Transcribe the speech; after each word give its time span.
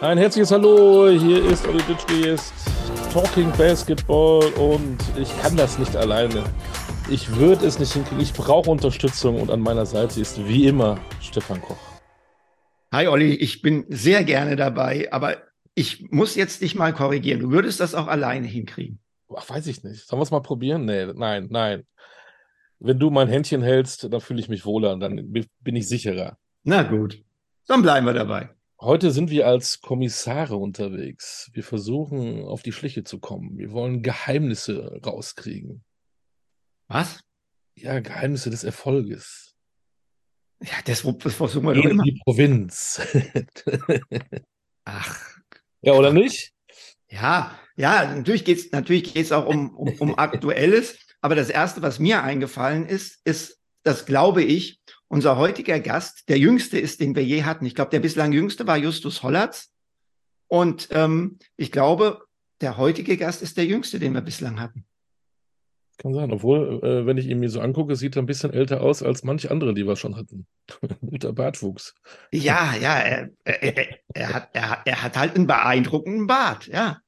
Ein 0.00 0.16
herzliches 0.16 0.52
Hallo, 0.52 1.08
hier 1.08 1.44
ist 1.44 1.66
Olli 1.66 1.82
Ditschke, 1.82 2.28
ist 2.28 2.52
Talking 3.12 3.50
Basketball 3.58 4.44
und 4.52 4.96
ich 5.18 5.28
kann 5.40 5.56
das 5.56 5.76
nicht 5.76 5.96
alleine. 5.96 6.44
Ich 7.10 7.34
würde 7.34 7.66
es 7.66 7.80
nicht 7.80 7.94
hinkriegen, 7.94 8.20
ich 8.20 8.32
brauche 8.32 8.70
Unterstützung 8.70 9.40
und 9.40 9.50
an 9.50 9.58
meiner 9.58 9.86
Seite 9.86 10.20
ist 10.20 10.38
wie 10.46 10.68
immer 10.68 11.00
Stefan 11.20 11.60
Koch. 11.60 11.76
Hi 12.92 13.08
Olli, 13.08 13.34
ich 13.34 13.60
bin 13.60 13.86
sehr 13.88 14.22
gerne 14.22 14.54
dabei, 14.54 15.08
aber 15.10 15.38
ich 15.74 16.08
muss 16.12 16.36
jetzt 16.36 16.62
dich 16.62 16.76
mal 16.76 16.92
korrigieren. 16.92 17.40
Du 17.40 17.50
würdest 17.50 17.80
das 17.80 17.96
auch 17.96 18.06
alleine 18.06 18.46
hinkriegen. 18.46 19.00
Ach, 19.34 19.48
weiß 19.48 19.66
ich 19.66 19.82
nicht. 19.82 20.06
Sollen 20.06 20.20
wir 20.20 20.24
es 20.24 20.30
mal 20.30 20.42
probieren? 20.42 20.84
Nee, 20.84 21.06
nein, 21.12 21.48
nein. 21.50 21.82
Wenn 22.78 23.00
du 23.00 23.10
mein 23.10 23.26
Händchen 23.26 23.62
hältst, 23.62 24.12
dann 24.12 24.20
fühle 24.20 24.38
ich 24.38 24.48
mich 24.48 24.64
wohler, 24.64 24.96
dann 24.96 25.32
bin 25.32 25.74
ich 25.74 25.88
sicherer. 25.88 26.38
Na 26.62 26.84
gut, 26.84 27.20
dann 27.66 27.82
bleiben 27.82 28.06
wir 28.06 28.14
dabei. 28.14 28.50
Heute 28.80 29.10
sind 29.10 29.30
wir 29.30 29.48
als 29.48 29.80
Kommissare 29.80 30.56
unterwegs. 30.56 31.50
Wir 31.52 31.64
versuchen 31.64 32.44
auf 32.44 32.62
die 32.62 32.70
Schliche 32.70 33.02
zu 33.02 33.18
kommen. 33.18 33.58
Wir 33.58 33.72
wollen 33.72 34.02
Geheimnisse 34.02 35.00
rauskriegen. 35.04 35.82
Was? 36.86 37.18
Ja, 37.74 37.98
Geheimnisse 37.98 38.50
des 38.50 38.62
Erfolges. 38.62 39.56
Ja, 40.62 40.74
das, 40.84 41.02
das 41.02 41.34
versuchen 41.34 41.66
wir 41.66 41.74
doch 41.74 41.84
In 41.84 41.90
immer. 41.90 42.04
die 42.04 42.20
Provinz. 42.24 43.00
Ach, 44.84 45.26
ja, 45.82 45.92
oder 45.94 46.12
nicht? 46.12 46.52
ja, 47.08 47.58
ja, 47.76 48.14
natürlich 48.14 48.44
geht's 48.44 48.70
natürlich 48.70 49.12
geht's 49.12 49.32
auch 49.32 49.46
um, 49.46 49.74
um, 49.76 49.92
um 49.98 50.18
Aktuelles. 50.18 50.98
Aber 51.20 51.34
das 51.34 51.50
Erste, 51.50 51.82
was 51.82 51.98
mir 51.98 52.22
eingefallen 52.22 52.86
ist, 52.86 53.20
ist, 53.24 53.58
das 53.82 54.06
glaube 54.06 54.44
ich, 54.44 54.80
unser 55.08 55.36
heutiger 55.36 55.80
Gast, 55.80 56.28
der 56.28 56.38
jüngste 56.38 56.78
ist, 56.78 57.00
den 57.00 57.16
wir 57.16 57.24
je 57.24 57.42
hatten. 57.44 57.66
Ich 57.66 57.74
glaube, 57.74 57.90
der 57.90 58.00
bislang 58.00 58.32
jüngste 58.32 58.66
war 58.66 58.76
Justus 58.76 59.22
Hollatz. 59.22 59.72
Und 60.48 60.88
ähm, 60.92 61.38
ich 61.56 61.72
glaube, 61.72 62.22
der 62.60 62.76
heutige 62.76 63.16
Gast 63.16 63.42
ist 63.42 63.56
der 63.56 63.66
jüngste, 63.66 63.98
den 63.98 64.14
wir 64.14 64.20
bislang 64.20 64.60
hatten. 64.60 64.84
Kann 65.98 66.14
sein. 66.14 66.32
Obwohl, 66.32 66.80
äh, 66.82 67.06
wenn 67.06 67.18
ich 67.18 67.26
ihn 67.26 67.40
mir 67.40 67.50
so 67.50 67.60
angucke, 67.60 67.96
sieht 67.96 68.16
er 68.16 68.22
ein 68.22 68.26
bisschen 68.26 68.52
älter 68.52 68.82
aus 68.82 69.02
als 69.02 69.24
manch 69.24 69.50
andere, 69.50 69.74
die 69.74 69.86
wir 69.86 69.96
schon 69.96 70.16
hatten. 70.16 70.46
Guter 71.00 71.32
Bartwuchs. 71.32 71.94
Ja, 72.30 72.74
ja, 72.80 72.98
er, 72.98 73.30
er, 73.44 73.98
er, 74.14 74.32
hat, 74.32 74.50
er, 74.52 74.82
er 74.84 75.02
hat 75.02 75.16
halt 75.16 75.34
einen 75.34 75.48
beeindruckenden 75.48 76.26
Bart, 76.26 76.68
ja. 76.68 77.00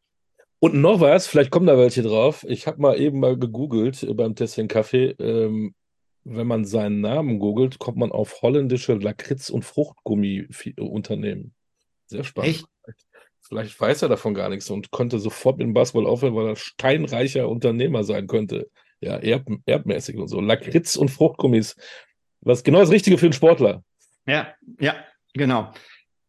Und 0.59 0.75
noch 0.75 1.01
was, 1.01 1.27
vielleicht 1.27 1.51
kommen 1.51 1.67
da 1.67 1.79
welche 1.79 2.03
drauf. 2.03 2.45
Ich 2.47 2.67
habe 2.67 2.83
mal 2.83 3.01
eben 3.01 3.21
mal 3.21 3.39
gegoogelt 3.39 4.03
äh, 4.03 4.13
beim 4.13 4.35
Testing 4.35 4.69
Kaffee. 4.69 5.15
Ähm, 5.19 5.75
wenn 6.25 6.47
man 6.47 6.65
seinen 6.65 7.01
Namen 7.01 7.39
googelt, 7.39 7.79
kommt 7.79 7.97
man 7.99 8.13
auf 8.13 8.43
holländische 8.43 8.95
Lakritz- 8.95 9.51
und 9.51 9.65
Fruchtgummi-Unternehmen. 9.65 11.55
Sehr 12.07 12.25
spannend. 12.25 12.51
Echt? 12.51 12.67
Vielleicht 13.43 13.81
weiß 13.81 14.03
er 14.03 14.09
davon 14.09 14.35
gar 14.35 14.49
nichts 14.49 14.71
und 14.71 14.91
konnte 14.91 15.19
sofort 15.19 15.59
mit 15.59 15.67
dem 15.67 15.75
Basketball 15.75 16.07
aufhören, 16.07 16.37
weil 16.37 16.49
er 16.49 16.57
steinreicher 16.57 17.49
Unternehmer 17.49 18.05
sein 18.05 18.27
könnte. 18.27 18.71
Ja, 19.01 19.17
erb, 19.17 19.49
erbmäßig 19.67 20.17
und 20.19 20.29
so. 20.29 20.41
Lakritz 20.41 20.95
und 20.97 21.11
Fruchtgummis. 21.11 21.75
Was 22.43 22.63
genau 22.63 22.81
das 22.81 22.91
Richtige 22.91 23.19
für 23.19 23.27
einen 23.27 23.33
Sportler. 23.33 23.83
Ja, 24.27 24.55
ja, 24.79 24.95
genau. 25.33 25.73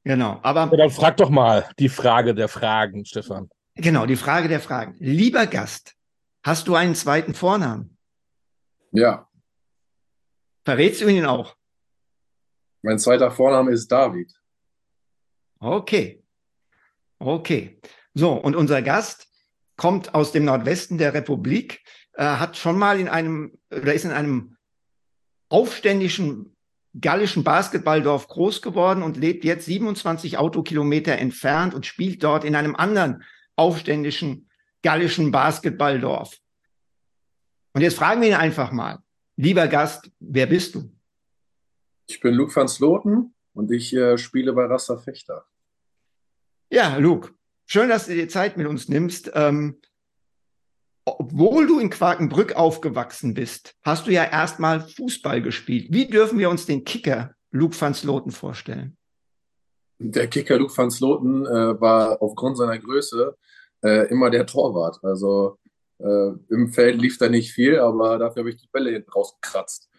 Genau. 0.03 0.39
Aber 0.41 0.69
Ja, 0.71 0.77
dann 0.77 0.89
frag 0.89 1.17
doch 1.17 1.29
mal 1.29 1.69
die 1.77 1.89
Frage 1.89 2.33
der 2.33 2.47
Fragen, 2.47 3.05
Stefan. 3.05 3.49
genau, 3.75 4.05
die 4.05 4.15
Frage 4.15 4.47
der 4.47 4.59
Fragen. 4.61 4.95
Lieber 4.99 5.45
Gast, 5.45 5.93
hast 6.43 6.67
du 6.67 6.75
einen 6.75 6.95
zweiten 6.95 7.33
Vornamen? 7.35 7.97
Ja, 8.93 9.27
Verrätst 10.63 11.01
du 11.01 11.07
ihn 11.07 11.25
auch? 11.25 11.55
mein 12.83 12.99
zweiter 12.99 13.31
Vorname 13.31 13.71
ist 13.71 13.91
David. 13.91 14.33
Okay. 15.59 16.23
Okay. 17.19 17.79
So, 18.13 18.33
und 18.33 18.55
unser 18.55 18.81
Gast 18.81 19.27
kommt 19.77 20.15
aus 20.15 20.31
dem 20.31 20.45
Nordwesten 20.45 20.97
der 20.97 21.13
Republik, 21.13 21.83
äh, 22.13 22.23
hat 22.23 22.57
schon 22.57 22.77
mal 22.77 22.99
in 22.99 23.07
einem, 23.07 23.57
oder 23.69 23.93
ist 23.93 24.05
in 24.05 24.11
einem 24.11 24.57
aufständischen 25.49 26.55
gallischen 26.99 27.43
Basketballdorf 27.43 28.27
groß 28.27 28.61
geworden 28.61 29.01
und 29.03 29.15
lebt 29.15 29.45
jetzt 29.45 29.65
27 29.65 30.37
Autokilometer 30.37 31.17
entfernt 31.17 31.73
und 31.73 31.85
spielt 31.85 32.23
dort 32.23 32.43
in 32.43 32.55
einem 32.55 32.75
anderen 32.75 33.23
aufständischen 33.55 34.49
gallischen 34.81 35.31
Basketballdorf. 35.31 36.37
Und 37.73 37.81
jetzt 37.81 37.97
fragen 37.97 38.21
wir 38.21 38.29
ihn 38.29 38.33
einfach 38.33 38.71
mal, 38.71 38.99
lieber 39.41 39.67
Gast, 39.67 40.11
wer 40.19 40.45
bist 40.45 40.75
du? 40.75 40.89
Ich 42.07 42.19
bin 42.19 42.33
Luke 42.33 42.55
van 42.55 42.67
Sloten 42.67 43.33
und 43.53 43.71
ich 43.71 43.93
äh, 43.93 44.17
spiele 44.17 44.53
bei 44.53 44.65
Rasta 44.65 44.97
Fechter. 44.97 45.45
Ja, 46.69 46.97
Luke, 46.97 47.31
schön, 47.65 47.89
dass 47.89 48.05
du 48.05 48.13
dir 48.13 48.29
Zeit 48.29 48.55
mit 48.55 48.67
uns 48.67 48.87
nimmst. 48.87 49.31
Ähm, 49.33 49.81
obwohl 51.05 51.65
du 51.67 51.79
in 51.79 51.89
Quakenbrück 51.89 52.53
aufgewachsen 52.55 53.33
bist, 53.33 53.75
hast 53.81 54.05
du 54.05 54.11
ja 54.11 54.23
erstmal 54.23 54.81
Fußball 54.81 55.41
gespielt. 55.41 55.87
Wie 55.89 56.07
dürfen 56.07 56.37
wir 56.37 56.49
uns 56.49 56.67
den 56.67 56.85
Kicker 56.85 57.33
Luke 57.49 57.79
van 57.79 57.95
Sloten 57.95 58.31
vorstellen? 58.31 58.97
Der 59.97 60.27
Kicker 60.27 60.57
Luke 60.57 60.75
van 60.75 60.91
Sloten 60.91 61.45
äh, 61.45 61.81
war 61.81 62.21
aufgrund 62.21 62.57
seiner 62.57 62.77
Größe 62.77 63.35
äh, 63.83 64.07
immer 64.09 64.29
der 64.29 64.45
Torwart. 64.45 64.99
Also 65.03 65.57
äh, 66.03 66.33
im 66.49 66.73
Feld 66.73 67.01
lief 67.01 67.17
da 67.17 67.29
nicht 67.29 67.51
viel, 67.51 67.79
aber 67.79 68.17
dafür 68.17 68.41
habe 68.41 68.49
ich 68.49 68.57
die 68.57 68.69
Bälle 68.71 68.91
hinten 68.91 69.11
rausgekratzt. 69.11 69.89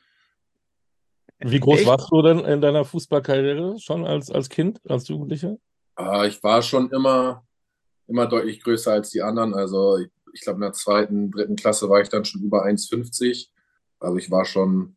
Wie 1.38 1.60
groß 1.60 1.80
Echt? 1.80 1.88
warst 1.88 2.10
du 2.10 2.22
denn 2.22 2.40
in 2.40 2.60
deiner 2.60 2.84
Fußballkarriere 2.84 3.78
schon 3.78 4.06
als, 4.06 4.30
als 4.30 4.48
Kind, 4.48 4.80
als 4.88 5.08
Jugendlicher? 5.08 5.56
Äh, 5.98 6.28
ich 6.28 6.42
war 6.42 6.62
schon 6.62 6.90
immer, 6.90 7.44
immer 8.06 8.26
deutlich 8.26 8.62
größer 8.62 8.92
als 8.92 9.10
die 9.10 9.22
anderen. 9.22 9.54
Also 9.54 9.98
ich, 9.98 10.10
ich 10.32 10.42
glaube, 10.42 10.58
in 10.58 10.62
der 10.62 10.72
zweiten, 10.72 11.30
dritten 11.30 11.56
Klasse 11.56 11.88
war 11.88 12.00
ich 12.00 12.08
dann 12.08 12.24
schon 12.24 12.42
über 12.42 12.64
1,50. 12.64 13.48
Also 13.98 14.16
ich 14.16 14.30
war 14.30 14.44
schon, 14.44 14.96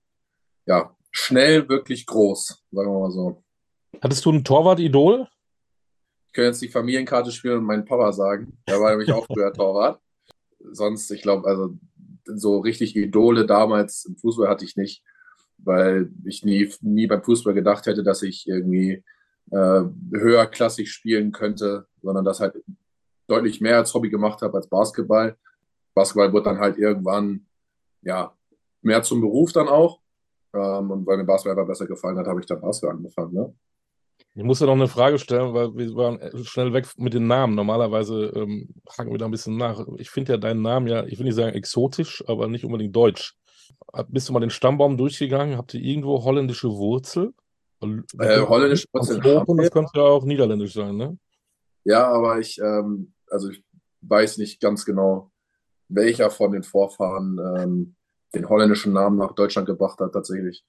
ja, 0.66 0.95
schnell 1.11 1.67
wirklich 1.67 2.05
groß, 2.05 2.63
sagen 2.72 2.91
wir 2.91 2.99
mal 2.99 3.11
so. 3.11 3.43
Hattest 4.01 4.25
du 4.25 4.31
ein 4.31 4.43
Torwart-Idol? 4.43 5.27
Ich 6.27 6.33
kann 6.33 6.45
jetzt 6.45 6.61
die 6.61 6.67
Familienkarte 6.69 7.31
spielen 7.31 7.59
und 7.59 7.63
meinen 7.63 7.85
Papa 7.85 8.11
sagen. 8.11 8.57
Der 8.67 8.79
war 8.79 8.91
nämlich 8.91 9.11
auch 9.11 9.25
früher 9.25 9.53
Torwart. 9.53 9.99
Sonst, 10.72 11.12
ich 11.12 11.22
glaube, 11.22 11.48
also 11.48 11.78
so 12.26 12.59
richtig 12.59 12.96
Idole 12.96 13.46
damals 13.46 14.06
im 14.06 14.18
Fußball 14.18 14.48
hatte 14.48 14.66
ich 14.66 14.76
nicht, 14.76 15.03
weil 15.58 16.12
ich 16.26 16.44
nie, 16.44 16.72
nie 16.81 17.08
beim 17.08 17.24
Fußball 17.24 17.53
gedacht 17.53 17.86
hätte, 17.86 18.03
dass 18.03 18.24
ich 18.24 18.48
irgendwie 18.48 19.03
äh, 19.52 19.84
höherklassig 20.14 20.92
spielen 20.92 21.31
könnte, 21.31 21.88
sondern 22.02 22.26
das 22.26 22.40
halt 22.40 22.56
deutlich 23.28 23.62
mehr 23.62 23.78
als 23.78 23.94
Hobby 23.94 24.09
gemacht 24.09 24.42
habe 24.42 24.58
als 24.58 24.68
Basketball. 24.68 25.38
Basketball 25.94 26.34
wurde 26.34 26.46
dann 26.46 26.59
halt 26.59 26.78
irgendwann, 26.78 27.46
ja, 28.02 28.36
mehr 28.82 29.03
zum 29.03 29.22
Beruf 29.22 29.52
dann 29.52 29.68
auch. 29.68 30.00
Ähm, 30.53 30.92
und 30.92 31.06
weil 31.06 31.18
mir 31.18 31.26
Basketball 31.26 31.58
einfach 31.58 31.70
besser 31.70 31.88
gefallen 31.88 32.18
hat, 32.18 32.28
habe 32.28 32.40
ich 32.40 32.46
dann 32.46 32.62
Basketball 32.62 32.96
angefangen. 32.96 33.34
Ne? 33.34 33.53
Ich 34.38 34.44
muss 34.44 34.59
dir 34.59 34.66
noch 34.66 34.73
eine 34.73 34.90
Frage 34.90 35.18
stellen, 35.18 35.53
weil 35.53 35.73
wir 35.75 35.96
waren 35.96 36.19
schnell 36.46 36.73
weg 36.73 36.87
mit 36.97 37.14
den 37.14 37.26
Namen. 37.26 37.55
Normalerweise 37.55 38.34
ähm, 38.35 38.67
haken 38.97 39.11
wir 39.11 39.17
da 39.17 39.26
ein 39.26 39.32
bisschen 39.32 39.55
nach. 39.55 39.85
Ich 39.97 40.09
finde 40.09 40.34
ja 40.34 40.37
deinen 40.37 40.61
Namen 40.61 40.87
ja, 40.87 41.05
ich 41.05 41.17
will 41.17 41.26
nicht 41.26 41.35
sagen 41.35 41.55
exotisch, 41.55 42.22
aber 42.28 42.47
nicht 42.49 42.66
unbedingt 42.66 42.93
deutsch. 42.93 43.35
Bist 44.09 44.28
du 44.28 44.34
mal 44.34 44.41
den 44.41 44.49
Stammbaum 44.49 44.97
durchgegangen? 44.97 45.58
Habt 45.58 45.73
ihr 45.73 45.82
irgendwo 45.82 46.22
holländische 46.22 46.70
Wurzel? 46.70 47.34
Äh, 47.82 48.41
holländische 48.41 48.87
Wurzeln, 48.91 49.22
das 49.58 49.72
könnte 49.72 49.91
ja 49.96 50.03
auch 50.03 50.26
niederländisch 50.26 50.73
sein, 50.73 50.97
ne? 50.97 51.17
Ja, 51.85 52.08
aber 52.08 52.40
ich, 52.40 52.59
ähm, 52.59 53.14
also 53.29 53.49
ich 53.49 53.64
weiß 54.02 54.37
nicht 54.37 54.59
ganz 54.59 54.84
genau, 54.84 55.32
welcher 55.87 56.29
von 56.29 56.52
den 56.52 56.64
Vorfahren 56.64 57.40
ähm, 57.58 57.96
den 58.34 58.49
holländischen 58.49 58.91
Namen 58.91 59.17
nach 59.17 59.34
Deutschland 59.34 59.66
gebracht 59.67 59.99
hat, 59.99 60.11
tatsächlich. 60.11 60.66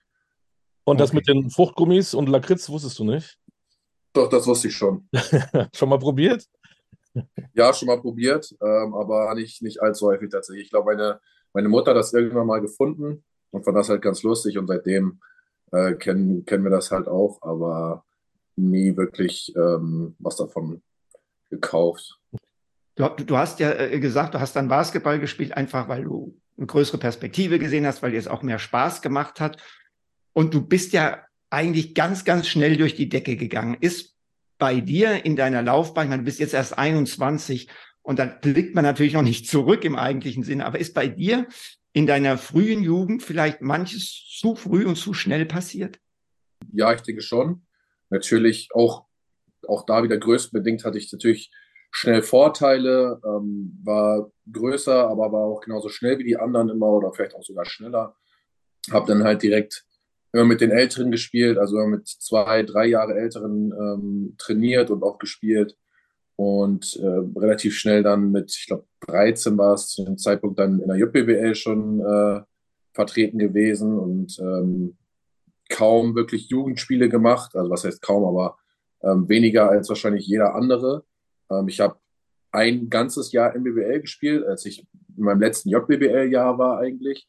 Und 0.84 1.00
das 1.00 1.10
Okay. 1.10 1.16
mit 1.16 1.28
den 1.28 1.50
Fruchtgummis 1.50 2.14
und 2.14 2.28
Lakritz 2.28 2.68
wusstest 2.68 2.98
du 3.00 3.04
nicht? 3.04 3.38
Doch, 4.16 4.30
das 4.30 4.46
wusste 4.46 4.68
ich 4.68 4.74
schon. 4.74 5.06
Schon 5.74 5.90
mal 5.90 5.98
probiert? 5.98 6.48
Ja, 7.52 7.72
schon 7.74 7.86
mal 7.86 8.00
probiert, 8.00 8.54
ähm, 8.62 8.94
aber 8.94 9.34
nicht, 9.34 9.62
nicht 9.62 9.82
allzu 9.82 10.06
häufig 10.06 10.30
tatsächlich. 10.30 10.64
Ich 10.64 10.70
glaube, 10.70 10.94
meine, 10.94 11.20
meine 11.52 11.68
Mutter 11.68 11.90
hat 11.90 11.98
das 11.98 12.14
irgendwann 12.14 12.46
mal 12.46 12.60
gefunden 12.60 13.24
und 13.50 13.64
fand 13.64 13.76
das 13.76 13.90
halt 13.90 14.02
ganz 14.02 14.22
lustig 14.22 14.56
und 14.56 14.68
seitdem 14.68 15.20
äh, 15.72 15.94
kennen, 15.94 16.44
kennen 16.46 16.64
wir 16.64 16.70
das 16.70 16.90
halt 16.90 17.08
auch, 17.08 17.40
aber 17.42 18.04
nie 18.56 18.96
wirklich 18.96 19.54
ähm, 19.54 20.14
was 20.18 20.36
davon 20.36 20.82
gekauft. 21.50 22.18
Du, 22.94 23.06
du 23.08 23.36
hast 23.36 23.60
ja 23.60 23.72
äh, 23.72 24.00
gesagt, 24.00 24.34
du 24.34 24.40
hast 24.40 24.56
dann 24.56 24.68
Basketball 24.68 25.18
gespielt, 25.18 25.54
einfach 25.54 25.88
weil 25.88 26.04
du 26.04 26.38
eine 26.56 26.66
größere 26.66 26.98
Perspektive 26.98 27.58
gesehen 27.58 27.86
hast, 27.86 28.02
weil 28.02 28.12
dir 28.12 28.18
es 28.18 28.28
auch 28.28 28.42
mehr 28.42 28.58
Spaß 28.58 29.02
gemacht 29.02 29.40
hat. 29.40 29.62
Und 30.32 30.54
du 30.54 30.62
bist 30.62 30.92
ja 30.92 31.25
eigentlich 31.50 31.94
ganz, 31.94 32.25
ganz 32.25 32.48
schnell 32.48 32.76
durch 32.76 32.94
die 32.94 33.08
Decke 33.08 33.37
gegangen. 33.37 33.76
Ist 33.81 34.16
bei 34.58 34.81
dir 34.81 35.25
in 35.25 35.37
deiner 35.37 35.62
Laufbahn, 35.62 36.06
ich 36.06 36.10
meine, 36.10 36.22
du 36.22 36.26
bist 36.26 36.40
jetzt 36.40 36.54
erst 36.54 36.76
21 36.76 37.69
und 38.02 38.19
dann 38.19 38.40
blickt 38.40 38.75
man 38.75 38.84
natürlich 38.84 39.12
noch 39.12 39.22
nicht 39.22 39.48
zurück 39.48 39.84
im 39.84 39.96
eigentlichen 39.96 40.43
Sinne, 40.43 40.66
aber 40.66 40.78
ist 40.78 40.94
bei 40.94 41.08
dir 41.08 41.46
in 41.93 42.06
deiner 42.06 42.37
frühen 42.37 42.82
Jugend 42.82 43.22
vielleicht 43.22 43.62
manches 43.62 44.26
zu 44.38 44.54
früh 44.54 44.84
und 44.84 44.96
zu 44.96 45.14
schnell 45.14 45.46
passiert? 45.46 45.98
Ja, 46.72 46.93
ich 46.93 47.00
denke 47.00 47.22
schon. 47.22 47.66
Natürlich 48.10 48.69
auch, 48.75 49.06
auch 49.66 49.87
da 49.87 50.02
wieder 50.02 50.19
größtenbedingt 50.19 50.84
hatte 50.84 50.99
ich 50.99 51.10
natürlich 51.10 51.50
schnell 51.90 52.22
Vorteile, 52.22 53.19
ähm, 53.25 53.81
war 53.82 54.31
größer, 54.52 55.08
aber 55.08 55.32
war 55.32 55.44
auch 55.44 55.60
genauso 55.62 55.88
schnell 55.88 56.19
wie 56.19 56.25
die 56.25 56.37
anderen 56.37 56.69
immer 56.69 56.88
oder 56.88 57.12
vielleicht 57.14 57.34
auch 57.34 57.42
sogar 57.42 57.64
schneller. 57.64 58.14
Habe 58.90 59.06
dann 59.06 59.25
halt 59.25 59.42
direkt 59.42 59.85
immer 60.36 60.44
mit 60.44 60.60
den 60.60 60.70
Älteren 60.70 61.10
gespielt, 61.10 61.58
also 61.58 61.78
mit 61.86 62.06
zwei, 62.06 62.62
drei 62.62 62.86
Jahre 62.86 63.14
Älteren 63.14 63.72
ähm, 63.72 64.34
trainiert 64.38 64.90
und 64.90 65.02
auch 65.02 65.18
gespielt. 65.18 65.76
Und 66.36 66.96
äh, 66.96 67.38
relativ 67.38 67.76
schnell 67.78 68.02
dann 68.02 68.30
mit, 68.30 68.54
ich 68.54 68.66
glaube, 68.66 68.84
13 69.06 69.56
war 69.56 69.74
es 69.74 69.88
zu 69.88 70.04
dem 70.04 70.18
Zeitpunkt 70.18 70.58
dann 70.58 70.80
in 70.80 70.88
der 70.88 70.98
JBWL 70.98 71.54
schon 71.54 72.00
äh, 72.00 72.42
vertreten 72.92 73.38
gewesen 73.38 73.98
und 73.98 74.38
ähm, 74.38 74.96
kaum 75.70 76.14
wirklich 76.14 76.48
Jugendspiele 76.48 77.08
gemacht. 77.08 77.56
Also 77.56 77.70
was 77.70 77.84
heißt 77.84 78.02
kaum, 78.02 78.24
aber 78.24 78.58
ähm, 79.02 79.28
weniger 79.28 79.70
als 79.70 79.88
wahrscheinlich 79.88 80.26
jeder 80.26 80.54
andere. 80.54 81.04
Ähm, 81.50 81.68
ich 81.68 81.80
habe 81.80 81.96
ein 82.50 82.90
ganzes 82.90 83.32
Jahr 83.32 83.54
im 83.54 83.64
BBL 83.64 84.00
gespielt, 84.00 84.44
als 84.44 84.64
ich 84.66 84.86
in 85.16 85.24
meinem 85.24 85.40
letzten 85.40 85.70
JBBL-Jahr 85.70 86.58
war 86.58 86.78
eigentlich. 86.78 87.28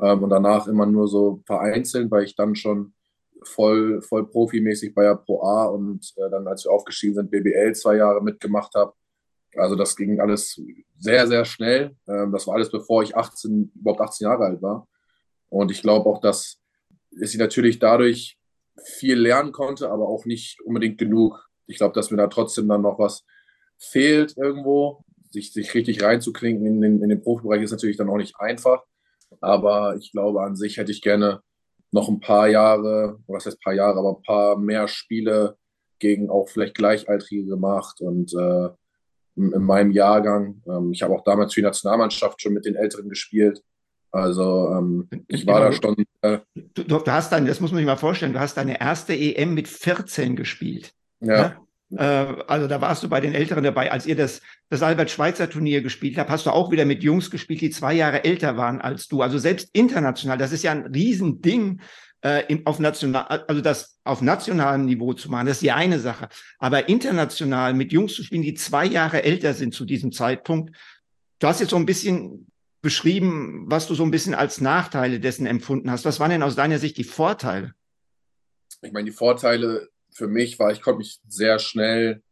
Ähm, 0.00 0.22
und 0.22 0.30
danach 0.30 0.66
immer 0.66 0.86
nur 0.86 1.08
so 1.08 1.42
vereinzelt, 1.46 2.10
weil 2.10 2.24
ich 2.24 2.36
dann 2.36 2.54
schon 2.54 2.94
voll, 3.42 4.00
voll 4.02 4.28
profimäßig 4.28 4.94
bei 4.94 5.02
der 5.02 5.16
Pro 5.16 5.42
A 5.42 5.66
und 5.66 6.12
äh, 6.16 6.30
dann, 6.30 6.46
als 6.46 6.64
wir 6.64 6.72
aufgestiegen 6.72 7.14
sind, 7.14 7.30
BBL 7.30 7.74
zwei 7.74 7.96
Jahre 7.96 8.22
mitgemacht 8.22 8.74
habe. 8.74 8.92
Also 9.56 9.76
das 9.76 9.96
ging 9.96 10.20
alles 10.20 10.60
sehr, 10.98 11.26
sehr 11.26 11.44
schnell. 11.44 11.96
Ähm, 12.06 12.32
das 12.32 12.46
war 12.46 12.54
alles, 12.54 12.70
bevor 12.70 13.02
ich 13.02 13.16
18, 13.16 13.72
überhaupt 13.74 14.00
18 14.00 14.26
Jahre 14.26 14.44
alt 14.44 14.62
war. 14.62 14.86
Und 15.48 15.70
ich 15.70 15.82
glaube 15.82 16.08
auch, 16.08 16.20
dass 16.20 16.58
ich 17.10 17.36
natürlich 17.36 17.78
dadurch 17.78 18.38
viel 18.84 19.18
lernen 19.18 19.52
konnte, 19.52 19.90
aber 19.90 20.08
auch 20.08 20.24
nicht 20.24 20.60
unbedingt 20.60 20.98
genug. 20.98 21.48
Ich 21.66 21.78
glaube, 21.78 21.94
dass 21.94 22.10
mir 22.10 22.16
da 22.18 22.28
trotzdem 22.28 22.68
dann 22.68 22.82
noch 22.82 22.98
was 22.98 23.24
fehlt 23.78 24.36
irgendwo. 24.36 25.04
Sich, 25.30 25.52
sich 25.52 25.74
richtig 25.74 26.02
reinzuklinken 26.02 26.66
in 26.66 26.80
den, 26.80 27.02
in 27.02 27.08
den 27.08 27.20
Profibereich 27.20 27.62
ist 27.62 27.70
natürlich 27.70 27.96
dann 27.96 28.08
auch 28.08 28.16
nicht 28.16 28.38
einfach. 28.38 28.84
Aber 29.40 29.96
ich 29.96 30.12
glaube, 30.12 30.42
an 30.42 30.56
sich 30.56 30.76
hätte 30.76 30.92
ich 30.92 31.02
gerne 31.02 31.42
noch 31.90 32.08
ein 32.08 32.20
paar 32.20 32.48
Jahre, 32.48 33.18
was 33.26 33.46
heißt 33.46 33.60
paar 33.60 33.74
Jahre, 33.74 33.98
aber 33.98 34.16
ein 34.16 34.22
paar 34.22 34.58
mehr 34.58 34.88
Spiele 34.88 35.56
gegen 35.98 36.30
auch 36.30 36.48
vielleicht 36.48 36.74
Gleichaltrige 36.74 37.46
gemacht 37.46 38.00
und 38.00 38.32
äh, 38.34 38.68
in, 39.36 39.52
in 39.52 39.62
meinem 39.62 39.90
Jahrgang. 39.90 40.62
Ähm, 40.66 40.92
ich 40.92 41.02
habe 41.02 41.14
auch 41.14 41.24
damals 41.24 41.54
für 41.54 41.60
die 41.60 41.66
Nationalmannschaft 41.66 42.40
schon 42.40 42.52
mit 42.52 42.64
den 42.64 42.74
Älteren 42.74 43.08
gespielt. 43.08 43.62
Also 44.10 44.68
ähm, 44.70 45.08
ich 45.28 45.46
war 45.46 45.60
da 45.60 45.72
schon. 45.72 45.96
Äh, 46.22 46.38
du, 46.54 46.82
du, 46.84 47.06
hast 47.06 47.30
dann, 47.32 47.46
das 47.46 47.60
muss 47.60 47.72
man 47.72 47.78
sich 47.78 47.86
mal 47.86 47.96
vorstellen, 47.96 48.32
du 48.32 48.40
hast 48.40 48.56
deine 48.56 48.80
erste 48.80 49.14
EM 49.14 49.54
mit 49.54 49.68
14 49.68 50.34
gespielt. 50.34 50.92
Ja. 51.20 51.34
ja? 51.34 51.67
Äh, 51.96 52.04
also 52.04 52.66
da 52.66 52.80
warst 52.80 53.02
du 53.02 53.08
bei 53.08 53.20
den 53.20 53.34
Älteren 53.34 53.64
dabei. 53.64 53.90
Als 53.90 54.06
ihr 54.06 54.16
das, 54.16 54.40
das 54.68 54.82
Albert-Schweitzer-Turnier 54.82 55.82
gespielt 55.82 56.18
habt, 56.18 56.30
hast 56.30 56.46
du 56.46 56.50
auch 56.50 56.70
wieder 56.70 56.84
mit 56.84 57.02
Jungs 57.02 57.30
gespielt, 57.30 57.60
die 57.60 57.70
zwei 57.70 57.94
Jahre 57.94 58.24
älter 58.24 58.56
waren 58.56 58.80
als 58.80 59.08
du. 59.08 59.22
Also 59.22 59.38
selbst 59.38 59.70
international, 59.72 60.38
das 60.38 60.52
ist 60.52 60.64
ja 60.64 60.72
ein 60.72 60.86
Riesending, 60.86 61.80
äh, 62.24 62.44
im, 62.48 62.66
auf 62.66 62.78
national, 62.78 63.26
also 63.46 63.60
das 63.60 63.98
auf 64.04 64.22
nationalem 64.22 64.84
Niveau 64.86 65.12
zu 65.12 65.30
machen, 65.30 65.46
das 65.46 65.58
ist 65.58 65.62
die 65.62 65.72
eine 65.72 66.00
Sache. 66.00 66.28
Aber 66.58 66.88
international 66.88 67.74
mit 67.74 67.92
Jungs 67.92 68.14
zu 68.14 68.22
spielen, 68.22 68.42
die 68.42 68.54
zwei 68.54 68.86
Jahre 68.86 69.22
älter 69.22 69.54
sind 69.54 69.74
zu 69.74 69.84
diesem 69.84 70.12
Zeitpunkt. 70.12 70.76
Du 71.38 71.46
hast 71.46 71.60
jetzt 71.60 71.70
so 71.70 71.76
ein 71.76 71.86
bisschen 71.86 72.50
beschrieben, 72.80 73.64
was 73.68 73.86
du 73.86 73.94
so 73.94 74.02
ein 74.02 74.10
bisschen 74.10 74.34
als 74.34 74.60
Nachteile 74.60 75.20
dessen 75.20 75.46
empfunden 75.46 75.90
hast. 75.90 76.04
Was 76.04 76.20
waren 76.20 76.30
denn 76.30 76.42
aus 76.42 76.56
deiner 76.56 76.78
Sicht 76.78 76.96
die 76.96 77.04
Vorteile? 77.04 77.74
Ich 78.82 78.92
meine, 78.92 79.06
die 79.06 79.16
Vorteile 79.16 79.88
für 80.18 80.26
mich 80.26 80.58
war, 80.58 80.72
ich 80.72 80.82
konnte 80.82 80.98
mich 80.98 81.20
sehr 81.28 81.60
schnell 81.60 82.22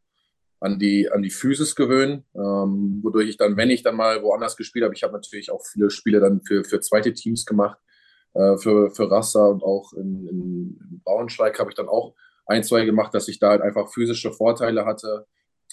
an 0.61 0.79
die, 0.79 1.11
an 1.11 1.23
die 1.23 1.31
Physis 1.31 1.77
gewöhnen, 1.77 2.25
ähm, 2.35 3.01
wodurch 3.03 3.29
ich 3.29 3.37
dann, 3.37 3.57
wenn 3.57 3.71
ich 3.71 3.83
dann 3.83 3.95
mal 3.95 4.23
woanders 4.23 4.57
gespielt 4.57 4.85
habe, 4.85 4.95
ich 4.95 5.05
habe 5.05 5.13
natürlich 5.13 5.53
auch 5.53 5.65
viele 5.65 5.91
Spiele 5.91 6.19
dann 6.19 6.43
für, 6.43 6.65
für 6.65 6.81
zweite 6.81 7.13
Teams 7.13 7.47
gemacht, 7.47 7.79
äh, 8.35 8.57
für, 8.59 8.91
für 8.91 9.09
Rassa 9.11 9.47
und 9.47 9.63
auch 9.63 9.93
in, 9.93 10.27
in 10.27 11.01
Braunschweig 11.05 11.59
habe 11.61 11.71
ich 11.71 11.77
dann 11.77 11.89
auch 11.89 12.15
ein, 12.47 12.65
zwei 12.65 12.85
gemacht, 12.85 13.15
dass 13.15 13.29
ich 13.29 13.39
da 13.39 13.51
halt 13.51 13.63
einfach 13.63 13.93
physische 13.93 14.33
Vorteile 14.33 14.85
hatte 14.85 15.27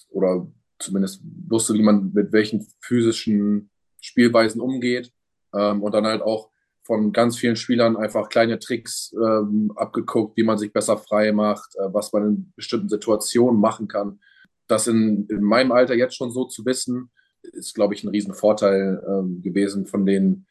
oder 0.09 0.48
zumindest 0.77 1.21
wusste, 1.50 1.74
wie 1.74 1.81
man 1.81 2.12
mit 2.13 2.31
welchen 2.31 2.68
physischen 2.80 3.71
Spielweisen 4.01 4.62
umgeht 4.62 5.12
ähm, 5.56 5.81
und 5.81 5.94
dann 5.94 6.06
halt 6.06 6.21
auch 6.21 6.51
von 6.83 7.13
ganz 7.13 7.38
vielen 7.38 7.56
Spielern 7.56 7.95
einfach 7.95 8.30
kleine 8.30 8.59
Tricks 8.59 9.13
ähm, 9.13 9.71
abgeguckt, 9.75 10.38
wie 10.38 10.44
man 10.44 10.57
sich 10.57 10.74
besser 10.74 10.97
frei 10.97 11.31
macht, 11.31 11.75
äh, 11.75 11.94
was 11.94 12.12
man 12.12 12.27
in 12.27 12.53
bestimmten 12.56 12.89
Situationen 12.89 13.59
machen 13.59 13.88
kann. 13.88 14.19
Das 14.68 14.88
in, 14.88 15.27
in 15.27 15.41
meinem 15.41 15.71
Alter 15.71 15.95
jetzt 15.95 16.15
schon 16.15 16.31
so 16.31 16.45
zu 16.45 16.65
wissen, 16.65 17.09
ist, 17.41 17.74
glaube 17.74 17.94
ich, 17.94 18.03
ein 18.03 18.09
Riesenvorteil 18.09 19.01
ähm, 19.07 19.41
gewesen. 19.41 19.85
Von 19.85 20.06
denen 20.06 20.45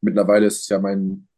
mittlerweile 0.00 0.46
ist 0.46 0.62
es 0.62 0.68
ja 0.68 0.78
mein 0.78 1.28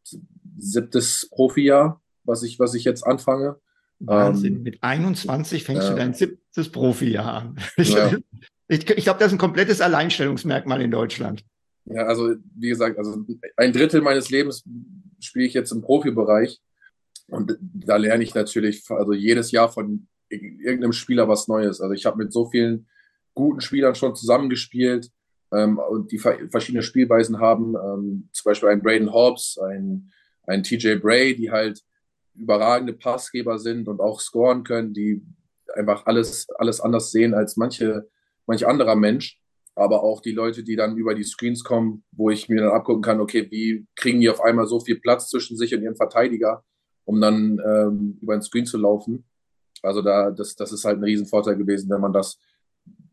siebtes 0.59 1.29
Profijahr, 1.31 2.01
was 2.25 2.43
ich, 2.43 2.59
was 2.59 2.75
ich 2.75 2.85
jetzt 2.85 3.07
anfange. 3.07 3.57
Wahnsinn, 4.01 4.57
ähm, 4.57 4.63
mit 4.63 4.83
21 4.83 5.65
fängst 5.65 5.89
äh, 5.89 5.91
du 5.91 5.97
dein 5.97 6.15
siebtes 6.15 6.71
Profijahr 6.71 7.35
an. 7.35 7.57
Ja. 7.79 8.13
Ich, 8.73 8.89
ich 8.89 9.03
glaube, 9.03 9.19
das 9.19 9.27
ist 9.27 9.33
ein 9.33 9.39
komplettes 9.39 9.81
Alleinstellungsmerkmal 9.81 10.81
in 10.81 10.93
Deutschland. 10.93 11.45
Ja, 11.87 12.07
also 12.07 12.35
wie 12.55 12.69
gesagt, 12.69 12.99
also 12.99 13.25
ein 13.57 13.73
Drittel 13.73 14.01
meines 14.01 14.31
Lebens 14.31 14.65
spiele 15.21 15.47
ich 15.47 15.55
jetzt 15.55 15.73
im 15.73 15.83
Profibereich 15.83 16.61
und 17.29 17.57
da 17.61 17.97
lerne 17.97 18.23
ich 18.23 18.35
natürlich 18.35 18.85
also 18.89 19.13
jedes 19.13 19.51
Jahr 19.51 19.71
von 19.71 20.07
irgendeinem 20.29 20.93
Spieler 20.93 21.29
was 21.29 21.49
Neues. 21.49 21.81
Also 21.81 21.93
ich 21.93 22.07
habe 22.07 22.19
mit 22.19 22.33
so 22.33 22.47
vielen 22.47 22.87
guten 23.35 23.61
Spielern 23.61 23.95
schon 23.95 24.15
zusammengespielt 24.15 25.11
ähm, 25.53 25.79
und 25.79 26.13
die 26.13 26.19
verschiedene 26.19 26.83
Spielweisen 26.83 27.41
haben. 27.41 27.75
Ähm, 27.75 28.29
zum 28.33 28.51
Beispiel 28.51 28.69
ein 28.69 28.83
Braden 28.83 29.13
Hobbs, 29.13 29.59
ein, 29.59 30.13
ein 30.47 30.63
TJ 30.63 30.97
Bray, 30.97 31.35
die 31.35 31.51
halt 31.51 31.83
überragende 32.35 32.93
Passgeber 32.93 33.59
sind 33.59 33.89
und 33.89 34.01
auch 34.01 34.21
scoren 34.21 34.65
können, 34.65 34.95
die 34.95 35.23
einfach 35.75 36.07
alles, 36.07 36.49
alles 36.59 36.81
anders 36.81 37.11
sehen 37.11 37.35
als 37.35 37.57
manche, 37.57 38.09
manch 38.47 38.67
anderer 38.67 38.97
Mensch 38.97 39.41
aber 39.75 40.03
auch 40.03 40.21
die 40.21 40.33
Leute, 40.33 40.63
die 40.63 40.77
dann 40.77 40.97
über 40.97 41.15
die 41.15 41.25
Screens 41.25 41.65
kommen, 41.65 42.05
wo 42.13 42.31
ich 42.31 42.49
mir 42.49 42.63
dann 42.63 42.73
abgucken 42.73 43.03
kann, 43.03 43.21
okay, 43.21 43.51
wie 43.51 43.87
kriegen 43.97 44.21
die 44.21 44.29
auf 44.29 44.41
einmal 44.41 44.67
so 44.67 44.81
viel 44.81 45.01
Platz 45.01 45.29
zwischen 45.29 45.57
sich 45.57 45.75
und 45.75 45.83
ihren 45.83 45.97
Verteidiger, 45.97 46.65
um 47.05 47.21
dann 47.21 47.61
ähm, 47.65 48.19
über 48.21 48.37
den 48.37 48.43
Screen 48.43 48.67
zu 48.67 48.79
laufen. 48.79 49.25
Also 49.83 50.03
da, 50.03 50.31
das, 50.31 50.57
das 50.57 50.73
ist 50.73 50.85
halt 50.85 50.99
ein 50.99 51.05
Riesenvorteil 51.05 51.57
gewesen, 51.57 51.89
wenn 51.91 52.01
man 52.01 52.13
das 52.13 52.39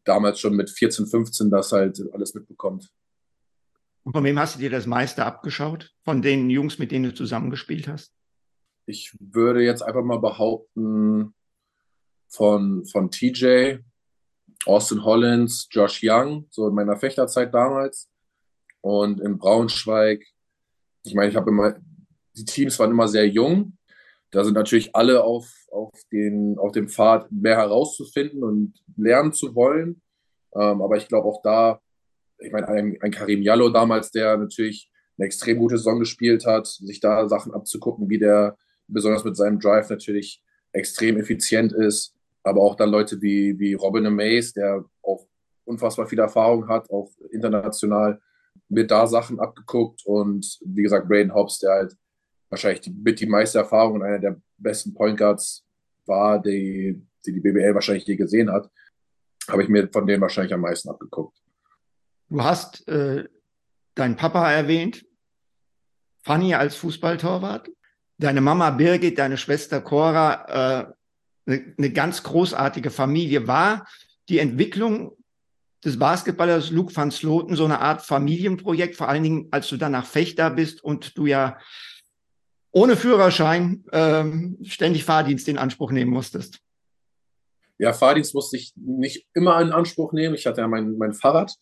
damals 0.04 0.40
schon 0.40 0.56
mit 0.56 0.70
14, 0.70 1.08
15 1.08 1.50
das 1.50 1.72
halt 1.72 2.02
alles 2.14 2.34
mitbekommt. 2.34 2.92
Und 4.04 4.14
von 4.14 4.24
wem 4.24 4.40
hast 4.40 4.56
du 4.56 4.60
dir 4.60 4.70
das 4.70 4.86
meiste 4.86 5.26
abgeschaut? 5.26 5.94
Von 6.04 6.22
den 6.22 6.50
Jungs, 6.50 6.80
mit 6.80 6.92
denen 6.92 7.06
du 7.06 7.14
zusammengespielt 7.14 7.88
hast? 7.88 8.14
Ich 8.86 9.14
würde 9.20 9.64
jetzt 9.64 9.82
einfach 9.82 10.04
mal 10.04 10.20
behaupten, 10.20 11.34
von, 12.30 12.86
von 12.86 13.12
TJ, 13.12 13.80
Austin 14.66 15.04
Hollins, 15.04 15.68
Josh 15.72 16.02
Young, 16.04 16.48
so 16.50 16.68
in 16.68 16.76
meiner 16.76 16.98
Fechterzeit 16.98 17.54
damals. 17.54 18.10
Und 18.82 19.20
in 19.22 19.38
Braunschweig, 19.38 20.26
ich 21.04 21.14
meine, 21.14 21.30
ich 21.30 21.36
habe 21.36 21.50
immer, 21.50 21.76
die 22.36 22.46
Teams 22.46 22.78
waren 22.80 22.92
immer 22.92 23.08
sehr 23.08 23.28
jung. 23.28 23.78
Da 24.32 24.44
sind 24.44 24.56
natürlich 24.56 24.96
alle 24.96 25.24
auf, 25.24 25.50
auf, 25.72 25.92
den, 26.12 26.58
auf 26.60 26.72
dem 26.74 26.90
Pfad, 26.90 27.32
mehr 27.32 27.56
herauszufinden 27.58 28.44
und 28.44 28.74
lernen 28.98 29.34
zu 29.34 29.56
wollen. 29.56 30.02
Ähm, 30.54 30.82
aber 30.82 30.98
ich 30.98 31.08
glaube 31.08 31.28
auch 31.28 31.42
da, 31.42 31.80
ich 32.40 32.52
meine, 32.52 32.68
ein, 32.68 32.98
ein 33.02 33.12
Karim 33.12 33.42
Jallo 33.42 33.70
damals, 33.70 34.12
der 34.12 34.38
natürlich 34.38 34.92
eine 35.18 35.26
extrem 35.26 35.58
gute 35.58 35.78
Saison 35.78 36.00
gespielt 36.00 36.46
hat, 36.46 36.68
sich 36.68 37.00
da 37.00 37.28
Sachen 37.28 37.54
abzugucken, 37.54 38.10
wie 38.10 38.20
der 38.20 38.58
besonders 38.88 39.24
mit 39.24 39.36
seinem 39.36 39.60
Drive 39.60 39.90
natürlich 39.90 40.44
extrem 40.72 41.18
effizient 41.18 41.74
ist 41.74 42.17
aber 42.48 42.62
auch 42.62 42.76
dann 42.76 42.90
Leute 42.90 43.22
wie, 43.22 43.58
wie 43.60 43.74
Robin 43.74 44.14
Mays, 44.14 44.54
der 44.54 44.84
auch 45.02 45.28
unfassbar 45.66 46.08
viel 46.08 46.20
Erfahrung 46.20 46.68
hat, 46.68 46.90
auch 46.90 47.12
international, 47.32 48.22
mit 48.70 48.90
da 48.90 49.06
Sachen 49.08 49.40
abgeguckt 49.40 50.06
und 50.06 50.60
wie 50.66 50.84
gesagt, 50.84 51.08
Braden 51.08 51.34
Hobbs, 51.34 51.60
der 51.60 51.72
halt 51.72 51.98
wahrscheinlich 52.50 52.82
die, 52.82 52.92
mit 52.92 53.20
die 53.20 53.28
meiste 53.28 53.60
Erfahrung 53.60 53.96
und 53.96 54.04
einer 54.04 54.20
der 54.20 54.42
besten 54.58 54.94
Point 54.94 55.18
Guards 55.18 55.66
war, 56.06 56.42
die 56.42 57.02
die, 57.28 57.34
die 57.34 57.40
BBL 57.40 57.74
wahrscheinlich 57.74 58.06
je 58.06 58.16
gesehen 58.16 58.52
hat. 58.52 58.70
habe 59.50 59.64
ich 59.64 59.70
mir 59.70 59.90
von 59.92 60.08
denen 60.08 60.22
wahrscheinlich 60.22 60.54
am 60.54 60.62
meisten 60.62 60.90
abgeguckt. 60.90 61.38
Du 62.30 62.44
hast 62.44 62.88
äh, 62.88 63.26
deinen 63.96 64.16
Papa 64.16 64.52
erwähnt, 64.52 65.06
Fanny 66.24 66.54
als 66.56 66.76
Fußballtorwart, 66.76 67.70
deine 68.18 68.42
Mama 68.42 68.72
Birgit, 68.72 69.18
deine 69.18 69.38
Schwester 69.38 69.82
Cora, 69.82 70.82
äh, 70.90 70.94
eine, 71.48 71.92
ganz 71.92 72.24
großartige 72.24 72.90
Familie. 72.90 73.48
War 73.48 73.88
die 74.30 74.40
Entwicklung 74.40 75.14
des 75.84 75.98
Basketballers 75.98 76.72
Luke 76.72 76.96
van 76.96 77.12
Sloten 77.12 77.56
so 77.56 77.66
eine 77.66 77.80
Art 77.80 78.02
Familienprojekt, 78.02 78.96
vor 78.96 79.08
allen 79.08 79.24
Dingen, 79.24 79.48
als 79.52 79.70
du 79.70 79.78
dann 79.78 79.94
nach 79.94 80.06
Fechter 80.06 80.50
bist 80.50 80.84
und 80.84 81.18
du 81.18 81.26
ja 81.26 81.58
ohne 82.72 82.96
Führerschein 82.96 83.86
ähm, 83.92 84.58
ständig 84.64 85.04
Fahrdienst 85.04 85.48
in 85.48 85.58
Anspruch 85.58 85.92
nehmen 85.92 86.12
musstest. 86.12 86.60
Ja, 87.80 87.94
Fahrdienst 87.94 88.34
musste 88.34 88.58
ich 88.58 88.74
nicht 88.76 89.28
immer 89.34 89.62
in 89.62 89.72
Anspruch 89.72 90.12
nehmen. 90.12 90.36
Ich 90.36 90.46
hatte 90.46 90.62
ja 90.62 90.68
mein, 90.68 90.98
mein 90.98 91.14
Fahrrad. 91.14 91.56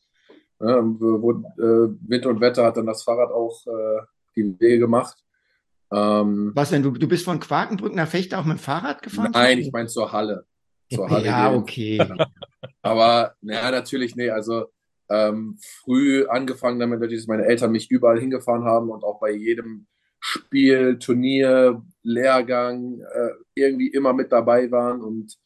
Äh, 0.60 0.66
wo, 0.66 1.32
äh, 1.32 1.90
Wind 2.08 2.26
und 2.26 2.40
Wetter 2.40 2.64
hat 2.64 2.78
dann 2.78 2.86
das 2.86 3.04
Fahrrad 3.04 3.32
auch 3.32 3.66
äh, 3.68 4.02
die 4.36 4.60
Wege 4.60 4.80
gemacht. 4.80 5.18
Ähm, 5.96 6.52
Was 6.54 6.72
denn? 6.72 6.84
Du, 6.84 6.92
du 6.92 7.08
bist 7.08 7.24
von 7.24 7.40
Quakenbrück 7.40 7.96
nach 7.96 8.08
Fechter 8.08 8.40
auch 8.40 8.46
mit 8.46 8.58
dem 8.58 8.60
Fahrrad 8.60 9.02
gefahren? 9.02 9.32
Nein, 9.34 9.60
ich 9.60 9.72
meine 9.72 9.88
zur 9.88 10.12
Halle. 10.12 10.46
Zur 10.92 11.10
Halle 11.10 11.26
ja, 11.26 11.50
gehen. 11.50 11.58
okay. 11.58 12.26
Aber 12.82 13.34
naja, 13.42 13.72
natürlich, 13.72 14.16
nee, 14.16 14.30
also 14.30 14.66
ähm, 15.10 15.58
früh 15.84 16.28
angefangen 16.28 16.80
damit, 16.80 17.02
dass 17.02 17.28
meine 17.28 17.46
Eltern 17.46 17.72
mich 17.72 17.90
überall 17.90 18.20
hingefahren 18.20 18.66
haben 18.66 18.90
und 18.90 19.04
auch 19.04 19.20
bei 19.20 19.32
jedem 19.32 19.88
Spiel, 20.20 20.98
Turnier, 21.00 21.82
Lehrgang 22.04 23.00
äh, 23.00 23.30
irgendwie 23.54 23.88
immer 23.88 24.12
mit 24.14 24.32
dabei 24.32 24.70
waren 24.72 25.02
und 25.02 25.38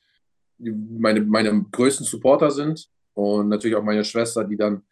meine, 0.58 1.22
meine 1.22 1.66
größten 1.72 2.06
Supporter 2.06 2.50
sind. 2.50 2.88
Und 3.14 3.50
natürlich 3.50 3.76
auch 3.76 3.84
meine 3.84 4.06
Schwester, 4.06 4.46
die 4.46 4.56
dann, 4.56 4.84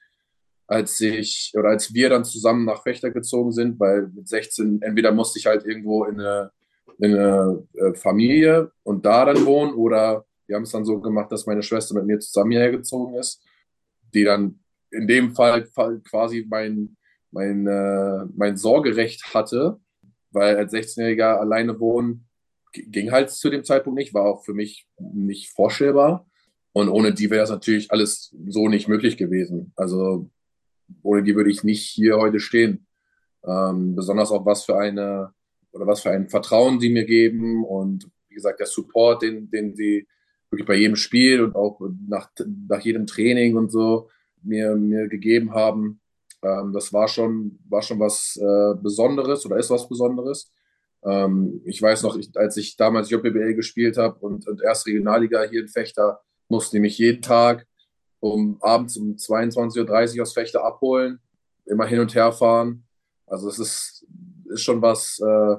als 0.67 0.99
ich 0.99 1.53
oder 1.55 1.69
als 1.69 1.93
wir 1.93 2.09
dann 2.09 2.25
zusammen 2.25 2.65
nach 2.65 2.83
Fechter 2.83 3.09
gezogen 3.09 3.51
sind, 3.51 3.79
weil 3.79 4.07
mit 4.13 4.27
16 4.27 4.81
entweder 4.81 5.11
musste 5.11 5.39
ich 5.39 5.45
halt 5.45 5.65
irgendwo 5.65 6.03
in 6.05 6.19
eine, 6.19 6.51
in 6.99 7.15
eine 7.15 7.67
äh, 7.73 7.93
Familie 7.95 8.71
und 8.83 9.05
da 9.05 9.25
dann 9.25 9.45
wohnen 9.45 9.73
oder 9.73 10.25
wir 10.45 10.55
haben 10.55 10.63
es 10.63 10.71
dann 10.71 10.85
so 10.85 10.99
gemacht, 10.99 11.31
dass 11.31 11.45
meine 11.45 11.63
Schwester 11.63 11.95
mit 11.95 12.05
mir 12.05 12.19
zusammen 12.19 12.51
hierher 12.51 12.71
gezogen 12.71 13.15
ist, 13.15 13.41
die 14.13 14.23
dann 14.23 14.59
in 14.91 15.07
dem 15.07 15.35
Fall 15.35 15.67
quasi 16.09 16.45
mein, 16.49 16.97
mein, 17.31 17.67
äh, 17.67 18.25
mein 18.35 18.57
Sorgerecht 18.57 19.33
hatte, 19.33 19.79
weil 20.31 20.57
als 20.57 20.73
16-Jähriger 20.73 21.37
alleine 21.37 21.79
wohnen 21.79 22.27
ging 22.73 23.11
halt 23.11 23.29
zu 23.29 23.49
dem 23.49 23.63
Zeitpunkt 23.63 23.97
nicht, 23.97 24.13
war 24.13 24.25
auch 24.25 24.43
für 24.43 24.53
mich 24.53 24.87
nicht 24.99 25.49
vorstellbar. 25.49 26.27
Und 26.73 26.89
ohne 26.89 27.13
die 27.13 27.29
wäre 27.29 27.41
das 27.41 27.49
natürlich 27.49 27.91
alles 27.91 28.35
so 28.47 28.67
nicht 28.67 28.87
möglich 28.87 29.17
gewesen. 29.17 29.73
Also 29.75 30.29
ohne 31.03 31.23
die 31.23 31.35
würde 31.35 31.51
ich 31.51 31.63
nicht 31.63 31.83
hier 31.83 32.17
heute 32.17 32.39
stehen. 32.39 32.85
Ähm, 33.45 33.95
besonders 33.95 34.31
auch 34.31 34.45
was 34.45 34.65
für 34.65 34.77
eine 34.77 35.33
oder 35.71 35.87
was 35.87 36.01
für 36.01 36.11
ein 36.11 36.27
Vertrauen 36.27 36.79
sie 36.79 36.89
mir 36.89 37.05
geben 37.05 37.63
und 37.63 38.09
wie 38.29 38.35
gesagt 38.35 38.59
der 38.59 38.67
Support, 38.67 39.21
den, 39.21 39.49
den 39.49 39.75
sie 39.75 40.07
wirklich 40.49 40.67
bei 40.67 40.75
jedem 40.75 40.95
Spiel 40.95 41.41
und 41.41 41.55
auch 41.55 41.79
nach, 42.07 42.29
nach 42.67 42.81
jedem 42.81 43.05
Training 43.05 43.55
und 43.57 43.71
so 43.71 44.09
mir, 44.41 44.75
mir 44.75 45.07
gegeben 45.07 45.53
haben. 45.53 45.99
Ähm, 46.43 46.71
das 46.73 46.93
war 46.93 47.07
schon, 47.07 47.59
war 47.67 47.81
schon 47.81 47.99
was 47.99 48.37
äh, 48.37 48.81
Besonderes 48.81 49.45
oder 49.45 49.57
ist 49.57 49.69
was 49.69 49.87
Besonderes. 49.87 50.51
Ähm, 51.03 51.61
ich 51.65 51.81
weiß 51.81 52.03
noch, 52.03 52.15
ich, 52.17 52.35
als 52.35 52.57
ich 52.57 52.75
damals 52.75 53.09
JBL 53.09 53.55
gespielt 53.55 53.97
habe 53.97 54.19
und, 54.19 54.47
und 54.47 54.61
erst 54.61 54.87
Regionalliga 54.87 55.43
hier 55.43 55.61
in 55.61 55.67
Fechter, 55.67 56.21
musste 56.49 56.77
ich 56.77 56.81
mich 56.81 56.97
jeden 56.97 57.21
Tag 57.21 57.67
um 58.19 58.57
abends 58.61 58.97
um 58.97 59.15
22.30 59.15 60.17
Uhr 60.17 60.21
aus 60.23 60.33
Fechter 60.33 60.63
abholen, 60.63 61.19
immer 61.65 61.85
hin 61.85 61.99
und 61.99 62.15
her 62.15 62.31
fahren. 62.31 62.85
Also 63.25 63.49
es 63.49 63.59
ist, 63.59 64.07
ist 64.45 64.63
schon 64.63 64.81
was, 64.81 65.19
äh, 65.19 65.55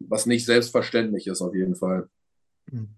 was 0.00 0.26
nicht 0.26 0.46
selbstverständlich 0.46 1.26
ist 1.26 1.42
auf 1.42 1.54
jeden 1.54 1.76
Fall. 1.76 2.08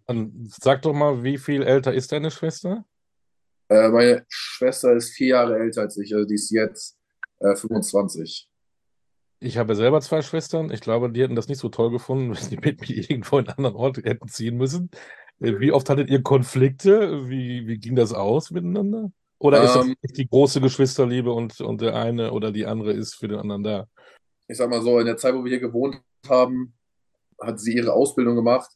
Dann 0.07 0.49
sag 0.61 0.83
doch 0.83 0.95
mal, 0.95 1.23
wie 1.23 1.37
viel 1.37 1.62
älter 1.62 1.92
ist 1.92 2.12
deine 2.12 2.30
Schwester? 2.30 2.85
Äh, 3.68 3.88
meine 3.88 4.25
Schwester 4.28 4.95
ist 4.95 5.11
vier 5.11 5.28
Jahre 5.28 5.59
älter 5.59 5.83
als 5.83 5.99
ich, 5.99 6.14
also 6.14 6.26
die 6.26 6.37
ist 6.37 6.50
jetzt 6.50 6.99
äh, 7.40 7.54
25. 7.54 8.49
Ich 9.40 9.57
habe 9.57 9.75
selber 9.75 10.00
zwei 10.00 10.23
Schwestern. 10.23 10.71
Ich 10.71 10.80
glaube, 10.80 11.11
die 11.11 11.23
hätten 11.23 11.37
das 11.37 11.49
nicht 11.49 11.59
so 11.59 11.68
toll 11.68 11.90
gefunden, 11.90 12.30
wenn 12.35 12.42
sie 12.42 12.57
mit 12.57 12.80
mir 12.80 12.97
irgendwo 12.97 13.38
in 13.38 13.47
einen 13.47 13.57
anderen 13.57 13.76
Ort 13.76 13.97
hätten 13.99 14.28
ziehen 14.28 14.57
müssen. 14.57 14.90
Äh, 15.40 15.59
wie 15.59 15.73
oft 15.73 15.88
hattet 15.88 16.11
ihr 16.11 16.23
Konflikte? 16.23 17.28
Wie, 17.28 17.66
wie 17.66 17.78
ging 17.78 17.97
das 17.97 18.12
aus 18.12 18.50
miteinander? 18.50 19.11
Oder 19.38 19.62
ist 19.62 19.76
ähm, 19.76 19.95
das 20.02 20.12
die 20.12 20.28
große 20.28 20.61
Geschwisterliebe 20.61 21.33
und, 21.33 21.61
und 21.61 21.80
der 21.80 21.95
eine 21.95 22.33
oder 22.33 22.50
die 22.50 22.66
andere 22.66 22.92
ist 22.92 23.14
für 23.14 23.28
den 23.28 23.38
anderen 23.38 23.62
da? 23.62 23.87
Ich 24.49 24.57
sag 24.57 24.68
mal 24.68 24.83
so, 24.83 24.99
in 24.99 25.07
der 25.07 25.16
Zeit, 25.16 25.35
wo 25.35 25.45
wir 25.45 25.50
hier 25.50 25.61
gewohnt 25.61 26.00
haben, 26.28 26.75
hat 27.40 27.61
sie 27.61 27.76
ihre 27.76 27.92
Ausbildung 27.92 28.35
gemacht 28.35 28.71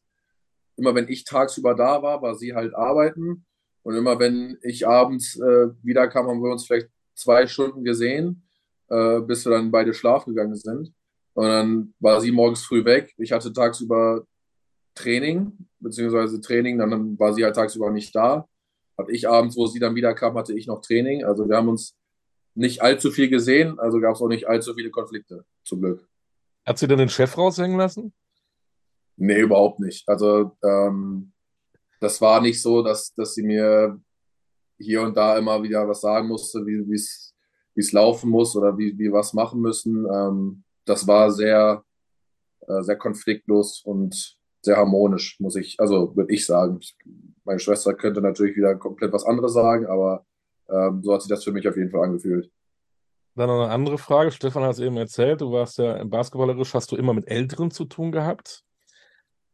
immer 0.76 0.94
wenn 0.94 1.08
ich 1.08 1.24
tagsüber 1.24 1.74
da 1.74 2.02
war, 2.02 2.22
war 2.22 2.34
sie 2.34 2.54
halt 2.54 2.74
arbeiten. 2.74 3.44
Und 3.82 3.94
immer 3.96 4.18
wenn 4.18 4.58
ich 4.62 4.86
abends 4.86 5.38
äh, 5.38 5.68
wiederkam, 5.82 6.28
haben 6.28 6.42
wir 6.42 6.52
uns 6.52 6.66
vielleicht 6.66 6.88
zwei 7.14 7.46
Stunden 7.46 7.84
gesehen, 7.84 8.46
äh, 8.88 9.20
bis 9.20 9.44
wir 9.44 9.52
dann 9.52 9.70
beide 9.70 9.94
schlafen 9.94 10.34
gegangen 10.34 10.56
sind. 10.56 10.92
Und 11.34 11.46
dann 11.46 11.94
war 12.00 12.20
sie 12.20 12.32
morgens 12.32 12.62
früh 12.62 12.84
weg. 12.84 13.14
Ich 13.16 13.32
hatte 13.32 13.52
tagsüber 13.52 14.26
Training, 14.94 15.52
beziehungsweise 15.80 16.40
Training, 16.40 16.78
dann 16.78 17.18
war 17.18 17.32
sie 17.32 17.44
halt 17.44 17.56
tagsüber 17.56 17.90
nicht 17.90 18.14
da. 18.14 18.46
Hatte 18.98 19.12
ich 19.12 19.28
abends, 19.28 19.56
wo 19.56 19.66
sie 19.66 19.78
dann 19.78 19.94
wiederkam, 19.94 20.36
hatte 20.36 20.52
ich 20.52 20.66
noch 20.66 20.82
Training. 20.82 21.24
Also 21.24 21.48
wir 21.48 21.56
haben 21.56 21.68
uns 21.68 21.96
nicht 22.54 22.82
allzu 22.82 23.10
viel 23.10 23.28
gesehen, 23.28 23.78
also 23.78 23.98
gab 24.00 24.14
es 24.14 24.20
auch 24.20 24.28
nicht 24.28 24.46
allzu 24.46 24.74
viele 24.74 24.90
Konflikte, 24.90 25.44
zum 25.64 25.80
Glück. 25.80 26.06
Hat 26.66 26.78
sie 26.78 26.86
denn 26.86 26.98
den 26.98 27.08
Chef 27.08 27.36
raushängen 27.36 27.78
lassen? 27.78 28.12
Nee, 29.16 29.40
überhaupt 29.40 29.80
nicht. 29.80 30.06
Also 30.08 30.56
ähm, 30.62 31.32
das 32.00 32.20
war 32.20 32.40
nicht 32.40 32.60
so, 32.60 32.82
dass, 32.82 33.14
dass 33.14 33.34
sie 33.34 33.42
mir 33.42 34.00
hier 34.78 35.02
und 35.02 35.16
da 35.16 35.38
immer 35.38 35.62
wieder 35.62 35.88
was 35.88 36.00
sagen 36.00 36.28
musste, 36.28 36.64
wie 36.66 36.94
es 36.94 37.31
laufen 37.92 38.30
muss 38.30 38.56
oder 38.56 38.76
wie 38.78 38.98
wir 38.98 39.12
was 39.12 39.32
machen 39.32 39.60
müssen. 39.60 40.06
Ähm, 40.06 40.64
das 40.84 41.06
war 41.06 41.30
sehr, 41.30 41.84
äh, 42.66 42.82
sehr 42.82 42.96
konfliktlos 42.96 43.82
und 43.84 44.36
sehr 44.62 44.76
harmonisch, 44.76 45.38
muss 45.40 45.56
ich, 45.56 45.78
also 45.80 46.14
würde 46.16 46.32
ich 46.32 46.46
sagen. 46.46 46.80
Meine 47.44 47.58
Schwester 47.58 47.94
könnte 47.94 48.20
natürlich 48.20 48.56
wieder 48.56 48.76
komplett 48.76 49.12
was 49.12 49.24
anderes 49.24 49.52
sagen, 49.52 49.86
aber 49.86 50.24
ähm, 50.68 51.02
so 51.02 51.12
hat 51.12 51.22
sich 51.22 51.30
das 51.30 51.44
für 51.44 51.52
mich 51.52 51.66
auf 51.68 51.76
jeden 51.76 51.90
Fall 51.90 52.04
angefühlt. 52.04 52.50
Dann 53.34 53.48
noch 53.48 53.62
eine 53.62 53.72
andere 53.72 53.98
Frage. 53.98 54.30
Stefan 54.30 54.62
hat 54.62 54.72
es 54.72 54.78
eben 54.78 54.96
erzählt, 54.96 55.40
du 55.40 55.50
warst 55.52 55.78
ja 55.78 55.96
im 55.96 56.10
Basketballerisch, 56.10 56.74
hast 56.74 56.92
du 56.92 56.96
immer 56.96 57.14
mit 57.14 57.28
Älteren 57.28 57.70
zu 57.70 57.86
tun 57.86 58.12
gehabt. 58.12 58.62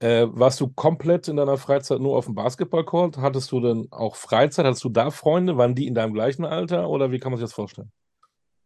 Äh, 0.00 0.26
warst 0.30 0.60
du 0.60 0.68
komplett 0.68 1.26
in 1.28 1.36
deiner 1.36 1.56
Freizeit 1.56 2.00
nur 2.00 2.16
auf 2.16 2.26
dem 2.26 2.34
Basketballcourt? 2.34 3.18
Hattest 3.18 3.50
du 3.50 3.60
denn 3.60 3.88
auch 3.90 4.16
Freizeit? 4.16 4.64
Hattest 4.64 4.84
du 4.84 4.90
da 4.90 5.10
Freunde? 5.10 5.56
Waren 5.56 5.74
die 5.74 5.86
in 5.86 5.94
deinem 5.94 6.12
gleichen 6.12 6.44
Alter 6.44 6.88
oder 6.88 7.10
wie 7.10 7.18
kann 7.18 7.32
man 7.32 7.38
sich 7.38 7.46
das 7.46 7.54
vorstellen? 7.54 7.90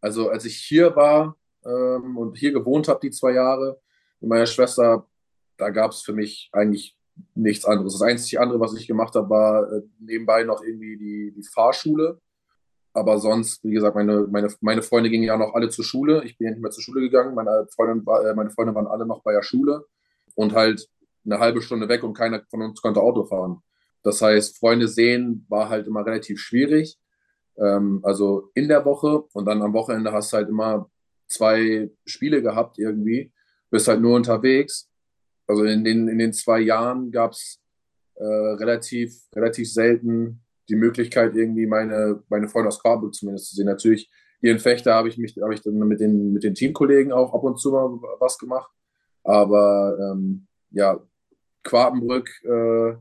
Also 0.03 0.29
als 0.29 0.43
ich 0.43 0.57
hier 0.57 0.97
war 0.97 1.37
ähm, 1.65 2.17
und 2.17 2.37
hier 2.37 2.51
gewohnt 2.51 2.89
habe, 2.89 2.99
die 3.01 3.11
zwei 3.11 3.31
Jahre, 3.31 3.79
mit 4.19 4.29
meiner 4.29 4.45
Schwester, 4.45 5.07
da 5.55 5.69
gab 5.69 5.91
es 5.91 6.01
für 6.01 6.11
mich 6.11 6.49
eigentlich 6.51 6.97
nichts 7.35 7.63
anderes. 7.63 7.93
Das 7.93 8.01
einzige 8.01 8.41
andere, 8.41 8.59
was 8.59 8.75
ich 8.75 8.85
gemacht 8.85 9.15
habe, 9.15 9.29
war 9.29 9.71
äh, 9.71 9.81
nebenbei 9.99 10.43
noch 10.43 10.61
irgendwie 10.61 10.97
die, 10.97 11.33
die 11.33 11.43
Fahrschule. 11.43 12.19
Aber 12.91 13.17
sonst, 13.17 13.63
wie 13.63 13.71
gesagt, 13.71 13.95
meine, 13.95 14.27
meine, 14.29 14.53
meine 14.59 14.81
Freunde 14.81 15.09
gingen 15.09 15.23
ja 15.23 15.37
noch 15.37 15.53
alle 15.53 15.69
zur 15.69 15.85
Schule. 15.85 16.25
Ich 16.25 16.37
bin 16.37 16.47
ja 16.47 16.51
nicht 16.51 16.61
mehr 16.61 16.71
zur 16.71 16.83
Schule 16.83 16.99
gegangen. 16.99 17.33
Meine, 17.33 17.65
Freundin, 17.73 18.05
äh, 18.05 18.33
meine 18.33 18.49
Freunde 18.49 18.75
waren 18.75 18.87
alle 18.87 19.05
noch 19.05 19.23
bei 19.23 19.31
der 19.31 19.41
Schule. 19.41 19.85
Und 20.35 20.53
halt 20.53 20.89
eine 21.23 21.39
halbe 21.39 21.61
Stunde 21.61 21.87
weg 21.87 22.03
und 22.03 22.13
keiner 22.13 22.43
von 22.49 22.61
uns 22.61 22.81
konnte 22.81 22.99
Auto 22.99 23.23
fahren. 23.23 23.61
Das 24.01 24.21
heißt, 24.21 24.59
Freunde 24.59 24.89
sehen 24.89 25.45
war 25.47 25.69
halt 25.69 25.87
immer 25.87 26.05
relativ 26.05 26.41
schwierig. 26.41 26.99
Ähm, 27.57 27.99
also 28.03 28.51
in 28.53 28.67
der 28.67 28.85
Woche 28.85 29.23
und 29.33 29.45
dann 29.45 29.61
am 29.61 29.73
Wochenende 29.73 30.11
hast 30.11 30.33
du 30.33 30.37
halt 30.37 30.49
immer 30.49 30.89
zwei 31.27 31.89
Spiele 32.05 32.41
gehabt 32.41 32.79
irgendwie, 32.79 33.31
bist 33.69 33.87
halt 33.87 34.01
nur 34.01 34.15
unterwegs. 34.15 34.89
Also 35.47 35.63
in 35.63 35.83
den, 35.83 36.07
in 36.07 36.19
den 36.19 36.33
zwei 36.33 36.59
Jahren 36.59 37.11
gab 37.11 37.31
es 37.31 37.59
äh, 38.15 38.23
relativ, 38.23 39.13
relativ 39.35 39.71
selten 39.71 40.41
die 40.69 40.75
Möglichkeit, 40.75 41.35
irgendwie 41.35 41.65
meine, 41.65 42.23
meine 42.29 42.47
Freunde 42.47 42.69
aus 42.69 42.81
Karlsburg 42.81 43.13
zumindest 43.13 43.49
zu 43.49 43.55
sehen. 43.55 43.65
Natürlich, 43.65 44.09
hier 44.39 44.51
in 44.51 44.59
Fechter 44.59 44.93
habe 44.93 45.09
ich 45.09 45.17
mich, 45.17 45.35
habe 45.41 45.53
ich 45.53 45.61
dann 45.61 45.77
mit 45.79 45.99
den, 45.99 46.33
mit 46.33 46.43
den 46.43 46.55
Teamkollegen 46.55 47.11
auch 47.11 47.33
ab 47.33 47.43
und 47.43 47.59
zu 47.59 47.71
mal 47.71 47.89
was 48.19 48.37
gemacht. 48.37 48.71
Aber 49.23 49.97
ähm, 49.99 50.47
ja, 50.71 50.99
Quartenbrück, 51.63 52.29
äh, 52.43 52.95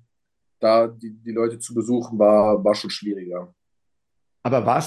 da 0.61 0.87
die, 0.87 1.11
die 1.11 1.33
Leute 1.33 1.59
zu 1.59 1.75
besuchen, 1.75 2.19
war, 2.19 2.63
war 2.65 2.75
schon 2.75 2.91
schwieriger. 2.91 3.53
Aber 4.43 4.67
war 4.67 4.79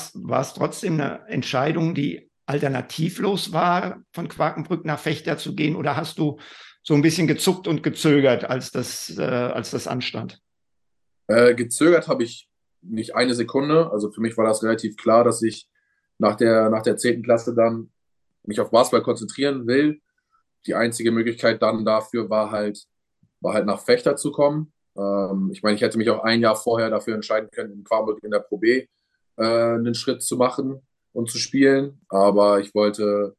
es 0.42 0.54
trotzdem 0.54 0.96
eine 0.96 1.28
Entscheidung, 1.28 1.96
die 1.96 2.30
alternativlos 2.46 3.54
war, 3.54 4.04
von 4.12 4.28
Quakenbrück 4.28 4.86
nach 4.86 5.00
Fechter 5.00 5.38
zu 5.38 5.56
gehen? 5.56 5.76
Oder 5.76 5.96
hast 5.96 6.20
du 6.20 6.38
so 6.84 6.94
ein 6.94 7.02
bisschen 7.02 7.28
gezuckt 7.28 7.68
und 7.68 7.82
gezögert, 7.82 8.46
als 8.46 8.72
das, 8.72 9.18
äh, 9.18 9.24
als 9.24 9.72
das 9.72 9.88
anstand? 9.88 10.42
Äh, 11.28 11.56
gezögert 11.56 12.08
habe 12.08 12.24
ich 12.24 12.50
nicht 12.82 13.16
eine 13.16 13.34
Sekunde. 13.34 13.92
Also 13.92 14.12
für 14.12 14.22
mich 14.22 14.38
war 14.38 14.46
das 14.46 14.62
relativ 14.62 14.98
klar, 14.98 15.24
dass 15.24 15.42
ich 15.42 15.68
nach 16.20 16.36
der, 16.36 16.70
nach 16.70 16.84
der 16.84 16.98
10. 16.98 17.24
Klasse 17.24 17.56
dann 17.56 17.92
mich 18.44 18.60
auf 18.60 18.70
Basketball 18.70 19.04
konzentrieren 19.04 19.66
will. 19.66 20.02
Die 20.68 20.76
einzige 20.76 21.12
Möglichkeit 21.12 21.62
dann 21.62 21.86
dafür 21.86 22.30
war 22.30 22.52
halt, 22.52 22.86
war 23.40 23.54
halt 23.54 23.66
nach 23.66 23.80
Fechter 23.80 24.16
zu 24.16 24.32
kommen. 24.32 24.72
Ähm, 24.96 25.50
ich 25.52 25.64
meine, 25.64 25.76
ich 25.76 25.82
hätte 25.82 25.98
mich 25.98 26.10
auch 26.10 26.24
ein 26.24 26.42
Jahr 26.42 26.56
vorher 26.56 26.90
dafür 26.92 27.16
entscheiden 27.16 27.50
können, 27.50 27.74
in 27.74 27.84
Quarburg 27.84 28.20
in 28.24 28.32
der 28.32 28.40
Pro 28.40 28.58
B 28.58 28.86
äh, 29.38 29.44
einen 29.44 29.96
Schritt 29.96 30.24
zu 30.24 30.38
machen 30.38 30.82
und 31.14 31.30
zu 31.30 31.38
spielen. 31.38 32.02
Aber 32.10 32.60
ich 32.60 32.74
wollte, 32.76 33.36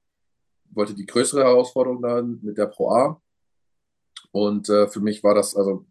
wollte 0.70 0.94
die 0.94 1.06
größere 1.06 1.44
Herausforderung 1.44 2.02
dann 2.02 2.40
mit 2.42 2.58
der 2.58 2.66
Pro 2.66 2.90
A. 2.90 3.22
Und 4.32 4.68
äh, 4.68 4.88
für 4.88 5.00
mich 5.00 5.22
war 5.22 5.34
das, 5.34 5.56
also 5.56 5.86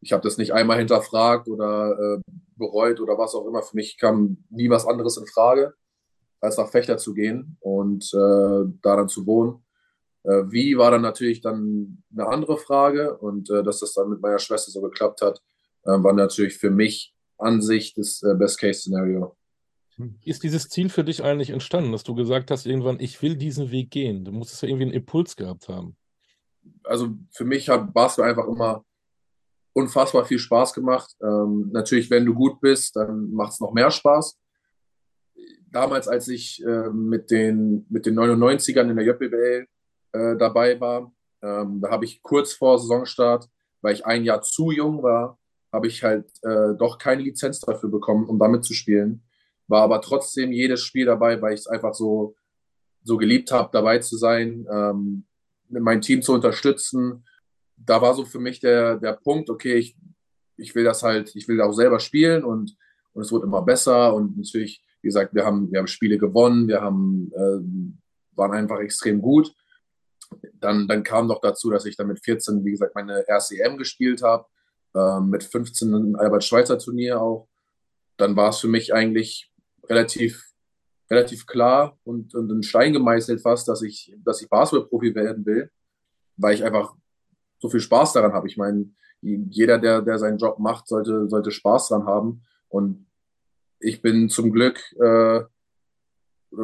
ich 0.00 0.12
habe 0.12 0.22
das 0.22 0.38
nicht 0.38 0.52
einmal 0.52 0.78
hinterfragt 0.78 1.48
oder 1.48 1.98
äh, 1.98 2.32
bereut 2.56 3.00
oder 3.00 3.18
was 3.18 3.34
auch 3.34 3.46
immer. 3.46 3.62
Für 3.62 3.76
mich 3.76 3.98
kam 3.98 4.44
nie 4.50 4.70
was 4.70 4.86
anderes 4.86 5.16
in 5.16 5.26
Frage, 5.26 5.74
als 6.40 6.56
nach 6.56 6.70
Fechter 6.70 6.96
zu 6.96 7.14
gehen 7.14 7.56
und 7.60 8.04
äh, 8.14 8.64
da 8.82 8.96
dann 8.96 9.08
zu 9.08 9.26
wohnen. 9.26 9.62
Äh, 10.24 10.44
wie 10.48 10.76
war 10.76 10.90
dann 10.90 11.02
natürlich 11.02 11.40
dann 11.40 12.02
eine 12.12 12.26
andere 12.26 12.56
Frage 12.56 13.16
und 13.18 13.50
äh, 13.50 13.62
dass 13.62 13.80
das 13.80 13.94
dann 13.94 14.10
mit 14.10 14.20
meiner 14.20 14.38
Schwester 14.38 14.70
so 14.70 14.80
geklappt 14.80 15.22
hat, 15.22 15.42
war 15.82 16.12
natürlich 16.12 16.58
für 16.58 16.68
mich 16.68 17.14
an 17.40 17.60
sich 17.60 17.94
das 17.94 18.22
äh, 18.22 18.34
Best-Case-Szenario. 18.34 19.36
Ist 20.24 20.42
dieses 20.42 20.68
Ziel 20.68 20.88
für 20.88 21.04
dich 21.04 21.22
eigentlich 21.22 21.50
entstanden, 21.50 21.92
dass 21.92 22.04
du 22.04 22.14
gesagt 22.14 22.50
hast, 22.50 22.66
irgendwann, 22.66 23.00
ich 23.00 23.20
will 23.22 23.36
diesen 23.36 23.70
Weg 23.70 23.90
gehen? 23.90 24.24
Du 24.24 24.32
musstest 24.32 24.62
ja 24.62 24.68
irgendwie 24.68 24.84
einen 24.84 24.94
Impuls 24.94 25.36
gehabt 25.36 25.68
haben. 25.68 25.96
Also 26.84 27.10
für 27.32 27.44
mich 27.44 27.68
hat 27.68 27.92
Basketball 27.92 28.30
einfach 28.30 28.46
immer 28.46 28.84
unfassbar 29.72 30.24
viel 30.24 30.38
Spaß 30.38 30.72
gemacht. 30.72 31.14
Ähm, 31.22 31.70
natürlich, 31.72 32.10
wenn 32.10 32.24
du 32.24 32.34
gut 32.34 32.60
bist, 32.60 32.96
dann 32.96 33.30
macht 33.32 33.52
es 33.52 33.60
noch 33.60 33.72
mehr 33.72 33.90
Spaß. 33.90 34.38
Damals, 35.70 36.08
als 36.08 36.28
ich 36.28 36.64
äh, 36.64 36.90
mit, 36.90 37.30
den, 37.30 37.86
mit 37.88 38.06
den 38.06 38.18
99ern 38.18 38.90
in 38.90 38.96
der 38.96 39.06
JBL 39.06 39.66
äh, 40.12 40.36
dabei 40.36 40.80
war, 40.80 41.12
ähm, 41.42 41.80
da 41.80 41.90
habe 41.90 42.04
ich 42.04 42.22
kurz 42.22 42.52
vor 42.52 42.78
Saisonstart, 42.78 43.48
weil 43.80 43.94
ich 43.94 44.04
ein 44.04 44.24
Jahr 44.24 44.42
zu 44.42 44.72
jung 44.72 45.02
war, 45.02 45.38
habe 45.72 45.86
ich 45.86 46.02
halt 46.02 46.26
äh, 46.42 46.74
doch 46.78 46.98
keine 46.98 47.22
Lizenz 47.22 47.60
dafür 47.60 47.90
bekommen, 47.90 48.26
um 48.26 48.38
damit 48.38 48.64
zu 48.64 48.74
spielen. 48.74 49.22
War 49.68 49.82
aber 49.82 50.00
trotzdem 50.00 50.52
jedes 50.52 50.82
Spiel 50.82 51.06
dabei, 51.06 51.40
weil 51.40 51.54
ich 51.54 51.60
es 51.60 51.66
einfach 51.66 51.94
so, 51.94 52.34
so 53.02 53.16
geliebt 53.16 53.52
habe, 53.52 53.70
dabei 53.72 53.98
zu 53.98 54.16
sein, 54.16 54.66
ähm, 54.70 55.26
mein 55.68 56.00
Team 56.00 56.22
zu 56.22 56.32
unterstützen, 56.32 57.24
da 57.76 58.02
war 58.02 58.14
so 58.14 58.24
für 58.24 58.40
mich 58.40 58.60
der, 58.60 58.96
der 58.96 59.14
Punkt, 59.14 59.48
okay, 59.48 59.74
ich, 59.74 59.96
ich 60.56 60.74
will 60.74 60.84
das 60.84 61.02
halt, 61.02 61.34
ich 61.34 61.48
will 61.48 61.60
auch 61.60 61.72
selber 61.72 62.00
spielen 62.00 62.44
und, 62.44 62.76
und 63.12 63.22
es 63.22 63.32
wird 63.32 63.44
immer 63.44 63.62
besser 63.62 64.14
und 64.14 64.36
natürlich, 64.36 64.84
wie 65.00 65.08
gesagt, 65.08 65.34
wir 65.34 65.44
haben, 65.44 65.70
wir 65.70 65.78
haben 65.78 65.86
Spiele 65.86 66.18
gewonnen, 66.18 66.68
wir 66.68 66.80
haben, 66.80 67.32
äh, 67.34 68.36
waren 68.36 68.52
einfach 68.52 68.80
extrem 68.80 69.22
gut. 69.22 69.54
Dann, 70.54 70.86
dann 70.86 71.02
kam 71.02 71.26
noch 71.26 71.40
dazu, 71.40 71.70
dass 71.70 71.86
ich 71.86 71.96
dann 71.96 72.08
mit 72.08 72.22
14, 72.22 72.64
wie 72.64 72.72
gesagt, 72.72 72.94
meine 72.94 73.24
erste 73.26 73.58
EM 73.58 73.78
gespielt 73.78 74.22
habe, 74.22 74.46
äh, 74.94 75.20
mit 75.20 75.44
15 75.44 75.94
ein 75.94 76.16
Albert-Schweitzer-Turnier 76.16 77.20
auch. 77.20 77.48
Dann 78.16 78.36
war 78.36 78.50
es 78.50 78.58
für 78.58 78.68
mich 78.68 78.92
eigentlich 78.92 79.50
relativ, 79.88 80.44
relativ 81.10 81.46
klar 81.46 81.98
und, 82.04 82.34
und 82.34 82.50
ein 82.50 82.62
Stein 82.62 82.92
gemeißelt 82.92 83.40
fast, 83.40 83.68
dass 83.68 83.82
ich, 83.82 84.14
dass 84.24 84.42
ich 84.42 84.48
Basketball-Profi 84.48 85.14
werden 85.14 85.46
will, 85.46 85.70
weil 86.36 86.54
ich 86.54 86.64
einfach 86.64 86.94
so 87.58 87.68
viel 87.68 87.80
Spaß 87.80 88.12
daran 88.14 88.32
habe. 88.32 88.46
Ich 88.46 88.56
meine, 88.56 88.90
jeder, 89.22 89.78
der, 89.78 90.02
der 90.02 90.18
seinen 90.18 90.38
Job 90.38 90.58
macht, 90.58 90.88
sollte, 90.88 91.28
sollte 91.28 91.50
Spaß 91.50 91.88
dran 91.88 92.06
haben. 92.06 92.42
Und 92.68 93.06
ich 93.78 94.02
bin 94.02 94.28
zum 94.28 94.52
Glück, 94.52 94.80
äh, 95.00 95.40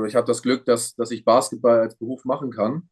ich 0.07 0.17
habe 0.17 0.27
das 0.27 0.43
Glück, 0.43 0.65
dass, 0.65 0.95
dass 0.95 1.11
ich 1.11 1.25
Basketball 1.25 1.81
als 1.81 1.97
Beruf 1.97 2.25
machen 2.25 2.51
kann. 2.51 2.89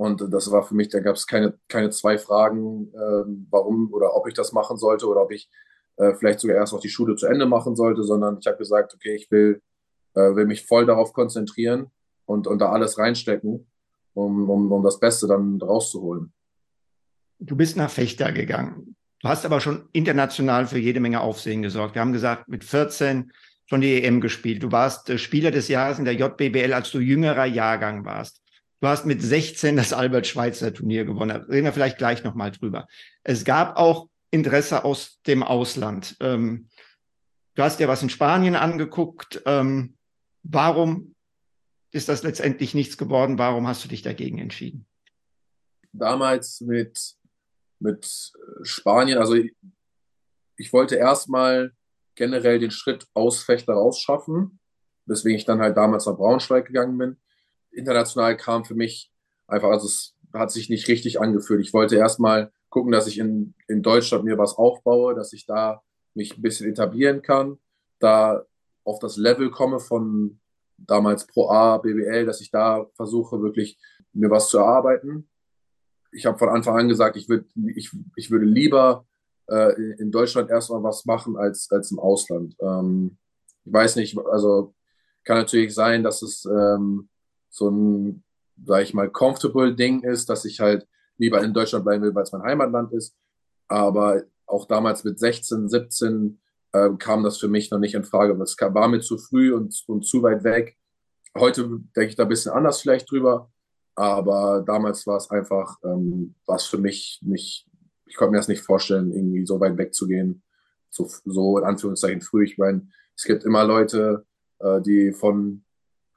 Und 0.00 0.32
das 0.32 0.50
war 0.50 0.62
für 0.62 0.74
mich, 0.74 0.88
da 0.88 1.00
gab 1.00 1.16
es 1.16 1.26
keine, 1.26 1.58
keine 1.68 1.90
zwei 1.90 2.16
Fragen, 2.16 2.88
äh, 2.94 3.24
warum 3.50 3.92
oder 3.92 4.16
ob 4.16 4.26
ich 4.26 4.32
das 4.32 4.50
machen 4.50 4.78
sollte 4.78 5.06
oder 5.06 5.20
ob 5.20 5.30
ich 5.30 5.50
äh, 5.98 6.14
vielleicht 6.14 6.40
sogar 6.40 6.56
erst 6.56 6.72
noch 6.72 6.80
die 6.80 6.88
Schule 6.88 7.16
zu 7.16 7.26
Ende 7.26 7.44
machen 7.44 7.76
sollte, 7.76 8.02
sondern 8.02 8.38
ich 8.40 8.46
habe 8.46 8.56
gesagt, 8.56 8.94
okay, 8.94 9.14
ich 9.14 9.30
will, 9.30 9.60
äh, 10.14 10.34
will 10.34 10.46
mich 10.46 10.64
voll 10.64 10.86
darauf 10.86 11.12
konzentrieren 11.12 11.90
und, 12.24 12.46
und 12.46 12.60
da 12.60 12.70
alles 12.70 12.96
reinstecken, 12.96 13.66
um, 14.14 14.48
um, 14.48 14.72
um 14.72 14.82
das 14.82 14.98
Beste 14.98 15.26
dann 15.26 15.60
rauszuholen. 15.60 16.32
Du 17.38 17.54
bist 17.54 17.76
nach 17.76 17.90
Fechter 17.90 18.32
gegangen. 18.32 18.96
Du 19.20 19.28
hast 19.28 19.44
aber 19.44 19.60
schon 19.60 19.90
international 19.92 20.66
für 20.66 20.78
jede 20.78 21.00
Menge 21.00 21.20
Aufsehen 21.20 21.60
gesorgt. 21.60 21.94
Wir 21.94 22.00
haben 22.00 22.14
gesagt, 22.14 22.48
mit 22.48 22.64
14 22.64 23.32
schon 23.66 23.82
die 23.82 24.02
EM 24.02 24.22
gespielt. 24.22 24.62
Du 24.62 24.72
warst 24.72 25.10
äh, 25.10 25.18
Spieler 25.18 25.50
des 25.50 25.68
Jahres 25.68 25.98
in 25.98 26.06
der 26.06 26.14
JBBL, 26.14 26.72
als 26.72 26.90
du 26.90 27.00
jüngerer 27.00 27.44
Jahrgang 27.44 28.06
warst. 28.06 28.40
Du 28.80 28.88
hast 28.88 29.04
mit 29.04 29.22
16 29.22 29.76
das 29.76 29.92
Albert-Schweitzer-Turnier 29.92 31.04
gewonnen. 31.04 31.28
Da 31.28 31.36
reden 31.52 31.66
wir 31.66 31.72
vielleicht 31.72 31.98
gleich 31.98 32.24
nochmal 32.24 32.50
drüber. 32.50 32.88
Es 33.22 33.44
gab 33.44 33.76
auch 33.76 34.08
Interesse 34.30 34.84
aus 34.84 35.20
dem 35.26 35.42
Ausland. 35.42 36.16
Ähm, 36.20 36.68
du 37.54 37.62
hast 37.62 37.78
dir 37.78 37.88
was 37.88 38.02
in 38.02 38.10
Spanien 38.10 38.56
angeguckt. 38.56 39.42
Ähm, 39.44 39.96
warum 40.42 41.14
ist 41.90 42.08
das 42.08 42.22
letztendlich 42.22 42.74
nichts 42.74 42.96
geworden? 42.96 43.38
Warum 43.38 43.66
hast 43.66 43.84
du 43.84 43.88
dich 43.88 44.02
dagegen 44.02 44.38
entschieden? 44.38 44.86
Damals 45.92 46.60
mit 46.60 47.16
mit 47.80 48.32
Spanien. 48.62 49.18
Also 49.18 49.34
ich, 49.34 49.54
ich 50.56 50.72
wollte 50.72 50.96
erstmal 50.96 51.72
generell 52.14 52.58
den 52.58 52.70
Schritt 52.70 53.06
aus 53.14 53.42
Fechter 53.42 53.72
rausschaffen, 53.72 54.60
weswegen 55.06 55.38
ich 55.38 55.46
dann 55.46 55.60
halt 55.60 55.76
damals 55.76 56.06
nach 56.06 56.16
Braunschweig 56.16 56.66
gegangen 56.66 56.98
bin. 56.98 57.16
International 57.72 58.36
kam 58.36 58.64
für 58.64 58.74
mich 58.74 59.10
einfach, 59.46 59.68
also 59.68 59.86
es 59.86 60.16
hat 60.32 60.50
sich 60.50 60.68
nicht 60.68 60.88
richtig 60.88 61.20
angefühlt. 61.20 61.60
Ich 61.60 61.72
wollte 61.72 61.96
erstmal 61.96 62.52
gucken, 62.68 62.92
dass 62.92 63.06
ich 63.06 63.18
in, 63.18 63.54
in 63.68 63.82
Deutschland 63.82 64.24
mir 64.24 64.38
was 64.38 64.54
aufbaue, 64.54 65.14
dass 65.14 65.32
ich 65.32 65.46
da 65.46 65.82
mich 66.14 66.36
ein 66.36 66.42
bisschen 66.42 66.70
etablieren 66.70 67.22
kann, 67.22 67.58
da 67.98 68.44
auf 68.84 68.98
das 68.98 69.16
Level 69.16 69.50
komme 69.50 69.80
von 69.80 70.40
damals 70.76 71.26
Pro 71.26 71.50
A, 71.50 71.78
BWL, 71.78 72.26
dass 72.26 72.40
ich 72.40 72.50
da 72.50 72.86
versuche, 72.94 73.42
wirklich 73.42 73.78
mir 74.12 74.30
was 74.30 74.48
zu 74.48 74.58
erarbeiten 74.58 75.28
ich 76.12 76.26
habe 76.26 76.38
von 76.38 76.48
Anfang 76.48 76.76
an 76.76 76.88
gesagt, 76.88 77.16
ich, 77.16 77.28
würd, 77.28 77.46
ich, 77.74 77.90
ich 78.16 78.30
würde 78.30 78.46
lieber 78.46 79.06
äh, 79.48 79.74
in 79.98 80.10
Deutschland 80.10 80.50
erstmal 80.50 80.82
was 80.82 81.04
machen 81.04 81.36
als, 81.36 81.70
als 81.70 81.90
im 81.90 81.98
Ausland. 81.98 82.56
Ähm, 82.60 83.18
ich 83.64 83.72
weiß 83.72 83.96
nicht, 83.96 84.18
also 84.18 84.74
kann 85.24 85.36
natürlich 85.36 85.74
sein, 85.74 86.02
dass 86.02 86.22
es 86.22 86.44
ähm, 86.44 87.08
so 87.50 87.68
ein, 87.68 88.24
sag 88.64 88.82
ich 88.82 88.94
mal, 88.94 89.10
comfortable 89.10 89.74
Ding 89.74 90.02
ist, 90.02 90.30
dass 90.30 90.44
ich 90.44 90.60
halt 90.60 90.86
lieber 91.18 91.42
in 91.42 91.52
Deutschland 91.52 91.84
bleiben 91.84 92.02
will, 92.02 92.14
weil 92.14 92.22
es 92.22 92.32
mein 92.32 92.42
Heimatland 92.42 92.92
ist. 92.92 93.14
Aber 93.68 94.22
auch 94.46 94.66
damals 94.66 95.04
mit 95.04 95.18
16, 95.18 95.68
17 95.68 96.40
äh, 96.72 96.90
kam 96.98 97.22
das 97.22 97.38
für 97.38 97.48
mich 97.48 97.70
noch 97.70 97.78
nicht 97.78 97.94
in 97.94 98.04
Frage. 98.04 98.40
Es 98.42 98.56
war 98.58 98.88
mir 98.88 99.00
zu 99.00 99.18
früh 99.18 99.52
und, 99.52 99.74
und 99.86 100.06
zu 100.06 100.22
weit 100.22 100.44
weg. 100.44 100.76
Heute 101.36 101.68
denke 101.94 102.06
ich 102.10 102.16
da 102.16 102.24
ein 102.24 102.28
bisschen 102.28 102.52
anders 102.52 102.80
vielleicht 102.80 103.10
drüber. 103.10 103.50
Aber 103.94 104.62
damals 104.66 105.06
war 105.06 105.16
es 105.16 105.30
einfach, 105.30 105.76
ähm, 105.84 106.34
war 106.46 106.56
es 106.56 106.64
für 106.64 106.78
mich 106.78 107.18
nicht, 107.22 107.68
ich 108.06 108.16
konnte 108.16 108.32
mir 108.32 108.38
das 108.38 108.48
nicht 108.48 108.62
vorstellen, 108.62 109.12
irgendwie 109.12 109.44
so 109.44 109.60
weit 109.60 109.76
wegzugehen. 109.76 110.42
So, 110.88 111.08
so 111.24 111.58
in 111.58 111.64
Anführungszeichen 111.64 112.20
früh. 112.20 112.44
Ich 112.44 112.58
meine, 112.58 112.88
es 113.16 113.24
gibt 113.24 113.44
immer 113.44 113.64
Leute, 113.64 114.24
äh, 114.60 114.80
die 114.80 115.12
von 115.12 115.64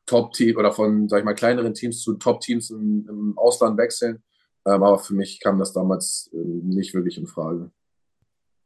Top-Team 0.05 0.57
oder 0.57 0.71
von, 0.71 1.07
sag 1.07 1.19
ich 1.19 1.25
mal, 1.25 1.33
kleineren 1.33 1.73
Teams 1.73 2.01
zu 2.01 2.15
Top-Teams 2.15 2.69
im, 2.71 3.05
im, 3.07 3.37
Ausland 3.37 3.77
wechseln. 3.77 4.23
Ähm, 4.65 4.83
aber 4.83 4.99
für 4.99 5.13
mich 5.13 5.39
kam 5.39 5.59
das 5.59 5.73
damals 5.73 6.29
äh, 6.33 6.37
nicht 6.37 6.93
wirklich 6.93 7.17
in 7.17 7.27
Frage. 7.27 7.71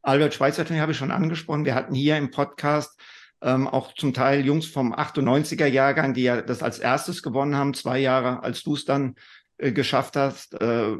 Albert 0.01 0.33
Schweitzer 0.33 0.65
habe 0.79 0.91
ich 0.91 0.97
schon 0.97 1.11
angesprochen. 1.11 1.65
Wir 1.65 1.75
hatten 1.75 1.93
hier 1.93 2.17
im 2.17 2.31
Podcast 2.31 2.99
ähm, 3.41 3.67
auch 3.67 3.93
zum 3.93 4.13
Teil 4.13 4.45
Jungs 4.45 4.65
vom 4.65 4.93
98er 4.93 5.67
Jahrgang, 5.67 6.13
die 6.13 6.23
ja 6.23 6.41
das 6.41 6.63
als 6.63 6.79
erstes 6.79 7.21
gewonnen 7.21 7.55
haben, 7.55 7.73
zwei 7.73 7.99
Jahre, 7.99 8.43
als 8.43 8.63
du 8.63 8.73
es 8.73 8.85
dann 8.85 9.15
äh, 9.57 9.71
geschafft 9.71 10.15
hast, 10.15 10.53
äh, 10.61 10.95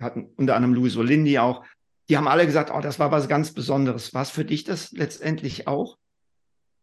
hatten 0.00 0.30
unter 0.36 0.56
anderem 0.56 0.74
Luis 0.74 0.96
Olindi 0.96 1.38
auch. 1.38 1.64
Die 2.08 2.16
haben 2.16 2.28
alle 2.28 2.46
gesagt, 2.46 2.70
oh, 2.72 2.80
das 2.80 2.98
war 2.98 3.10
was 3.10 3.28
ganz 3.28 3.52
Besonderes. 3.52 4.14
War 4.14 4.22
es 4.22 4.30
für 4.30 4.44
dich 4.44 4.64
das 4.64 4.92
letztendlich 4.92 5.66
auch? 5.66 5.96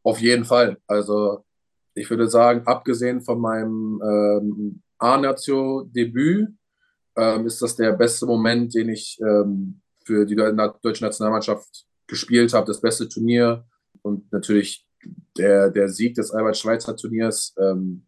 Auf 0.03 0.19
jeden 0.19 0.43
Fall. 0.43 0.77
Also 0.87 1.45
ich 1.95 2.09
würde 2.09 2.27
sagen, 2.27 2.63
abgesehen 2.65 3.21
von 3.21 3.39
meinem 3.39 4.01
ähm, 4.03 4.81
A-Natio-Debüt, 4.97 6.49
ähm, 7.15 7.45
ist 7.45 7.61
das 7.61 7.75
der 7.75 7.93
beste 7.93 8.25
Moment, 8.25 8.73
den 8.73 8.89
ich 8.89 9.19
ähm, 9.21 9.81
für 10.03 10.25
die 10.25 10.35
deutsche 10.35 11.03
Nationalmannschaft 11.03 11.85
gespielt 12.07 12.53
habe. 12.53 12.67
Das 12.67 12.81
beste 12.81 13.07
Turnier, 13.07 13.65
und 14.01 14.31
natürlich 14.31 14.85
der, 15.37 15.69
der 15.69 15.89
Sieg 15.89 16.15
des 16.15 16.31
Albert-Schweitzer 16.31 16.95
Turniers 16.95 17.53
ähm, 17.57 18.05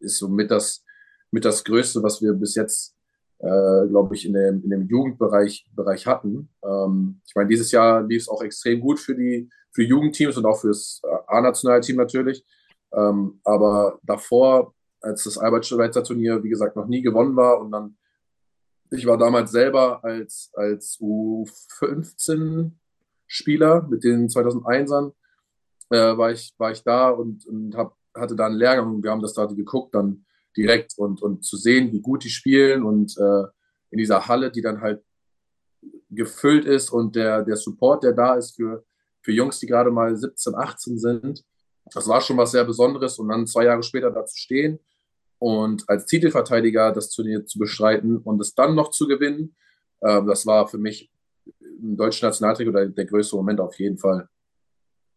ist 0.00 0.18
so 0.18 0.28
mit 0.28 0.50
das, 0.50 0.84
mit 1.30 1.44
das 1.44 1.64
Größte, 1.64 2.02
was 2.02 2.20
wir 2.20 2.32
bis 2.34 2.54
jetzt, 2.54 2.96
äh, 3.38 3.86
glaube 3.88 4.14
ich, 4.14 4.26
in 4.26 4.34
dem, 4.34 4.62
in 4.64 4.70
dem 4.70 4.86
Jugendbereich 4.86 5.66
Bereich 5.74 6.06
hatten. 6.06 6.48
Ähm, 6.64 7.20
ich 7.26 7.34
meine, 7.34 7.48
dieses 7.48 7.70
Jahr 7.70 8.02
lief 8.02 8.22
es 8.22 8.28
auch 8.28 8.42
extrem 8.42 8.80
gut 8.80 9.00
für 9.00 9.14
die, 9.14 9.48
für 9.72 9.82
Jugendteams 9.82 10.36
und 10.36 10.44
auch 10.44 10.60
fürs 10.60 11.00
A-Nationalteam 11.26 11.96
natürlich. 11.96 12.44
Ähm, 12.94 13.40
aber 13.44 13.98
davor, 14.02 14.74
als 15.00 15.24
das 15.24 15.38
Albert-Schweitzer 15.38 16.04
Turnier, 16.04 16.42
wie 16.42 16.50
gesagt, 16.50 16.76
noch 16.76 16.86
nie 16.86 17.00
gewonnen 17.02 17.36
war 17.36 17.60
und 17.60 17.70
dann, 17.72 17.96
ich 18.90 19.06
war 19.06 19.16
damals 19.16 19.50
selber 19.50 20.04
als, 20.04 20.50
als 20.54 20.98
U15-Spieler 21.00 23.86
mit 23.88 24.04
den 24.04 24.28
2001ern, 24.28 25.12
äh, 25.90 26.16
war, 26.16 26.30
ich, 26.30 26.54
war 26.58 26.70
ich 26.70 26.82
da 26.82 27.10
und, 27.10 27.46
und 27.46 27.74
hab, 27.76 27.96
hatte 28.14 28.36
da 28.36 28.46
einen 28.46 28.56
Lehrgang 28.56 28.96
und 28.96 29.02
wir 29.02 29.10
haben 29.10 29.22
das 29.22 29.34
da 29.34 29.46
geguckt 29.46 29.94
dann 29.94 30.24
direkt 30.56 30.98
und, 30.98 31.22
und 31.22 31.44
zu 31.44 31.56
sehen, 31.56 31.92
wie 31.92 32.00
gut 32.00 32.24
die 32.24 32.30
spielen 32.30 32.82
und 32.82 33.16
äh, 33.18 33.44
in 33.90 33.98
dieser 33.98 34.26
Halle, 34.28 34.50
die 34.50 34.62
dann 34.62 34.80
halt 34.80 35.02
gefüllt 36.10 36.64
ist 36.64 36.90
und 36.90 37.16
der, 37.16 37.42
der 37.42 37.56
Support, 37.56 38.04
der 38.04 38.12
da 38.12 38.34
ist 38.34 38.56
für, 38.56 38.84
für 39.22 39.32
Jungs, 39.32 39.58
die 39.58 39.66
gerade 39.66 39.90
mal 39.90 40.14
17, 40.14 40.54
18 40.54 40.98
sind, 40.98 41.44
das 41.94 42.08
war 42.08 42.20
schon 42.20 42.36
was 42.36 42.52
sehr 42.52 42.64
Besonderes 42.64 43.18
und 43.18 43.28
dann 43.28 43.46
zwei 43.46 43.64
Jahre 43.64 43.82
später 43.82 44.10
da 44.10 44.24
zu 44.24 44.36
stehen 44.36 44.78
und 45.38 45.88
als 45.88 46.06
Titelverteidiger 46.06 46.92
das 46.92 47.10
Turnier 47.10 47.44
zu 47.44 47.58
bestreiten 47.58 48.18
und 48.18 48.40
es 48.40 48.54
dann 48.54 48.74
noch 48.74 48.90
zu 48.90 49.08
gewinnen, 49.08 49.56
äh, 50.00 50.22
das 50.24 50.46
war 50.46 50.68
für 50.68 50.78
mich 50.78 51.10
im 51.60 51.96
deutschen 51.96 52.26
Nationaltrick 52.26 52.68
oder 52.68 52.86
der 52.86 53.04
größte 53.06 53.36
Moment 53.36 53.60
auf 53.60 53.78
jeden 53.78 53.98
Fall. 53.98 54.28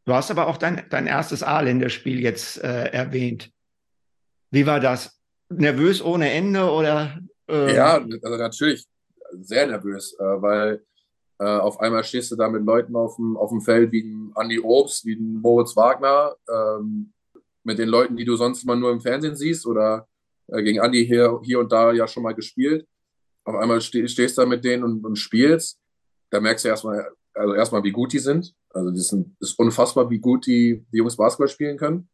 Du 0.05 0.13
hast 0.13 0.31
aber 0.31 0.47
auch 0.47 0.57
dein, 0.57 0.85
dein 0.89 1.07
erstes 1.07 1.43
A-Länderspiel 1.43 2.19
jetzt 2.21 2.63
äh, 2.63 2.87
erwähnt. 2.87 3.51
Wie 4.51 4.65
war 4.65 4.79
das? 4.79 5.19
Nervös 5.49 6.03
ohne 6.03 6.31
Ende 6.31 6.71
oder? 6.71 7.19
Äh... 7.47 7.75
Ja, 7.75 7.95
also 7.95 8.37
natürlich 8.37 8.85
sehr 9.31 9.67
nervös, 9.67 10.15
äh, 10.19 10.23
weil 10.23 10.83
äh, 11.39 11.45
auf 11.45 11.79
einmal 11.79 12.03
stehst 12.03 12.31
du 12.31 12.35
da 12.35 12.49
mit 12.49 12.63
Leuten 12.63 12.95
auf 12.95 13.17
dem, 13.17 13.35
auf 13.35 13.49
dem 13.49 13.61
Feld 13.61 13.91
wie 13.91 14.03
ein 14.03 14.33
Andy 14.35 14.59
Obst, 14.59 15.05
wie 15.05 15.15
ein 15.15 15.41
Moritz 15.41 15.75
Wagner, 15.75 16.35
ähm, 16.49 17.13
mit 17.63 17.79
den 17.79 17.89
Leuten, 17.89 18.15
die 18.15 18.25
du 18.25 18.35
sonst 18.35 18.63
immer 18.63 18.75
nur 18.75 18.91
im 18.91 19.01
Fernsehen 19.01 19.35
siehst 19.35 19.65
oder 19.65 20.07
äh, 20.47 20.63
gegen 20.63 20.79
Andy 20.79 21.05
hier, 21.05 21.39
hier 21.43 21.59
und 21.59 21.71
da 21.71 21.91
ja 21.91 22.07
schon 22.07 22.23
mal 22.23 22.35
gespielt. 22.35 22.87
Auf 23.43 23.55
einmal 23.55 23.81
ste 23.81 24.07
stehst 24.07 24.37
du 24.37 24.41
da 24.41 24.47
mit 24.47 24.63
denen 24.63 24.83
und, 24.83 25.05
und 25.05 25.17
spielst. 25.17 25.79
Da 26.29 26.39
merkst 26.39 26.65
du 26.65 26.69
erstmal, 26.69 27.11
also 27.33 27.53
erstmal, 27.53 27.83
wie 27.83 27.91
gut 27.91 28.13
die 28.13 28.19
sind. 28.19 28.53
Also 28.69 28.91
das 28.91 29.13
ist 29.39 29.59
unfassbar, 29.59 30.09
wie 30.09 30.19
gut 30.19 30.45
die, 30.45 30.85
die 30.91 30.97
Jungs 30.97 31.17
Basketball 31.17 31.47
spielen 31.47 31.77
können. 31.77 32.09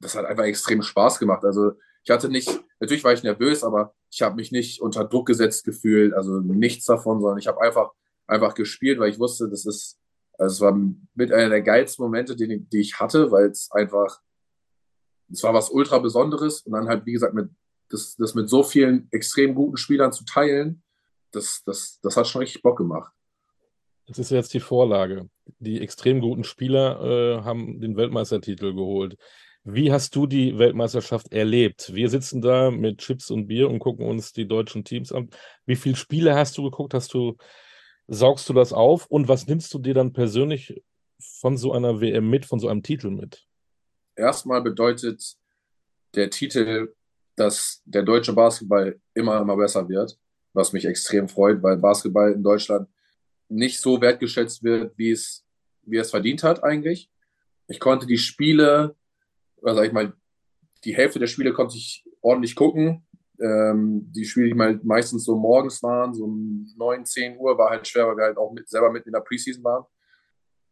Das 0.00 0.14
hat 0.14 0.24
einfach 0.24 0.44
extrem 0.44 0.82
Spaß 0.82 1.18
gemacht. 1.18 1.44
Also 1.44 1.72
ich 2.02 2.10
hatte 2.10 2.28
nicht, 2.28 2.48
natürlich 2.80 3.04
war 3.04 3.12
ich 3.12 3.22
nervös, 3.22 3.62
aber 3.62 3.94
ich 4.10 4.22
habe 4.22 4.36
mich 4.36 4.52
nicht 4.52 4.80
unter 4.80 5.04
Druck 5.04 5.26
gesetzt 5.26 5.64
gefühlt, 5.64 6.12
also 6.12 6.40
nichts 6.40 6.84
davon, 6.84 7.20
sondern 7.20 7.38
ich 7.38 7.46
habe 7.46 7.60
einfach 7.60 7.92
einfach 8.26 8.54
gespielt, 8.54 8.98
weil 8.98 9.10
ich 9.10 9.18
wusste, 9.18 9.48
das 9.48 9.66
ist, 9.66 9.98
also 10.38 10.54
es 10.54 10.60
war 10.60 10.78
mit 11.14 11.32
einer 11.32 11.50
der 11.50 11.62
geilsten 11.62 12.04
Momente, 12.04 12.36
die, 12.36 12.60
die 12.60 12.80
ich 12.80 12.98
hatte, 12.98 13.30
weil 13.30 13.50
es 13.50 13.70
einfach, 13.70 14.20
es 15.30 15.42
war 15.42 15.54
was 15.54 15.70
ultra 15.70 15.98
Besonderes 15.98 16.62
und 16.62 16.72
dann 16.72 16.88
halt, 16.88 17.06
wie 17.06 17.12
gesagt, 17.12 17.34
mit, 17.34 17.50
das, 17.88 18.16
das 18.16 18.34
mit 18.34 18.48
so 18.48 18.62
vielen 18.62 19.08
extrem 19.10 19.54
guten 19.54 19.76
Spielern 19.76 20.12
zu 20.12 20.24
teilen, 20.24 20.82
das, 21.32 21.62
das, 21.64 22.00
das 22.02 22.16
hat 22.16 22.26
schon 22.26 22.40
richtig 22.40 22.62
Bock 22.62 22.78
gemacht. 22.78 23.12
Das 24.06 24.18
ist 24.18 24.30
jetzt 24.30 24.52
die 24.52 24.60
Vorlage. 24.60 25.28
Die 25.58 25.80
extrem 25.80 26.20
guten 26.20 26.44
Spieler 26.44 27.00
äh, 27.00 27.42
haben 27.42 27.80
den 27.80 27.96
Weltmeistertitel 27.96 28.74
geholt. 28.74 29.16
Wie 29.64 29.90
hast 29.90 30.14
du 30.14 30.26
die 30.26 30.58
Weltmeisterschaft 30.58 31.32
erlebt? 31.32 31.94
Wir 31.94 32.10
sitzen 32.10 32.42
da 32.42 32.70
mit 32.70 32.98
Chips 32.98 33.30
und 33.30 33.46
Bier 33.46 33.70
und 33.70 33.78
gucken 33.78 34.06
uns 34.06 34.32
die 34.34 34.46
deutschen 34.46 34.84
Teams 34.84 35.10
an. 35.10 35.30
Wie 35.64 35.76
viele 35.76 35.96
Spiele 35.96 36.34
hast 36.34 36.58
du 36.58 36.64
geguckt? 36.64 36.92
Hast 36.92 37.14
du 37.14 37.36
saugst 38.06 38.48
du 38.48 38.52
das 38.52 38.72
auf 38.72 39.06
und 39.06 39.28
was 39.28 39.46
nimmst 39.46 39.72
du 39.74 39.78
dir 39.78 39.94
dann 39.94 40.12
persönlich 40.12 40.82
von 41.18 41.56
so 41.56 41.72
einer 41.72 42.00
WM 42.00 42.28
mit, 42.28 42.44
von 42.44 42.58
so 42.58 42.68
einem 42.68 42.82
Titel 42.82 43.10
mit? 43.10 43.46
Erstmal 44.16 44.62
bedeutet 44.62 45.36
der 46.14 46.30
Titel, 46.30 46.94
dass 47.36 47.82
der 47.84 48.02
deutsche 48.02 48.32
Basketball 48.32 49.00
immer, 49.14 49.40
immer 49.40 49.56
besser 49.56 49.88
wird, 49.88 50.18
was 50.52 50.72
mich 50.72 50.84
extrem 50.84 51.28
freut, 51.28 51.62
weil 51.62 51.76
Basketball 51.76 52.32
in 52.32 52.42
Deutschland 52.42 52.88
nicht 53.48 53.80
so 53.80 54.00
wertgeschätzt 54.00 54.62
wird, 54.62 54.96
wie 54.96 55.10
es, 55.10 55.44
wie 55.82 55.96
es 55.96 56.10
verdient 56.10 56.42
hat 56.42 56.62
eigentlich. 56.62 57.10
Ich 57.66 57.80
konnte 57.80 58.06
die 58.06 58.18
Spiele, 58.18 58.94
sag 59.62 59.86
ich 59.86 59.92
mal, 59.92 60.12
die 60.84 60.94
Hälfte 60.94 61.18
der 61.18 61.26
Spiele 61.26 61.52
konnte 61.52 61.76
ich 61.76 62.04
ordentlich 62.20 62.54
gucken. 62.54 63.06
Ähm, 63.40 64.12
die 64.12 64.24
Spiele, 64.24 64.48
die 64.48 64.54
mal 64.54 64.80
meistens 64.84 65.24
so 65.24 65.36
morgens 65.36 65.82
waren, 65.82 66.14
so 66.14 66.24
um 66.24 66.72
9, 66.76 67.04
10 67.04 67.38
Uhr, 67.38 67.58
war 67.58 67.70
halt 67.70 67.86
schwer, 67.86 68.06
weil 68.06 68.16
wir 68.16 68.24
halt 68.24 68.36
auch 68.36 68.52
mit, 68.52 68.68
selber 68.68 68.90
mit 68.90 69.06
in 69.06 69.12
der 69.12 69.20
Preseason 69.20 69.64
waren. 69.64 69.84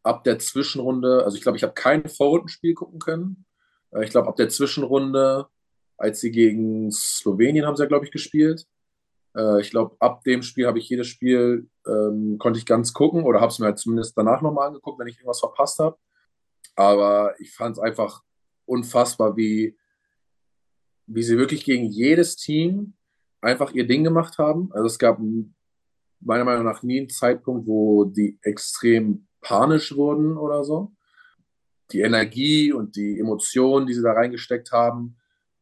Ab 0.04 0.24
der 0.24 0.38
Zwischenrunde, 0.38 1.24
also 1.24 1.36
ich 1.36 1.42
glaube, 1.42 1.56
ich 1.56 1.62
habe 1.62 1.74
kein 1.74 2.08
Vorrundenspiel 2.08 2.74
gucken 2.74 3.00
können. 3.00 3.44
Äh, 3.92 4.04
ich 4.04 4.10
glaube, 4.10 4.28
ab 4.28 4.36
der 4.36 4.48
Zwischenrunde, 4.48 5.46
als 5.96 6.20
sie 6.20 6.30
gegen 6.30 6.90
Slowenien 6.92 7.66
haben 7.66 7.76
sie 7.76 7.82
ja, 7.82 7.88
glaube 7.88 8.04
ich, 8.04 8.12
gespielt. 8.12 8.66
Äh, 9.36 9.60
ich 9.60 9.70
glaube, 9.70 9.96
ab 9.98 10.22
dem 10.24 10.42
Spiel 10.42 10.66
habe 10.66 10.78
ich 10.78 10.88
jedes 10.88 11.08
Spiel, 11.08 11.68
ähm, 11.86 12.38
konnte 12.38 12.58
ich 12.58 12.66
ganz 12.66 12.92
gucken 12.92 13.24
oder 13.24 13.40
habe 13.40 13.50
es 13.50 13.58
mir 13.58 13.66
halt 13.66 13.78
zumindest 13.78 14.16
danach 14.16 14.42
nochmal 14.42 14.68
angeguckt, 14.68 14.98
wenn 14.98 15.08
ich 15.08 15.16
irgendwas 15.16 15.40
verpasst 15.40 15.78
habe. 15.78 15.96
Aber 16.76 17.34
ich 17.40 17.54
fand 17.54 17.76
es 17.76 17.82
einfach 17.82 18.22
unfassbar, 18.66 19.36
wie, 19.36 19.76
wie 21.14 21.22
sie 21.22 21.38
wirklich 21.38 21.64
gegen 21.64 21.84
jedes 21.84 22.36
Team 22.36 22.94
einfach 23.40 23.72
ihr 23.72 23.86
Ding 23.86 24.04
gemacht 24.04 24.38
haben. 24.38 24.70
Also 24.72 24.86
es 24.86 24.98
gab 24.98 25.20
meiner 26.20 26.44
Meinung 26.44 26.64
nach 26.64 26.82
nie 26.82 27.00
einen 27.00 27.10
Zeitpunkt, 27.10 27.66
wo 27.66 28.04
die 28.04 28.38
extrem 28.42 29.26
panisch 29.40 29.94
wurden 29.96 30.36
oder 30.36 30.64
so. 30.64 30.92
Die 31.90 32.00
Energie 32.00 32.72
und 32.72 32.96
die 32.96 33.18
Emotionen, 33.18 33.86
die 33.86 33.94
sie 33.94 34.02
da 34.02 34.12
reingesteckt 34.12 34.72
haben, 34.72 35.16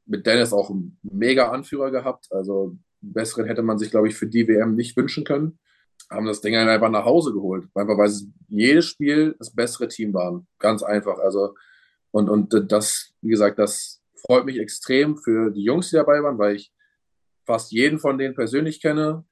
mit 0.06 0.26
Dennis 0.26 0.52
auch 0.52 0.70
einen 0.70 0.98
mega 1.02 1.50
Anführer 1.50 1.90
gehabt. 1.90 2.28
Also 2.30 2.76
besseren 3.00 3.46
hätte 3.46 3.62
man 3.62 3.78
sich, 3.78 3.90
glaube 3.90 4.08
ich, 4.08 4.14
für 4.14 4.26
die 4.26 4.46
WM 4.46 4.74
nicht 4.74 4.96
wünschen 4.96 5.24
können. 5.24 5.58
Haben 6.10 6.26
das 6.26 6.40
Ding 6.40 6.54
einfach 6.54 6.90
nach 6.90 7.04
Hause 7.04 7.32
geholt. 7.32 7.68
Einfach 7.74 7.96
weil 7.96 8.12
jedes 8.48 8.86
Spiel 8.86 9.34
das 9.38 9.54
bessere 9.54 9.88
Team 9.88 10.12
waren. 10.12 10.46
Ganz 10.58 10.82
einfach. 10.82 11.18
Also, 11.18 11.54
und, 12.10 12.28
und 12.28 12.70
das, 12.70 13.12
wie 13.22 13.30
gesagt, 13.30 13.58
das 13.58 13.99
freut 14.20 14.44
mich 14.44 14.58
extrem 14.58 15.16
für 15.16 15.50
die 15.50 15.62
Jungs, 15.62 15.90
die 15.90 15.96
dabei 15.96 16.22
waren, 16.22 16.38
weil 16.38 16.56
ich 16.56 16.72
fast 17.46 17.72
jeden 17.72 17.98
von 17.98 18.18
denen 18.18 18.34
persönlich 18.34 18.80
kenne. 18.80 19.24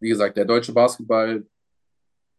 Wie 0.00 0.08
gesagt, 0.08 0.36
der 0.36 0.44
deutsche 0.44 0.72
Basketball 0.72 1.46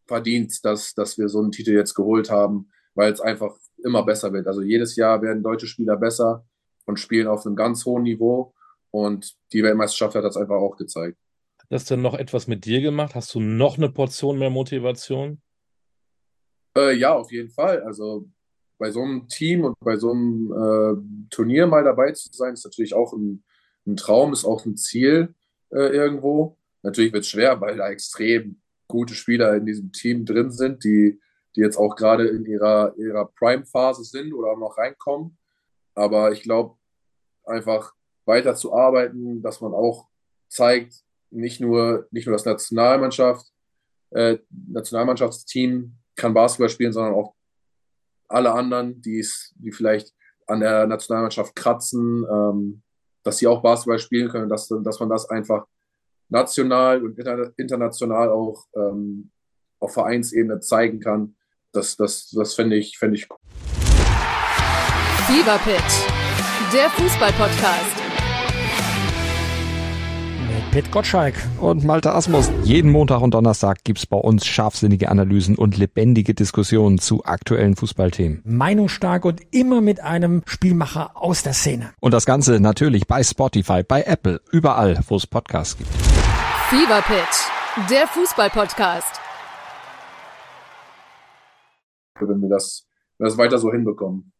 verdient, 0.07 0.63
dass, 0.63 0.93
dass 0.93 1.17
wir 1.17 1.29
so 1.29 1.39
einen 1.39 1.51
Titel 1.51 1.71
jetzt 1.71 1.93
geholt 1.93 2.29
haben, 2.29 2.71
weil 2.95 3.11
es 3.11 3.21
einfach 3.21 3.57
immer 3.83 4.03
besser 4.03 4.31
wird. 4.33 4.47
Also 4.47 4.61
jedes 4.61 4.95
Jahr 4.95 5.21
werden 5.21 5.43
deutsche 5.43 5.67
Spieler 5.67 5.97
besser 5.97 6.45
und 6.85 6.99
spielen 6.99 7.27
auf 7.27 7.45
einem 7.45 7.55
ganz 7.55 7.85
hohen 7.85 8.03
Niveau. 8.03 8.53
Und 8.91 9.35
die 9.53 9.63
Weltmeisterschaft 9.63 10.15
hat 10.15 10.23
das 10.23 10.37
einfach 10.37 10.55
auch 10.55 10.77
gezeigt. 10.77 11.17
Hat 11.59 11.67
das 11.69 11.85
denn 11.85 12.01
noch 12.01 12.13
etwas 12.13 12.47
mit 12.47 12.65
dir 12.65 12.81
gemacht? 12.81 13.15
Hast 13.15 13.33
du 13.35 13.39
noch 13.39 13.77
eine 13.77 13.89
Portion 13.89 14.39
mehr 14.39 14.49
Motivation? 14.49 15.41
Äh, 16.75 16.95
ja, 16.95 17.13
auf 17.13 17.31
jeden 17.31 17.49
Fall. 17.49 17.81
Also 17.83 18.29
bei 18.77 18.91
so 18.91 19.01
einem 19.01 19.27
Team 19.27 19.63
und 19.65 19.79
bei 19.79 19.97
so 19.97 20.11
einem 20.11 20.51
äh, 20.51 21.29
Turnier 21.29 21.67
mal 21.67 21.83
dabei 21.83 22.11
zu 22.11 22.29
sein, 22.31 22.53
ist 22.53 22.65
natürlich 22.65 22.93
auch 22.93 23.13
ein, 23.13 23.43
ein 23.85 23.97
Traum, 23.97 24.33
ist 24.33 24.45
auch 24.45 24.65
ein 24.65 24.77
Ziel 24.77 25.33
äh, 25.71 25.87
irgendwo. 25.87 26.57
Natürlich 26.83 27.13
wird 27.13 27.23
es 27.23 27.29
schwer, 27.29 27.59
weil 27.59 27.77
da 27.77 27.89
extrem 27.89 28.61
gute 28.87 29.13
Spieler 29.13 29.55
in 29.55 29.65
diesem 29.65 29.91
Team 29.91 30.25
drin 30.25 30.51
sind, 30.51 30.83
die, 30.83 31.19
die 31.55 31.61
jetzt 31.61 31.77
auch 31.77 31.95
gerade 31.95 32.27
in 32.27 32.45
ihrer, 32.45 32.93
ihrer 32.97 33.25
Prime-Phase 33.25 34.03
sind 34.03 34.33
oder 34.33 34.51
auch 34.51 34.59
noch 34.59 34.77
reinkommen. 34.77 35.37
Aber 35.95 36.31
ich 36.31 36.43
glaube, 36.43 36.75
einfach 37.43 37.93
weiter 38.25 38.55
zu 38.55 38.73
arbeiten, 38.73 39.41
dass 39.41 39.61
man 39.61 39.73
auch 39.73 40.07
zeigt, 40.47 41.03
nicht 41.29 41.59
nur, 41.59 42.07
nicht 42.11 42.27
nur 42.27 42.35
das 42.35 42.45
Nationalmannschaft, 42.45 43.45
äh, 44.11 44.37
Nationalmannschaftsteam 44.49 45.93
kann 46.15 46.33
Basketball 46.33 46.69
spielen, 46.69 46.93
sondern 46.93 47.13
auch 47.13 47.35
alle 48.27 48.53
anderen, 48.53 49.01
die 49.01 49.19
die 49.55 49.71
vielleicht 49.71 50.13
an 50.47 50.61
der 50.61 50.87
Nationalmannschaft 50.87 51.55
kratzen, 51.55 52.25
ähm, 52.29 52.81
dass 53.23 53.37
sie 53.37 53.47
auch 53.47 53.61
Basketball 53.61 53.99
spielen 53.99 54.29
können, 54.29 54.49
dass, 54.49 54.67
dass 54.67 54.99
man 54.99 55.09
das 55.09 55.29
einfach 55.29 55.65
national 56.29 57.03
und 57.03 57.19
international 57.57 58.29
auch 58.29 58.65
ähm, 58.75 59.31
auf 59.79 59.93
Vereinsebene 59.93 60.59
zeigen 60.59 60.99
kann. 60.99 61.35
Das, 61.71 61.95
das, 61.97 62.29
das 62.29 62.55
fände 62.55 62.77
ich, 62.77 62.97
fänd 62.97 63.15
ich 63.15 63.27
cool. 63.29 63.37
Fever 65.27 65.59
der 66.73 66.89
Fußball-Podcast. 66.89 68.06
Pet 70.71 70.91
Gottschalk. 70.91 71.35
Und 71.59 71.83
Malte 71.83 72.13
Asmus. 72.13 72.51
Jeden 72.63 72.91
Montag 72.91 73.21
und 73.21 73.33
Donnerstag 73.33 73.83
gibt's 73.83 74.05
bei 74.05 74.17
uns 74.17 74.45
scharfsinnige 74.45 75.09
Analysen 75.09 75.55
und 75.55 75.77
lebendige 75.77 76.33
Diskussionen 76.33 76.99
zu 76.99 77.25
aktuellen 77.25 77.75
Fußballthemen. 77.75 78.41
Meinungsstark 78.45 79.25
und 79.25 79.41
immer 79.51 79.81
mit 79.81 79.99
einem 80.01 80.43
Spielmacher 80.45 81.11
aus 81.15 81.43
der 81.43 81.53
Szene. 81.53 81.91
Und 81.99 82.13
das 82.13 82.25
Ganze 82.25 82.59
natürlich 82.59 83.07
bei 83.07 83.23
Spotify, 83.23 83.83
bei 83.83 84.03
Apple, 84.03 84.41
überall, 84.51 84.99
wo 85.07 85.15
es 85.15 85.27
Podcasts 85.27 85.77
gibt. 85.77 85.89
Fever 86.69 87.01
Pitch, 87.01 87.89
der 87.89 88.07
Fußball-Podcast. 88.07 89.21
Wenn 92.19 92.41
wir 92.41 92.49
das 92.49 92.87
das 93.19 93.37
weiter 93.37 93.57
so 93.57 93.71
hinbekommen. 93.71 94.31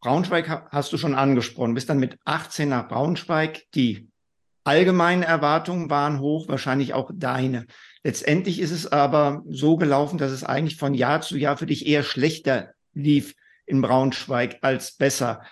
Braunschweig 0.00 0.48
hast 0.70 0.92
du 0.92 0.96
schon 0.96 1.14
angesprochen, 1.14 1.74
bist 1.74 1.88
dann 1.88 1.98
mit 1.98 2.18
18 2.24 2.68
nach 2.68 2.88
Braunschweig. 2.88 3.66
Die 3.74 4.10
allgemeinen 4.68 5.22
Erwartungen 5.22 5.88
waren 5.88 6.20
hoch, 6.20 6.46
wahrscheinlich 6.46 6.92
auch 6.92 7.10
deine. 7.14 7.66
Letztendlich 8.04 8.60
ist 8.60 8.70
es 8.70 8.86
aber 8.86 9.42
so 9.48 9.78
gelaufen, 9.78 10.18
dass 10.18 10.30
es 10.30 10.44
eigentlich 10.44 10.76
von 10.76 10.92
Jahr 10.92 11.22
zu 11.22 11.38
Jahr 11.38 11.56
für 11.56 11.64
dich 11.64 11.86
eher 11.86 12.02
schlechter 12.02 12.74
lief 12.92 13.34
in 13.64 13.80
Braunschweig 13.80 14.58
als 14.60 14.92
besser. 14.92 15.42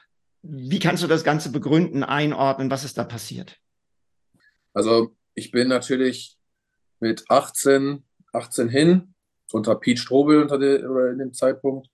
Wie 0.43 0.79
kannst 0.79 1.03
du 1.03 1.07
das 1.07 1.25
Ganze 1.25 1.51
begründen, 1.51 2.05
einordnen? 2.05 2.71
Was 2.71 2.85
ist 2.85 2.99
da 2.99 3.05
passiert? 3.05 3.57
Also 4.75 5.17
ich 5.35 5.51
bin 5.51 5.69
natürlich 5.69 6.37
mit 7.01 7.25
18, 7.31 8.05
18 8.35 8.69
hin, 8.69 9.15
unter 9.51 9.77
Pete 9.77 10.01
Strobel 10.01 10.43
unter 10.43 10.59
de, 10.59 10.83
in 11.13 11.19
dem 11.19 11.33
Zeitpunkt, 11.33 11.89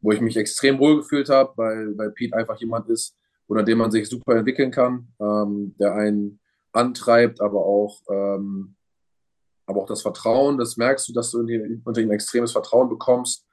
wo 0.00 0.10
ich 0.10 0.20
mich 0.20 0.36
extrem 0.36 0.80
wohl 0.80 0.96
gefühlt 0.96 1.28
habe, 1.28 1.52
weil, 1.54 1.96
weil 1.96 2.10
Pete 2.10 2.36
einfach 2.36 2.58
jemand 2.58 2.88
ist, 2.88 3.16
unter 3.46 3.62
dem 3.62 3.78
man 3.78 3.92
sich 3.92 4.08
super 4.08 4.34
entwickeln 4.34 4.72
kann, 4.72 5.12
ähm, 5.20 5.76
der 5.78 5.94
einen 5.94 6.40
antreibt, 6.74 7.40
aber 7.40 7.64
auch, 7.64 8.00
ähm, 8.10 8.74
aber 9.66 9.82
auch 9.82 9.86
das 9.86 10.02
Vertrauen, 10.02 10.58
das 10.58 10.76
merkst 10.76 11.08
du, 11.08 11.12
dass 11.12 11.30
du 11.30 11.42
die, 11.44 11.80
unter 11.84 12.00
ihm 12.00 12.10
extremes 12.10 12.52
Vertrauen 12.52 12.88
bekommst. 12.88 13.46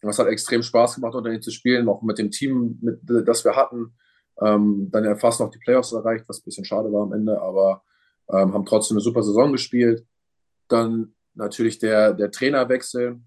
Und 0.00 0.10
es 0.10 0.18
hat 0.18 0.28
extrem 0.28 0.62
Spaß 0.62 0.94
gemacht, 0.94 1.14
unter 1.14 1.30
ihm 1.30 1.42
zu 1.42 1.50
spielen, 1.50 1.88
auch 1.88 2.02
mit 2.02 2.18
dem 2.18 2.30
Team, 2.30 2.78
mit, 2.80 3.00
das 3.26 3.44
wir 3.44 3.56
hatten. 3.56 3.94
Ähm, 4.40 4.88
dann 4.92 5.18
fast 5.18 5.40
noch 5.40 5.50
die 5.50 5.58
Playoffs 5.58 5.92
erreicht, 5.92 6.24
was 6.28 6.38
ein 6.38 6.44
bisschen 6.44 6.64
schade 6.64 6.92
war 6.92 7.02
am 7.02 7.12
Ende, 7.12 7.40
aber 7.42 7.82
ähm, 8.30 8.54
haben 8.54 8.64
trotzdem 8.64 8.96
eine 8.96 9.02
super 9.02 9.24
Saison 9.24 9.50
gespielt. 9.50 10.06
Dann 10.68 11.14
natürlich 11.34 11.78
der, 11.80 12.14
der 12.14 12.30
Trainerwechsel, 12.30 13.20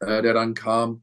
äh, 0.00 0.22
der 0.22 0.32
dann 0.32 0.54
kam, 0.54 1.02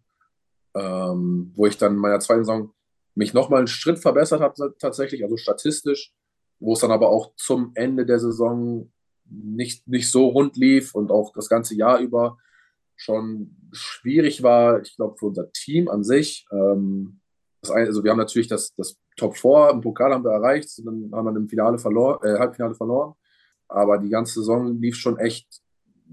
ähm, 0.74 1.52
wo 1.56 1.68
ich 1.68 1.78
dann 1.78 1.94
in 1.94 2.00
meiner 2.00 2.20
zweiten 2.20 2.44
Saison 2.44 2.74
mich 3.14 3.36
nochmal 3.36 3.60
einen 3.60 3.68
Schritt 3.68 4.00
verbessert 4.00 4.42
habe, 4.42 4.76
tatsächlich, 4.80 5.24
also 5.24 5.38
statistisch, 5.38 6.12
wo 6.60 6.74
es 6.74 6.80
dann 6.80 6.92
aber 6.92 7.10
auch 7.10 7.34
zum 7.36 7.72
Ende 7.76 8.06
der 8.06 8.20
Saison 8.20 8.92
nicht, 9.26 9.88
nicht 9.88 10.10
so 10.10 10.28
rund 10.28 10.58
lief 10.58 10.96
und 10.96 11.12
auch 11.12 11.34
das 11.34 11.50
ganze 11.50 11.76
Jahr 11.76 12.00
über 12.00 12.38
schon 12.96 13.56
schwierig 13.72 14.44
war, 14.44 14.82
ich 14.82 14.96
glaube, 14.96 15.18
für 15.18 15.28
unser 15.28 15.52
Team 15.52 15.90
an 15.90 16.04
sich. 16.04 16.46
Ähm, 16.52 17.20
eine, 17.70 17.88
also 17.88 18.04
wir 18.04 18.12
haben 18.12 18.18
natürlich 18.18 18.48
das, 18.48 18.74
das 18.76 18.98
Top 19.16 19.38
4 19.38 19.72
im 19.72 19.82
Pokal 19.82 20.14
haben 20.14 20.24
wir 20.24 20.32
erreicht, 20.32 20.70
dann 20.86 21.10
haben 21.14 21.26
wir 21.26 21.36
im 21.36 21.50
Finale 21.50 21.78
verloren, 21.78 22.20
äh, 22.24 22.38
Halbfinale 22.40 22.76
verloren. 22.76 23.14
Aber 23.68 23.98
die 23.98 24.10
ganze 24.10 24.36
Saison 24.36 24.80
lief 24.80 24.96
schon 24.96 25.18
echt, 25.18 25.48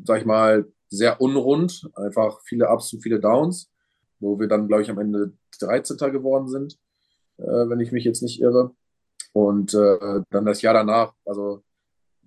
sag 0.05 0.21
ich 0.21 0.27
mal, 0.27 0.67
sehr 0.89 1.21
unrund. 1.21 1.89
Einfach 1.95 2.41
viele 2.45 2.69
Ups 2.69 2.93
und 2.93 3.03
viele 3.03 3.21
Downs, 3.21 3.71
wo 4.19 4.39
wir 4.39 4.49
dann, 4.49 4.69
glaube 4.69 4.83
ich, 4.83 4.91
am 4.91 4.99
Ende 4.99 5.33
13. 5.61 5.97
geworden 6.13 6.49
sind, 6.49 6.79
äh, 7.39 7.69
wenn 7.69 7.81
ich 7.81 7.93
mich 7.93 8.05
jetzt 8.05 8.23
nicht 8.23 8.41
irre. 8.41 8.75
Und 9.33 9.75
äh, 9.75 10.23
dann 10.31 10.45
das 10.45 10.63
Jahr 10.63 10.75
danach, 10.75 11.13
also 11.25 11.63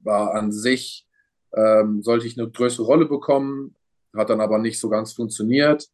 war 0.02 0.34
an 0.36 0.52
sich, 0.52 1.08
ähm, 1.54 2.02
sollte 2.02 2.28
ich 2.28 2.40
eine 2.40 2.50
größere 2.50 2.86
Rolle 2.86 3.06
bekommen, 3.06 3.76
hat 4.16 4.30
dann 4.30 4.42
aber 4.42 4.58
nicht 4.58 4.80
so 4.80 4.90
ganz 4.90 5.14
funktioniert. 5.14 5.88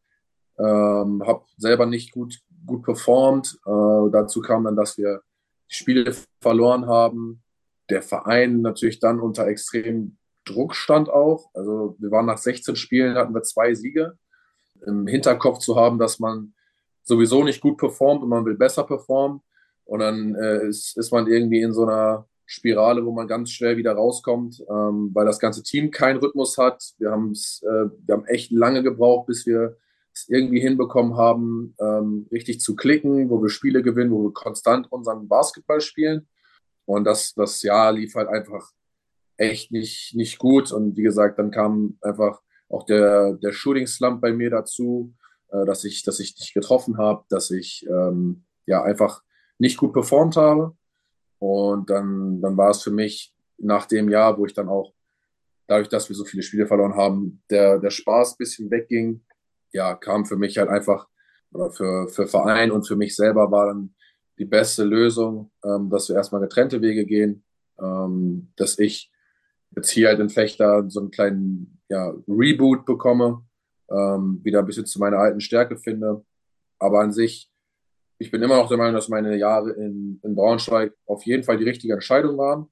Ähm, 0.58 1.24
habe 1.26 1.45
selber 1.58 1.86
nicht 1.86 2.12
gut 2.12 2.39
gut 2.65 2.84
performt. 2.84 3.60
Äh, 3.65 4.12
dazu 4.12 4.41
kam 4.41 4.63
dann, 4.63 4.76
dass 4.76 4.98
wir 4.98 5.22
Spiele 5.67 6.13
verloren 6.41 6.88
haben. 6.88 7.43
Der 7.89 8.02
Verein 8.02 8.62
natürlich 8.62 9.00
dann 9.00 9.19
unter 9.19 9.48
extrem 9.48 10.17
Druck 10.45 10.76
stand 10.76 11.10
auch. 11.10 11.50
Also 11.54 11.95
wir 12.00 12.12
waren 12.12 12.26
nach 12.26 12.38
16 12.38 12.76
Spielen, 12.76 13.15
hatten 13.15 13.34
wir 13.34 13.43
zwei 13.43 13.74
Siege. 13.74 14.17
Im 14.86 15.08
Hinterkopf 15.08 15.60
zu 15.60 15.76
haben, 15.76 16.00
dass 16.00 16.19
man 16.19 16.54
sowieso 17.04 17.43
nicht 17.43 17.62
gut 17.62 17.78
performt 17.78 18.24
und 18.24 18.30
man 18.30 18.45
will 18.45 18.56
besser 18.56 18.84
performen. 18.84 19.41
Und 19.89 19.99
dann 19.99 20.36
äh, 20.36 20.67
ist, 20.67 20.95
ist 20.97 21.12
man 21.12 21.25
irgendwie 21.25 21.62
in 21.62 21.73
so 21.73 21.84
einer 21.84 22.28
Spirale, 22.45 23.04
wo 23.06 23.12
man 23.12 23.28
ganz 23.28 23.49
schnell 23.49 23.75
wieder 23.75 23.93
rauskommt, 23.93 24.63
ähm, 24.69 25.10
weil 25.13 25.25
das 25.25 25.39
ganze 25.39 25.63
Team 25.63 25.89
keinen 25.89 26.19
Rhythmus 26.19 26.60
hat. 26.60 26.93
Wir, 26.99 27.10
äh, 27.10 27.89
wir 28.06 28.13
haben 28.15 28.25
echt 28.25 28.52
lange 28.52 28.84
gebraucht, 28.84 29.25
bis 29.25 29.47
wir 29.47 29.78
irgendwie 30.28 30.60
hinbekommen 30.60 31.17
haben, 31.17 31.75
ähm, 31.80 32.28
richtig 32.32 32.60
zu 32.60 32.75
klicken, 32.75 33.32
wo 33.32 33.41
wir 33.41 33.49
Spiele 33.49 33.82
gewinnen, 33.82 34.12
wo 34.12 34.23
wir 34.23 34.34
konstant 34.34 34.91
unseren 34.91 35.28
Basketball 35.28 35.82
spielen. 35.82 36.28
Und 36.86 37.06
das, 37.06 37.34
das 37.34 37.63
Jahr 37.63 37.91
lief 37.91 38.13
halt 38.13 38.30
einfach 38.30 38.71
echt 39.38 39.71
nicht, 39.71 40.13
nicht 40.15 40.38
gut. 40.38 40.71
Und 40.71 40.97
wie 40.97 41.04
gesagt, 41.04 41.39
dann 41.39 41.49
kam 41.49 41.97
einfach 42.02 42.41
auch 42.69 42.86
der, 42.86 43.34
der 43.34 43.54
Shooting 43.54 43.88
Slump 43.88 44.21
bei 44.21 44.34
mir 44.34 44.52
dazu, 44.52 45.15
äh, 45.52 45.65
dass 45.65 45.84
ich, 45.84 46.04
dass 46.04 46.19
ich 46.19 46.36
nicht 46.38 46.54
getroffen 46.54 46.99
habe, 46.99 47.23
dass 47.30 47.49
ich 47.49 47.88
ähm, 47.89 48.43
ja 48.67 48.84
einfach 48.84 49.23
nicht 49.60 49.78
gut 49.78 49.93
performt 49.93 50.36
habe. 50.36 50.76
Und 51.38 51.89
dann, 51.89 52.41
dann 52.41 52.58
war 52.58 52.72
es 52.72 52.82
für 52.82 52.91
mich 52.91 53.34
nach 53.58 53.86
dem 53.86 54.10
Jahr, 54.10 54.38
wo 54.38 54.45
ich 54.45 54.54
dann 54.54 54.67
auch, 54.67 54.93
dadurch, 55.67 55.89
dass 55.89 56.10
wir 56.10 56.15
so 56.15 56.26
viele 56.26 56.41
Spiele 56.41 56.65
verloren 56.65 56.95
haben, 56.95 57.43
der, 57.50 57.78
der 57.78 57.91
Spaß 57.91 58.38
bisschen 58.38 58.72
wegging 58.72 59.22
ja, 59.72 59.95
kam 59.95 60.26
für 60.26 60.36
mich 60.36 60.58
halt 60.58 60.69
einfach, 60.69 61.08
oder 61.52 61.72
für, 61.72 62.08
für 62.10 62.28
Verein 62.28 62.72
und 62.72 62.88
für 62.88 62.95
mich 62.95 63.15
selber 63.15 63.52
war 63.52 63.67
dann 63.67 63.95
die 64.38 64.45
beste 64.45 64.84
Lösung, 64.84 65.52
ähm, 65.63 65.89
dass 65.89 66.10
wir 66.10 66.15
erstmal 66.15 66.41
getrennte 66.41 66.82
Wege 66.82 67.06
gehen, 67.06 67.43
ähm, 67.80 68.52
dass 68.56 68.78
ich 68.80 69.12
jetzt 69.76 69.89
hier 69.89 70.10
halt 70.10 70.19
in 70.19 70.30
Fechter 70.30 70.89
so 70.89 71.00
einen 71.00 71.12
kleinen 71.12 71.82
ja, 71.89 72.13
Reboot 72.28 72.86
bekomme, 72.86 73.43
ähm, 73.89 74.39
wieder 74.43 74.60
ein 74.60 74.65
bisschen 74.65 74.86
zu 74.86 75.00
meiner 75.00 75.17
alten 75.17 75.41
Stärke 75.41 75.78
finde. 75.78 76.24
Aber 76.78 77.02
an 77.02 77.12
sich, 77.12 77.48
ich 78.19 78.32
bin 78.32 78.43
immer 78.43 78.58
noch 78.58 78.69
der 78.69 78.77
Meinung, 78.77 78.93
dass 78.93 79.10
meine 79.10 79.36
Jahre 79.38 79.71
in, 79.71 80.19
in 80.23 80.36
Braunschweig 80.36 80.93
auf 81.05 81.25
jeden 81.25 81.43
Fall 81.43 81.58
die 81.58 81.63
richtige 81.63 81.93
Entscheidung 81.93 82.38
waren. 82.38 82.67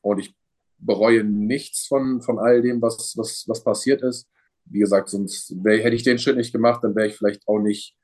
Und 0.00 0.18
ich 0.18 0.36
bereue 0.78 1.24
nichts 1.24 1.86
von, 1.86 2.22
von 2.22 2.38
all 2.38 2.62
dem, 2.62 2.80
was, 2.80 3.14
was, 3.16 3.44
was 3.48 3.64
passiert 3.64 4.02
ist 4.02 4.28
wie 4.66 4.80
gesagt, 4.80 5.08
sonst 5.08 5.54
wär, 5.62 5.82
hätte 5.82 5.96
ich 5.96 6.02
den 6.02 6.18
Schritt 6.18 6.36
nicht 6.36 6.52
gemacht, 6.52 6.82
dann 6.82 6.94
wäre 6.94 7.08
ich 7.08 7.16
vielleicht 7.16 7.46
auch 7.46 7.58
nicht 7.58 7.96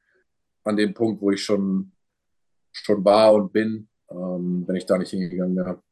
an 0.64 0.76
dem 0.76 0.94
Punkt, 0.94 1.22
wo 1.22 1.30
ich 1.30 1.42
schon, 1.42 1.92
schon 2.72 3.04
war 3.04 3.32
und 3.34 3.52
bin, 3.52 3.88
ähm, 4.10 4.64
wenn 4.66 4.76
ich 4.76 4.86
da 4.86 4.98
nicht 4.98 5.10
hingegangen 5.10 5.56
wäre. 5.56 5.82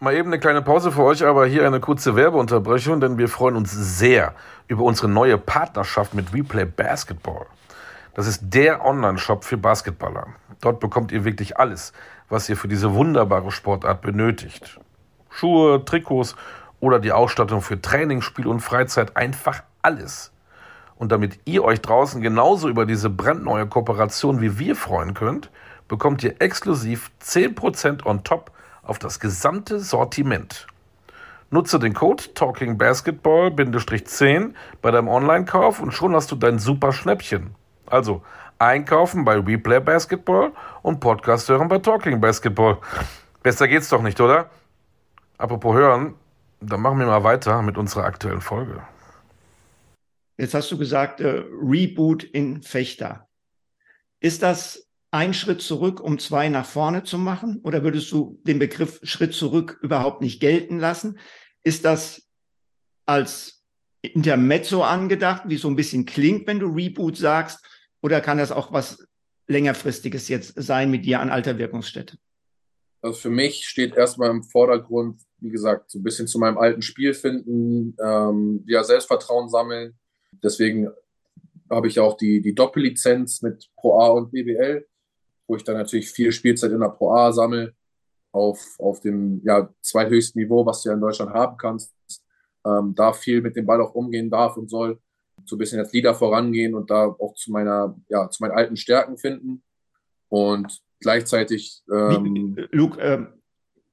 Mal 0.00 0.14
eben 0.14 0.28
eine 0.28 0.38
kleine 0.38 0.62
Pause 0.62 0.92
für 0.92 1.02
euch, 1.02 1.24
aber 1.24 1.46
hier 1.46 1.66
eine 1.66 1.80
kurze 1.80 2.14
Werbeunterbrechung, 2.14 3.00
denn 3.00 3.18
wir 3.18 3.28
freuen 3.28 3.56
uns 3.56 3.72
sehr 3.72 4.34
über 4.68 4.84
unsere 4.84 5.08
neue 5.08 5.38
Partnerschaft 5.38 6.14
mit 6.14 6.32
Replay 6.32 6.66
Basketball. 6.66 7.46
Das 8.18 8.26
ist 8.26 8.52
der 8.52 8.84
Online-Shop 8.84 9.44
für 9.44 9.56
Basketballer. 9.56 10.26
Dort 10.60 10.80
bekommt 10.80 11.12
ihr 11.12 11.24
wirklich 11.24 11.56
alles, 11.56 11.92
was 12.28 12.48
ihr 12.48 12.56
für 12.56 12.66
diese 12.66 12.92
wunderbare 12.92 13.52
Sportart 13.52 14.02
benötigt. 14.02 14.80
Schuhe, 15.30 15.84
Trikots 15.84 16.34
oder 16.80 16.98
die 16.98 17.12
Ausstattung 17.12 17.62
für 17.62 17.80
Training, 17.80 18.20
Spiel 18.20 18.48
und 18.48 18.58
Freizeit, 18.58 19.16
einfach 19.16 19.62
alles. 19.82 20.32
Und 20.96 21.12
damit 21.12 21.38
ihr 21.44 21.62
euch 21.62 21.80
draußen 21.80 22.20
genauso 22.20 22.68
über 22.68 22.86
diese 22.86 23.08
brandneue 23.08 23.68
Kooperation 23.68 24.40
wie 24.40 24.58
wir 24.58 24.74
freuen 24.74 25.14
könnt, 25.14 25.48
bekommt 25.86 26.24
ihr 26.24 26.40
exklusiv 26.40 27.12
10% 27.22 28.04
on 28.04 28.24
top 28.24 28.50
auf 28.82 28.98
das 28.98 29.20
gesamte 29.20 29.78
Sortiment. 29.78 30.66
Nutze 31.50 31.78
den 31.78 31.94
Code 31.94 32.34
TalkingBasketball-10 32.34 34.54
bei 34.82 34.90
deinem 34.90 35.06
Online-Kauf 35.06 35.78
und 35.78 35.92
schon 35.92 36.16
hast 36.16 36.32
du 36.32 36.34
dein 36.34 36.58
super 36.58 36.92
Schnäppchen. 36.92 37.54
Also 37.90 38.22
einkaufen 38.58 39.24
bei 39.24 39.38
Replay 39.38 39.80
Basketball 39.80 40.52
und 40.82 41.00
Podcast 41.00 41.48
hören 41.48 41.68
bei 41.68 41.78
Talking 41.78 42.20
Basketball. 42.20 42.78
Besser 43.42 43.68
geht's 43.68 43.88
doch 43.88 44.02
nicht, 44.02 44.20
oder? 44.20 44.50
Apropos 45.38 45.74
hören, 45.74 46.14
dann 46.60 46.80
machen 46.80 46.98
wir 46.98 47.06
mal 47.06 47.24
weiter 47.24 47.62
mit 47.62 47.78
unserer 47.78 48.04
aktuellen 48.04 48.40
Folge. 48.40 48.82
Jetzt 50.36 50.54
hast 50.54 50.70
du 50.70 50.78
gesagt, 50.78 51.20
äh, 51.20 51.42
Reboot 51.62 52.24
in 52.24 52.62
Fechter. 52.62 53.28
Ist 54.20 54.42
das 54.42 54.88
ein 55.10 55.34
Schritt 55.34 55.62
zurück, 55.62 56.00
um 56.00 56.18
zwei 56.18 56.48
nach 56.48 56.66
vorne 56.66 57.02
zu 57.02 57.18
machen? 57.18 57.60
Oder 57.62 57.82
würdest 57.82 58.10
du 58.12 58.40
den 58.44 58.58
Begriff 58.58 59.00
Schritt 59.02 59.34
zurück 59.34 59.78
überhaupt 59.82 60.20
nicht 60.20 60.40
gelten 60.40 60.78
lassen? 60.78 61.18
Ist 61.62 61.84
das 61.84 62.28
als 63.06 63.64
Intermezzo 64.02 64.82
angedacht, 64.82 65.44
wie 65.46 65.56
so 65.56 65.68
ein 65.68 65.76
bisschen 65.76 66.04
klingt, 66.04 66.46
wenn 66.46 66.60
du 66.60 66.66
Reboot 66.66 67.16
sagst? 67.16 67.64
Oder 68.02 68.20
kann 68.20 68.38
das 68.38 68.52
auch 68.52 68.72
was 68.72 69.06
längerfristiges 69.46 70.28
jetzt 70.28 70.54
sein 70.56 70.90
mit 70.90 71.04
dir 71.04 71.20
an 71.20 71.30
alter 71.30 71.58
Wirkungsstätte? 71.58 72.18
Also 73.00 73.18
für 73.18 73.30
mich 73.30 73.66
steht 73.66 73.94
erstmal 73.96 74.30
im 74.30 74.42
Vordergrund, 74.42 75.20
wie 75.38 75.50
gesagt, 75.50 75.90
so 75.90 75.98
ein 75.98 76.02
bisschen 76.02 76.26
zu 76.26 76.38
meinem 76.38 76.58
alten 76.58 76.82
Spiel 76.82 77.14
finden, 77.14 77.96
ähm, 78.02 78.64
ja, 78.66 78.82
Selbstvertrauen 78.82 79.48
sammeln. 79.48 79.96
Deswegen 80.42 80.88
habe 81.70 81.86
ich 81.86 82.00
auch 82.00 82.16
die, 82.16 82.40
die 82.40 82.54
Doppellizenz 82.54 83.42
mit 83.42 83.70
Pro 83.76 84.00
A 84.00 84.08
und 84.08 84.32
BBL, 84.32 84.86
wo 85.46 85.56
ich 85.56 85.64
dann 85.64 85.76
natürlich 85.76 86.10
viel 86.10 86.32
Spielzeit 86.32 86.72
in 86.72 86.80
der 86.80 86.88
Pro 86.88 87.12
A 87.12 87.32
sammle, 87.32 87.74
auf, 88.32 88.60
auf 88.78 89.00
dem 89.00 89.40
ja, 89.44 89.72
zweithöchsten 89.80 90.40
Niveau, 90.40 90.66
was 90.66 90.82
du 90.82 90.90
ja 90.90 90.94
in 90.94 91.00
Deutschland 91.00 91.32
haben 91.32 91.56
kannst. 91.56 91.94
Ähm, 92.66 92.94
da 92.94 93.12
viel 93.12 93.40
mit 93.40 93.56
dem 93.56 93.64
Ball 93.64 93.80
auch 93.80 93.94
umgehen 93.94 94.28
darf 94.28 94.56
und 94.56 94.68
soll. 94.68 95.00
So 95.48 95.56
ein 95.56 95.58
bisschen 95.58 95.78
als 95.78 95.92
Leader 95.92 96.14
vorangehen 96.14 96.74
und 96.74 96.90
da 96.90 97.06
auch 97.06 97.34
zu 97.34 97.50
meiner, 97.50 97.96
ja, 98.08 98.28
zu 98.30 98.42
meinen 98.42 98.52
alten 98.52 98.76
Stärken 98.76 99.16
finden. 99.16 99.62
Und 100.28 100.80
gleichzeitig. 101.00 101.82
Ähm, 101.90 102.56
Wie, 102.56 102.66
Luke, 102.70 103.00
äh, 103.00 103.26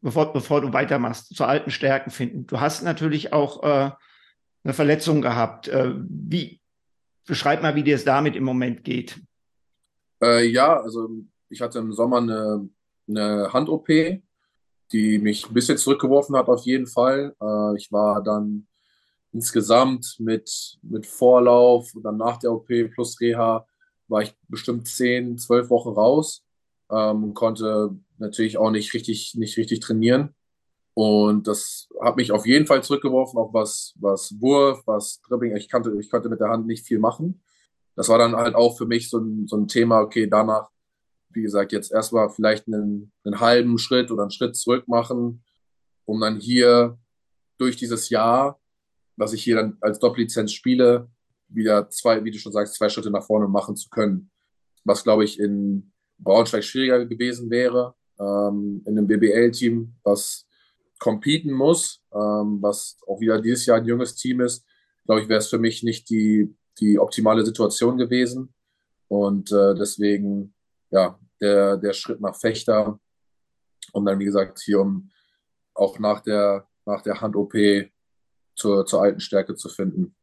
bevor, 0.01 0.33
bevor 0.33 0.61
du 0.61 0.73
weitermachst, 0.73 1.35
zu 1.35 1.45
alten 1.45 1.71
Stärken 1.71 2.11
finden. 2.11 2.45
Du 2.47 2.59
hast 2.59 2.83
natürlich 2.83 3.33
auch 3.33 3.63
äh, 3.63 3.91
eine 4.63 4.73
Verletzung 4.73 5.21
gehabt. 5.21 5.67
Äh, 5.67 5.93
wie, 5.97 6.61
beschreib 7.25 7.61
mal, 7.61 7.75
wie 7.75 7.83
dir 7.83 7.95
es 7.95 8.05
damit 8.05 8.35
im 8.35 8.43
Moment 8.43 8.83
geht. 8.83 9.19
Äh, 10.21 10.45
ja, 10.47 10.79
also 10.79 11.09
ich 11.49 11.61
hatte 11.61 11.79
im 11.79 11.93
Sommer 11.93 12.17
eine, 12.17 12.69
eine 13.07 13.53
Hand-OP, 13.53 13.87
die 14.91 15.17
mich 15.19 15.47
ein 15.47 15.53
bisschen 15.53 15.77
zurückgeworfen 15.77 16.35
hat, 16.35 16.47
auf 16.47 16.65
jeden 16.65 16.87
Fall. 16.87 17.35
Äh, 17.41 17.77
ich 17.77 17.91
war 17.91 18.23
dann 18.23 18.67
insgesamt 19.36 20.15
mit, 20.19 20.78
mit 20.82 21.06
Vorlauf 21.06 21.93
und 21.93 22.04
dann 22.04 22.17
nach 22.17 22.38
der 22.38 22.54
OP 22.54 22.67
plus 22.93 23.19
Reha 23.19 23.67
war 24.08 24.21
ich 24.21 24.34
bestimmt 24.48 24.88
zehn, 24.88 25.38
zwölf 25.38 25.69
Wochen 25.69 25.89
raus 25.89 26.45
ähm, 26.89 27.34
konnte 27.34 27.95
natürlich 28.17 28.58
auch 28.58 28.71
nicht 28.71 28.93
richtig, 28.93 29.36
nicht 29.36 29.58
richtig 29.58 29.80
trainieren. 29.80 30.36
Und 30.93 31.48
das 31.48 31.89
hat 32.02 32.15
mich 32.15 32.32
auf 32.32 32.45
jeden 32.45 32.67
Fall 32.67 32.82
zurückgeworfen, 32.82 33.38
auch 33.38 33.54
was, 33.54 33.93
was 34.00 34.34
Wurf, 34.39 34.82
was 34.86 35.21
Dribbling. 35.28 35.56
Ich 35.58 35.67
kannte, 35.67 35.93
ich 36.00 36.10
konnte 36.10 36.30
mit 36.30 36.39
der 36.39 36.50
Hand 36.50 36.67
nicht 36.67 36.86
viel 36.88 37.00
machen. 37.00 37.41
Das 37.95 38.08
war 38.08 38.17
dann 38.17 38.36
halt 38.36 38.56
auch 38.56 38.78
für 38.78 38.86
mich 38.86 39.10
so 39.10 39.19
ein, 39.19 39.48
so 39.48 39.58
ein 39.58 39.67
Thema, 39.67 40.00
okay, 40.00 40.28
danach, 40.28 40.69
wie 41.30 41.41
gesagt, 41.41 41.74
jetzt 41.74 41.91
erstmal 41.91 42.30
vielleicht 42.30 42.67
einen, 42.67 43.12
einen 43.26 43.39
halben 43.41 43.78
Schritt 43.78 44.10
oder 44.10 44.24
einen 44.24 44.32
Schritt 44.32 44.56
zurück 44.56 44.88
machen, 44.88 45.43
um 46.06 46.21
dann 46.21 46.39
hier 46.39 46.98
durch 47.58 47.76
dieses 47.76 48.10
Jahr, 48.10 48.60
was 49.17 49.34
ich 49.34 49.43
hier 49.43 49.56
dann 49.58 49.78
als 49.82 49.99
Doppellizenz 49.99 50.51
spiele, 50.51 51.10
wieder 51.47 51.89
zwei, 51.89 52.23
wie 52.23 52.32
du 52.32 52.38
schon 52.38 52.51
sagst, 52.51 52.75
zwei 52.75 52.89
Schritte 52.89 53.12
nach 53.12 53.25
vorne 53.25 53.47
machen 53.47 53.75
zu 53.75 53.89
können. 53.89 54.32
Was, 54.84 55.04
glaube 55.04 55.23
ich, 55.23 55.39
in 55.39 55.91
Braunschweig 56.17 56.63
schwieriger 56.63 57.06
gewesen 57.06 57.49
wäre, 57.49 57.95
ähm, 58.19 58.82
in 58.86 58.97
einem 58.97 59.08
BBL-Team, 59.08 59.95
was 60.04 60.47
competen 60.99 61.51
muss, 61.51 62.01
ähm, 62.13 62.60
was 62.62 62.97
auch 63.08 63.19
wieder 63.19 63.41
dieses 63.41 63.65
Jahr 63.65 63.78
ein 63.78 63.86
junges 63.86 64.15
Team 64.15 64.41
ist, 64.41 64.65
glaube 65.06 65.21
ich, 65.21 65.30
wäre 65.30 65.39
es 65.39 65.47
für 65.47 65.60
mich 65.60 65.84
nicht 65.84 66.10
die, 66.10 66.56
die 66.80 66.99
optimale 66.99 67.45
Situation 67.45 67.97
gewesen. 67.97 68.54
Und 69.08 69.51
äh, 69.51 69.75
deswegen, 69.75 70.54
ja, 70.89 71.19
der, 71.41 71.78
der 71.78 71.93
Schritt 71.93 72.21
nach 72.21 72.36
Fechter, 72.36 72.99
um 73.91 74.06
dann, 74.06 74.19
wie 74.19 74.25
gesagt, 74.25 74.60
hier 74.60 74.82
um 74.82 75.10
auch 75.73 75.99
nach 75.99 76.21
der, 76.21 76.67
nach 76.86 77.01
der 77.01 77.21
Hand-OP 77.21 77.54
zur, 78.55 78.85
zur 78.85 79.01
alten 79.01 79.19
Stärke 79.19 79.55
zu 79.55 79.69
finden. 79.69 80.15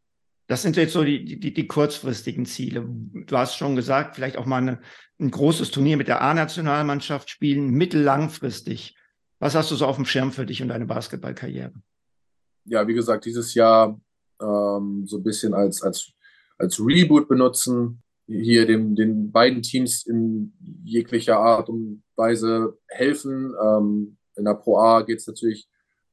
Das 0.49 0.63
sind 0.63 0.77
jetzt 0.77 0.93
so 0.93 1.05
die, 1.05 1.25
die, 1.25 1.55
die 1.55 1.67
kurzfristigen 1.67 2.47
Ziele. 2.47 2.85
Du 2.87 3.37
hast 3.37 3.57
schon 3.57 3.77
gesagt, 3.77 4.17
vielleicht 4.17 4.37
auch 4.37 4.47
mal 4.47 4.59
eine, 4.59 4.81
ein 5.19 5.31
großes 5.31 5.71
Turnier 5.71 5.97
mit 5.97 6.09
der 6.09 6.21
A-Nationalmannschaft 6.21 7.31
spielen, 7.31 7.71
mittellangfristig. 7.71 8.97
Was 9.39 9.55
hast 9.55 9.71
du 9.71 9.77
so 9.77 9.87
auf 9.87 9.97
dem 9.97 10.05
Schirm 10.05 10.33
für 10.33 10.45
dich 10.45 10.61
und 10.63 10.69
deine 10.69 10.87
Basketballkarriere? 10.87 11.73
Ja, 12.65 12.87
wie 12.87 12.95
gesagt, 12.95 13.25
dieses 13.25 13.55
Jahr 13.55 13.99
ähm, 14.41 15.05
so 15.07 15.17
ein 15.17 15.23
bisschen 15.23 15.55
als, 15.55 15.83
als, 15.83 16.13
als 16.59 16.79
Reboot 16.81 17.29
benutzen, 17.29 18.03
hier 18.27 18.67
den, 18.67 18.95
den 18.95 19.33
beiden 19.33 19.63
Teams 19.63 20.07
in 20.07 20.53
jeglicher 20.85 21.39
Art 21.39 21.69
und 21.69 22.03
Weise 22.17 22.79
helfen. 22.89 23.55
Ähm, 23.61 24.17
in 24.37 24.45
der 24.45 24.55
Pro 24.55 24.79
A 24.79 25.03
geht 25.03 25.19
es 25.19 25.27
natürlich 25.27 25.69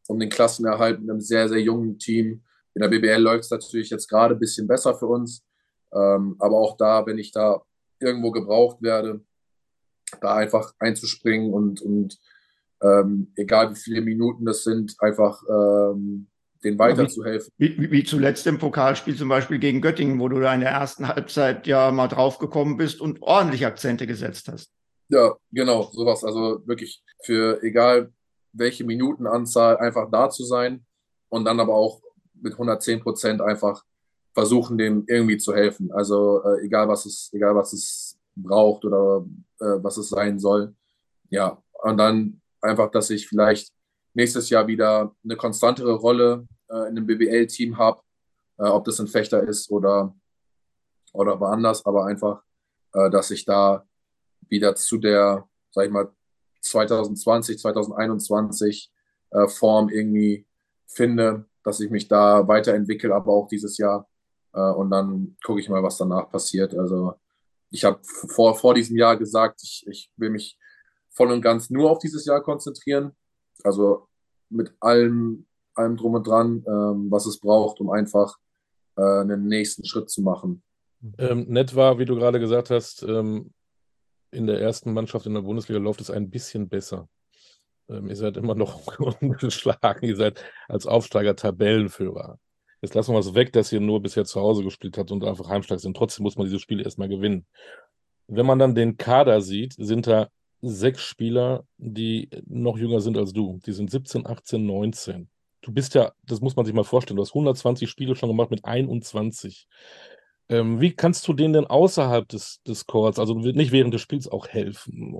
um 0.09 0.19
den 0.19 0.29
Klassenerhalt 0.29 0.99
mit 0.99 1.09
einem 1.09 1.21
sehr, 1.21 1.47
sehr 1.47 1.61
jungen 1.61 1.99
Team. 1.99 2.41
In 2.73 2.81
der 2.81 2.89
BBL 2.89 3.21
läuft 3.21 3.45
es 3.45 3.51
natürlich 3.51 3.91
jetzt 3.91 4.09
gerade 4.09 4.35
ein 4.35 4.39
bisschen 4.39 4.67
besser 4.67 4.95
für 4.95 5.05
uns. 5.05 5.45
Ähm, 5.93 6.35
aber 6.39 6.57
auch 6.57 6.77
da, 6.77 7.05
wenn 7.05 7.19
ich 7.19 7.31
da 7.31 7.61
irgendwo 7.99 8.31
gebraucht 8.31 8.81
werde, 8.81 9.21
da 10.21 10.35
einfach 10.35 10.73
einzuspringen 10.79 11.53
und, 11.53 11.81
und 11.81 12.17
ähm, 12.81 13.31
egal 13.35 13.71
wie 13.71 13.79
viele 13.79 14.01
Minuten 14.01 14.45
das 14.45 14.63
sind, 14.63 14.95
einfach 14.99 15.43
ähm, 15.47 16.27
den 16.63 16.79
weiterzuhelfen. 16.79 17.51
Wie, 17.57 17.79
wie, 17.79 17.91
wie, 17.91 18.03
zuletzt 18.03 18.47
im 18.47 18.57
Pokalspiel 18.57 19.15
zum 19.15 19.29
Beispiel 19.29 19.59
gegen 19.59 19.81
Göttingen, 19.81 20.19
wo 20.19 20.27
du 20.27 20.39
da 20.39 20.53
in 20.53 20.61
der 20.61 20.71
ersten 20.71 21.07
Halbzeit 21.07 21.67
ja 21.67 21.91
mal 21.91 22.07
draufgekommen 22.07 22.77
bist 22.77 22.99
und 22.99 23.21
ordentlich 23.21 23.65
Akzente 23.65 24.07
gesetzt 24.07 24.47
hast. 24.47 24.71
Ja, 25.09 25.35
genau, 25.51 25.89
sowas. 25.91 26.23
Also 26.23 26.65
wirklich 26.65 27.03
für 27.23 27.61
egal 27.61 28.11
welche 28.59 28.83
Minutenanzahl 28.83 29.77
einfach 29.77 30.09
da 30.11 30.29
zu 30.29 30.43
sein 30.43 30.85
und 31.29 31.45
dann 31.45 31.59
aber 31.59 31.73
auch 31.73 32.01
mit 32.33 32.53
110 32.53 33.01
Prozent 33.01 33.41
einfach 33.41 33.83
versuchen, 34.33 34.77
dem 34.77 35.05
irgendwie 35.07 35.37
zu 35.37 35.53
helfen. 35.53 35.91
Also 35.91 36.43
äh, 36.43 36.65
egal 36.65 36.87
was 36.87 37.05
es, 37.05 37.29
egal 37.33 37.55
was 37.55 37.73
es 37.73 38.19
braucht 38.35 38.85
oder 38.85 39.25
äh, 39.59 39.83
was 39.83 39.97
es 39.97 40.09
sein 40.09 40.39
soll. 40.39 40.75
Ja, 41.29 41.61
und 41.83 41.97
dann 41.97 42.41
einfach, 42.61 42.91
dass 42.91 43.09
ich 43.09 43.27
vielleicht 43.27 43.71
nächstes 44.13 44.49
Jahr 44.49 44.67
wieder 44.67 45.15
eine 45.23 45.35
konstantere 45.35 45.93
Rolle 45.93 46.47
äh, 46.69 46.87
in 46.89 46.97
einem 46.97 47.05
BBL-Team 47.05 47.77
habe, 47.77 48.01
äh, 48.57 48.67
ob 48.67 48.85
das 48.85 48.99
ein 48.99 49.07
Fechter 49.07 49.43
ist 49.43 49.71
oder, 49.71 50.15
oder 51.13 51.39
woanders, 51.39 51.85
aber 51.85 52.05
einfach, 52.05 52.41
äh, 52.93 53.09
dass 53.09 53.31
ich 53.31 53.45
da 53.45 53.85
wieder 54.47 54.75
zu 54.75 54.97
der, 54.97 55.47
sag 55.71 55.85
ich 55.85 55.91
mal, 55.91 56.11
2020, 56.61 57.59
2021 57.59 58.91
äh, 59.31 59.47
Form 59.47 59.89
irgendwie 59.89 60.45
finde, 60.87 61.45
dass 61.63 61.79
ich 61.79 61.89
mich 61.89 62.07
da 62.07 62.47
weiterentwickle, 62.47 63.13
aber 63.13 63.31
auch 63.31 63.47
dieses 63.47 63.77
Jahr. 63.77 64.07
Äh, 64.53 64.71
und 64.71 64.89
dann 64.89 65.37
gucke 65.43 65.59
ich 65.59 65.69
mal, 65.69 65.83
was 65.83 65.97
danach 65.97 66.29
passiert. 66.29 66.73
Also 66.75 67.13
ich 67.69 67.85
habe 67.85 67.99
vor, 68.03 68.55
vor 68.55 68.73
diesem 68.73 68.97
Jahr 68.97 69.17
gesagt, 69.17 69.61
ich, 69.63 69.85
ich 69.87 70.11
will 70.17 70.31
mich 70.31 70.57
voll 71.09 71.31
und 71.31 71.41
ganz 71.41 71.69
nur 71.69 71.91
auf 71.91 71.99
dieses 71.99 72.25
Jahr 72.25 72.41
konzentrieren. 72.41 73.15
Also 73.63 74.07
mit 74.49 74.73
allem, 74.79 75.45
allem 75.75 75.97
drum 75.97 76.15
und 76.15 76.27
dran, 76.27 76.63
ähm, 76.67 77.11
was 77.11 77.25
es 77.25 77.39
braucht, 77.39 77.79
um 77.79 77.91
einfach 77.91 78.37
äh, 78.97 79.21
einen 79.21 79.47
nächsten 79.47 79.85
Schritt 79.85 80.09
zu 80.09 80.21
machen. 80.21 80.63
Ähm, 81.17 81.45
nett 81.47 81.75
war, 81.75 81.99
wie 81.99 82.05
du 82.05 82.15
gerade 82.15 82.39
gesagt 82.39 82.69
hast, 82.69 83.03
ähm, 83.03 83.53
in 84.31 84.47
der 84.47 84.59
ersten 84.59 84.93
Mannschaft 84.93 85.25
in 85.25 85.33
der 85.33 85.41
Bundesliga 85.41 85.79
läuft 85.79 86.01
es 86.01 86.11
ein 86.11 86.29
bisschen 86.29 86.69
besser. 86.69 87.07
Ähm, 87.89 88.07
ihr 88.09 88.15
seid 88.15 88.37
immer 88.37 88.55
noch 88.55 88.97
ungeschlagen. 89.21 90.07
Ihr 90.07 90.15
seid 90.15 90.43
als 90.67 90.85
Aufsteiger 90.85 91.35
Tabellenführer. 91.35 92.39
Jetzt 92.81 92.93
lassen 92.93 93.13
wir 93.13 93.19
es 93.19 93.35
weg, 93.35 93.51
dass 93.51 93.71
ihr 93.71 93.81
nur 93.81 94.01
bisher 94.01 94.23
zu 94.23 94.39
Hause 94.39 94.63
gespielt 94.63 94.97
habt 94.97 95.11
und 95.11 95.23
einfach 95.23 95.49
heimstark 95.49 95.79
sind. 95.81 95.97
Trotzdem 95.97 96.23
muss 96.23 96.37
man 96.37 96.45
diese 96.45 96.59
Spiele 96.59 96.83
erstmal 96.83 97.09
gewinnen. 97.09 97.45
Wenn 98.27 98.45
man 98.45 98.59
dann 98.59 98.75
den 98.75 98.95
Kader 98.95 99.41
sieht, 99.41 99.73
sind 99.77 100.07
da 100.07 100.29
sechs 100.61 101.01
Spieler, 101.01 101.65
die 101.77 102.29
noch 102.45 102.77
jünger 102.77 103.01
sind 103.01 103.17
als 103.17 103.33
du. 103.33 103.59
Die 103.65 103.73
sind 103.73 103.91
17, 103.91 104.25
18, 104.25 104.65
19. 104.65 105.29
Du 105.61 105.73
bist 105.73 105.93
ja, 105.93 106.13
das 106.25 106.39
muss 106.39 106.55
man 106.55 106.65
sich 106.65 106.73
mal 106.73 106.83
vorstellen, 106.83 107.17
du 107.17 107.23
hast 107.23 107.31
120 107.31 107.89
Spiele 107.89 108.15
schon 108.15 108.29
gemacht 108.29 108.51
mit 108.51 108.63
21. 108.63 109.67
Ähm, 110.49 110.81
wie 110.81 110.93
kannst 110.93 111.27
du 111.27 111.33
denen 111.33 111.53
denn 111.53 111.67
außerhalb 111.67 112.27
des, 112.27 112.61
des 112.67 112.87
Chords, 112.87 113.19
also 113.19 113.35
nicht 113.35 113.71
während 113.71 113.93
des 113.93 114.01
Spiels 114.01 114.27
auch 114.27 114.47
helfen? 114.47 115.13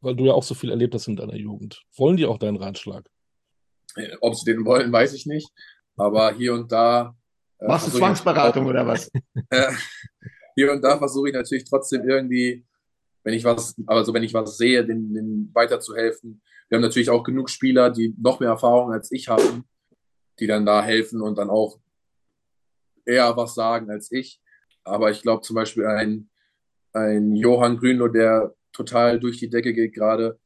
Weil 0.00 0.14
du 0.14 0.26
ja 0.26 0.32
auch 0.32 0.44
so 0.44 0.54
viel 0.54 0.70
erlebt 0.70 0.94
hast 0.94 1.08
in 1.08 1.16
deiner 1.16 1.34
Jugend. 1.34 1.82
Wollen 1.96 2.16
die 2.16 2.26
auch 2.26 2.38
deinen 2.38 2.56
Ratschlag? 2.56 3.08
Äh, 3.96 4.16
ob 4.20 4.36
sie 4.36 4.52
den 4.52 4.64
wollen, 4.64 4.92
weiß 4.92 5.12
ich 5.14 5.26
nicht. 5.26 5.50
Aber 5.96 6.32
hier 6.32 6.54
und 6.54 6.70
da. 6.70 7.16
Äh, 7.58 7.66
Machst 7.66 7.88
du 7.88 7.98
Zwangsberatung 7.98 8.64
auch, 8.64 8.70
oder 8.70 8.86
was? 8.86 9.10
Äh, 9.50 9.72
hier 10.54 10.72
und 10.72 10.82
da 10.82 10.98
versuche 10.98 11.28
ich 11.28 11.34
natürlich 11.34 11.64
trotzdem 11.64 12.08
irgendwie, 12.08 12.64
wenn 13.22 13.34
ich 13.34 13.44
was, 13.44 13.74
also 13.86 14.12
wenn 14.12 14.24
ich 14.24 14.34
was 14.34 14.56
sehe, 14.56 14.84
den, 14.84 15.14
den 15.14 15.50
weiterzuhelfen. 15.54 16.42
Wir 16.68 16.76
haben 16.76 16.82
natürlich 16.82 17.10
auch 17.10 17.22
genug 17.22 17.48
Spieler, 17.48 17.90
die 17.90 18.14
noch 18.20 18.40
mehr 18.40 18.50
Erfahrung 18.50 18.92
als 18.92 19.10
ich 19.10 19.28
haben, 19.28 19.64
die 20.38 20.46
dann 20.46 20.66
da 20.66 20.82
helfen 20.82 21.22
und 21.22 21.38
dann 21.38 21.48
auch 21.48 21.78
eher 23.08 23.36
was 23.36 23.54
sagen 23.54 23.90
als 23.90 24.12
ich. 24.12 24.40
Aber 24.84 25.10
ich 25.10 25.22
glaube 25.22 25.42
zum 25.42 25.54
Beispiel 25.56 25.86
ein, 25.86 26.28
ein 26.92 27.34
Johann 27.34 27.78
Grünlo, 27.78 28.08
der 28.08 28.54
total 28.72 29.18
durch 29.18 29.38
die 29.38 29.50
Decke 29.50 29.72
geht 29.72 29.94
gerade, 29.94 30.38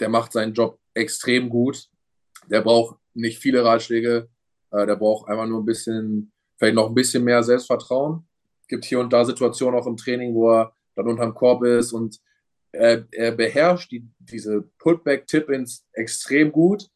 der 0.00 0.08
macht 0.08 0.32
seinen 0.32 0.54
Job 0.54 0.78
extrem 0.94 1.48
gut. 1.48 1.88
Der 2.48 2.60
braucht 2.60 2.98
nicht 3.14 3.38
viele 3.38 3.64
Ratschläge. 3.64 4.28
Äh, 4.70 4.86
der 4.86 4.96
braucht 4.96 5.28
einfach 5.28 5.46
nur 5.46 5.60
ein 5.60 5.64
bisschen, 5.64 6.32
vielleicht 6.56 6.74
noch 6.74 6.88
ein 6.88 6.94
bisschen 6.94 7.24
mehr 7.24 7.42
Selbstvertrauen. 7.42 8.26
Gibt 8.68 8.84
hier 8.84 9.00
und 9.00 9.12
da 9.12 9.24
Situationen 9.24 9.78
auch 9.78 9.86
im 9.86 9.96
Training, 9.96 10.34
wo 10.34 10.50
er 10.50 10.74
dann 10.94 11.08
unterm 11.08 11.34
Korb 11.34 11.64
ist 11.64 11.92
und 11.92 12.20
er, 12.72 13.06
er 13.12 13.32
beherrscht 13.32 13.90
die, 13.92 14.06
diese 14.18 14.62
Putback-Tip-Ins 14.78 15.86
extrem 15.92 16.50
gut, 16.50 16.88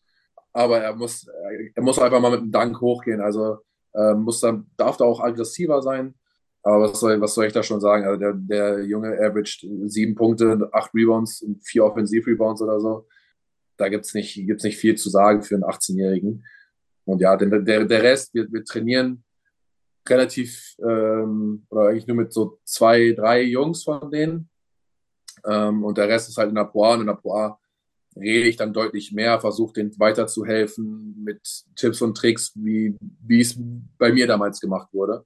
aber 0.52 0.80
er 0.80 0.94
muss, 0.94 1.28
er 1.74 1.82
muss 1.82 1.98
einfach 1.98 2.20
mal 2.20 2.32
mit 2.32 2.40
dem 2.40 2.50
Dank 2.50 2.80
hochgehen. 2.80 3.20
Also 3.20 3.58
ähm, 3.94 4.22
muss 4.22 4.40
dann, 4.40 4.66
darf 4.76 4.96
da 4.96 5.04
auch 5.04 5.20
aggressiver 5.20 5.82
sein. 5.82 6.14
Aber 6.62 6.82
was 6.82 7.00
soll, 7.00 7.20
was 7.20 7.34
soll 7.34 7.46
ich 7.46 7.52
da 7.52 7.62
schon 7.62 7.80
sagen? 7.80 8.04
Also 8.04 8.18
der, 8.18 8.32
der 8.34 8.84
Junge 8.84 9.12
averaged 9.18 9.66
sieben 9.86 10.14
Punkte, 10.14 10.68
acht 10.72 10.92
Rebounds 10.94 11.42
und 11.42 11.64
vier 11.64 11.84
Offensiv-Rebounds 11.84 12.62
oder 12.62 12.80
so. 12.80 13.06
Da 13.76 13.88
gibt's 13.88 14.12
nicht, 14.12 14.34
gibt's 14.34 14.64
nicht 14.64 14.76
viel 14.76 14.96
zu 14.96 15.08
sagen 15.08 15.42
für 15.42 15.54
einen 15.54 15.64
18-Jährigen. 15.64 16.44
Und 17.04 17.20
ja, 17.20 17.36
der, 17.36 17.60
der, 17.60 17.84
der 17.84 18.02
Rest, 18.02 18.34
wir, 18.34 18.50
wir 18.52 18.64
trainieren 18.64 19.24
relativ 20.08 20.74
ähm, 20.82 21.66
oder 21.70 21.88
eigentlich 21.88 22.06
nur 22.06 22.16
mit 22.16 22.32
so 22.32 22.58
zwei, 22.64 23.12
drei 23.12 23.42
Jungs 23.42 23.84
von 23.84 24.10
denen. 24.10 24.50
Ähm, 25.46 25.84
und 25.84 25.96
der 25.96 26.08
Rest 26.08 26.28
ist 26.28 26.36
halt 26.36 26.48
in 26.48 26.54
der 26.54 26.64
Poa. 26.64 26.94
Und 26.94 27.00
in 27.02 27.06
der 27.06 27.14
Poa 27.14 27.58
rede 28.18 28.48
ich 28.48 28.56
dann 28.56 28.72
deutlich 28.72 29.12
mehr, 29.12 29.40
versuche 29.40 29.74
denen 29.74 29.98
weiterzuhelfen 29.98 31.22
mit 31.22 31.40
Tipps 31.76 32.02
und 32.02 32.16
Tricks, 32.16 32.52
wie, 32.54 32.96
wie 33.26 33.40
es 33.40 33.58
bei 33.98 34.12
mir 34.12 34.26
damals 34.26 34.60
gemacht 34.60 34.88
wurde, 34.92 35.24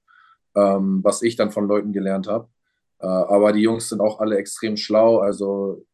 ähm, 0.54 1.00
was 1.02 1.22
ich 1.22 1.36
dann 1.36 1.50
von 1.50 1.66
Leuten 1.66 1.92
gelernt 1.92 2.28
habe. 2.28 2.48
Äh, 3.00 3.06
aber 3.06 3.52
die 3.52 3.62
Jungs 3.62 3.88
sind 3.88 4.00
auch 4.00 4.20
alle 4.20 4.36
extrem 4.36 4.76
schlau. 4.76 5.18
Also 5.18 5.84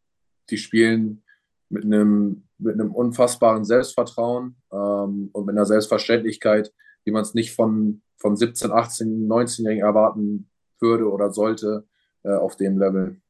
die 0.51 0.59
spielen 0.59 1.23
mit 1.69 1.85
einem, 1.85 2.45
mit 2.59 2.75
einem 2.75 2.93
unfassbaren 2.93 3.65
Selbstvertrauen 3.65 4.57
ähm, 4.73 5.31
und 5.33 5.47
mit 5.47 5.57
einer 5.57 5.67
Selbstverständlichkeit, 5.67 6.73
wie 7.05 7.11
man 7.11 7.23
es 7.23 7.35
nicht 7.35 7.55
von, 7.55 8.03
von 8.17 8.37
17, 8.37 8.73
18, 8.73 9.29
19-Jährigen 9.29 9.85
erwarten 9.85 10.51
würde 10.81 11.11
oder 11.11 11.33
sollte 11.33 11.87
äh, 12.25 12.33
auf 12.33 12.57
dem 12.57 12.79
Level. 12.79 13.21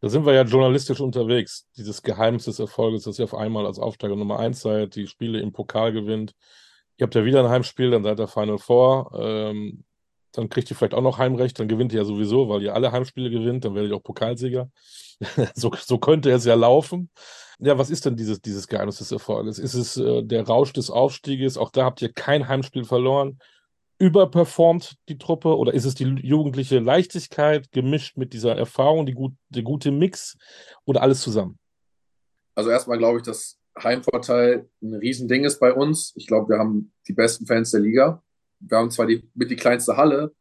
Da 0.00 0.08
sind 0.08 0.24
wir 0.24 0.32
ja 0.32 0.42
journalistisch 0.42 1.00
unterwegs. 1.00 1.68
Dieses 1.76 2.02
Geheimnis 2.02 2.46
des 2.46 2.58
Erfolges, 2.58 3.04
dass 3.04 3.18
ihr 3.18 3.24
auf 3.24 3.34
einmal 3.34 3.66
als 3.66 3.78
Aufsteiger 3.78 4.16
Nummer 4.16 4.38
1 4.38 4.60
seid, 4.60 4.94
die 4.94 5.06
Spiele 5.06 5.40
im 5.40 5.52
Pokal 5.52 5.92
gewinnt. 5.92 6.34
Ihr 6.96 7.04
habt 7.04 7.14
ja 7.14 7.24
wieder 7.24 7.40
ein 7.40 7.50
Heimspiel, 7.50 7.90
dann 7.90 8.02
seid 8.02 8.18
ihr 8.18 8.28
Final 8.28 8.58
Four. 8.58 9.12
Ähm, 9.14 9.84
dann 10.32 10.48
kriegt 10.48 10.70
ihr 10.70 10.76
vielleicht 10.76 10.94
auch 10.94 11.02
noch 11.02 11.18
Heimrecht, 11.18 11.58
dann 11.58 11.68
gewinnt 11.68 11.92
ihr 11.92 12.00
ja 12.00 12.04
sowieso, 12.04 12.48
weil 12.48 12.62
ihr 12.62 12.74
alle 12.74 12.92
Heimspiele 12.92 13.30
gewinnt, 13.30 13.64
dann 13.64 13.74
werdet 13.74 13.90
ihr 13.90 13.96
auch 13.96 14.02
Pokalsieger. 14.02 14.70
so, 15.54 15.72
so 15.78 15.98
könnte 15.98 16.30
es 16.30 16.44
ja 16.44 16.54
laufen. 16.54 17.10
Ja, 17.58 17.76
was 17.76 17.90
ist 17.90 18.06
denn 18.06 18.16
dieses, 18.16 18.40
dieses 18.40 18.68
Geheimnis 18.68 18.98
des 18.98 19.12
Erfolges? 19.12 19.58
Ist 19.58 19.74
es 19.74 19.96
äh, 19.96 20.22
der 20.22 20.46
Rausch 20.46 20.72
des 20.72 20.90
Aufstieges? 20.90 21.58
Auch 21.58 21.70
da 21.70 21.84
habt 21.84 22.00
ihr 22.00 22.12
kein 22.12 22.48
Heimspiel 22.48 22.84
verloren. 22.84 23.38
Überperformt 24.00 24.96
die 25.08 25.18
Truppe 25.18 25.56
oder 25.56 25.72
ist 25.74 25.84
es 25.84 25.94
die 25.94 26.04
jugendliche 26.04 26.80
Leichtigkeit 26.80 27.70
gemischt 27.70 28.16
mit 28.16 28.32
dieser 28.32 28.56
Erfahrung, 28.56 29.06
die 29.06 29.12
gut, 29.12 29.34
der 29.50 29.62
gute 29.62 29.92
Mix 29.92 30.36
oder 30.84 31.02
alles 31.02 31.20
zusammen? 31.20 31.58
Also 32.54 32.70
erstmal 32.70 32.98
glaube 32.98 33.18
ich, 33.18 33.24
dass 33.24 33.58
Heimvorteil 33.80 34.68
ein 34.82 34.94
Riesending 34.94 35.44
ist 35.44 35.60
bei 35.60 35.72
uns. 35.72 36.12
Ich 36.16 36.26
glaube, 36.26 36.48
wir 36.54 36.58
haben 36.58 36.92
die 37.06 37.12
besten 37.12 37.46
Fans 37.46 37.70
der 37.70 37.80
Liga 37.80 38.22
wir 38.60 38.78
haben 38.78 38.90
zwar 38.90 39.06
die, 39.06 39.28
mit 39.34 39.50
die 39.50 39.56
kleinste 39.56 39.96
Halle, 39.96 40.34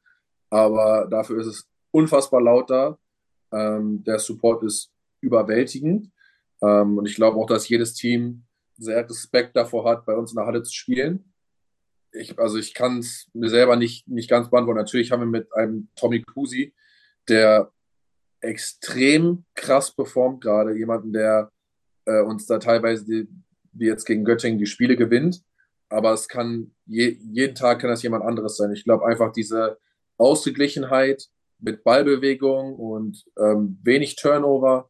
aber 0.49 1.07
dafür 1.09 1.39
ist 1.39 1.47
es 1.47 1.67
unfassbar 1.91 2.41
laut 2.41 2.69
da. 2.69 2.97
Ähm, 3.51 4.03
der 4.03 4.19
Support 4.19 4.63
ist 4.63 4.91
überwältigend. 5.21 6.11
Ähm, 6.61 6.97
und 6.97 7.07
ich 7.07 7.15
glaube 7.15 7.37
auch, 7.37 7.47
dass 7.47 7.69
jedes 7.69 7.93
Team 7.93 8.45
sehr 8.77 9.09
Respekt 9.09 9.55
davor 9.55 9.85
hat, 9.85 10.05
bei 10.05 10.15
uns 10.15 10.31
in 10.31 10.37
der 10.37 10.45
Halle 10.45 10.63
zu 10.63 10.73
spielen. 10.73 11.28
Ich, 12.11 12.37
also 12.39 12.57
ich 12.57 12.73
kann 12.73 12.99
es 12.99 13.29
mir 13.33 13.49
selber 13.49 13.75
nicht, 13.75 14.07
nicht 14.07 14.29
ganz 14.29 14.49
beantworten. 14.49 14.79
Natürlich 14.79 15.11
haben 15.11 15.21
wir 15.21 15.27
mit 15.27 15.53
einem 15.53 15.89
Tommy 15.95 16.21
Kusi, 16.23 16.73
der 17.27 17.71
extrem 18.41 19.45
krass 19.53 19.95
performt 19.95 20.41
gerade, 20.41 20.75
jemanden, 20.75 21.13
der 21.13 21.51
äh, 22.05 22.21
uns 22.21 22.45
da 22.45 22.57
teilweise, 22.57 23.05
die, 23.05 23.27
wie 23.73 23.87
jetzt 23.87 24.05
gegen 24.05 24.25
Göttingen, 24.25 24.57
die 24.57 24.65
Spiele 24.65 24.95
gewinnt 24.95 25.43
aber 25.89 26.13
es 26.13 26.27
kann 26.27 26.71
je, 26.85 27.17
jeden 27.31 27.55
Tag 27.55 27.79
kann 27.79 27.89
das 27.89 28.03
jemand 28.03 28.23
anderes 28.23 28.57
sein. 28.57 28.71
Ich 28.71 28.83
glaube 28.83 29.05
einfach 29.05 29.31
diese 29.31 29.79
Ausgeglichenheit 30.17 31.27
mit 31.59 31.83
Ballbewegung 31.83 32.75
und 32.75 33.25
ähm, 33.37 33.79
wenig 33.83 34.15
Turnover 34.15 34.89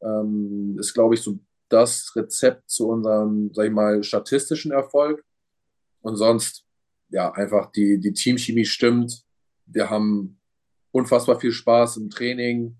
ähm, 0.00 0.76
ist, 0.80 0.94
glaube 0.94 1.14
ich, 1.14 1.22
so 1.22 1.38
das 1.68 2.12
Rezept 2.16 2.70
zu 2.70 2.88
unserem, 2.88 3.52
sag 3.52 3.66
ich 3.66 3.72
mal, 3.72 4.02
statistischen 4.02 4.72
Erfolg. 4.72 5.22
Und 6.08 6.16
sonst, 6.16 6.64
ja, 7.10 7.30
einfach 7.32 7.70
die, 7.70 7.98
die 7.98 8.14
Teamchemie 8.14 8.64
stimmt. 8.64 9.24
Wir 9.66 9.90
haben 9.90 10.40
unfassbar 10.90 11.38
viel 11.38 11.52
Spaß 11.52 11.98
im 11.98 12.08
Training. 12.08 12.78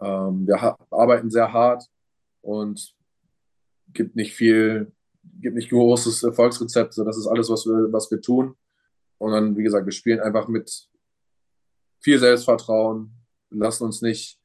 Ähm, 0.00 0.46
wir 0.46 0.76
arbeiten 0.90 1.30
sehr 1.30 1.54
hart 1.54 1.84
und 2.42 2.94
gibt 3.94 4.14
nicht 4.14 4.34
viel 4.34 4.92
gibt 5.40 5.56
nicht 5.56 5.70
großes 5.70 6.22
Erfolgsrezept, 6.22 6.94
so 6.94 7.04
das 7.04 7.16
ist 7.18 7.26
alles, 7.26 7.48
was 7.50 7.66
wir, 7.66 7.92
was 7.92 8.10
wir 8.10 8.20
tun. 8.20 8.54
Und 9.18 9.32
dann, 9.32 9.56
wie 9.56 9.62
gesagt, 9.62 9.86
wir 9.86 9.92
spielen 9.92 10.20
einfach 10.20 10.48
mit 10.48 10.88
viel 12.00 12.18
Selbstvertrauen, 12.18 13.10
lassen 13.50 13.84
uns 13.84 14.02
nicht 14.02 14.38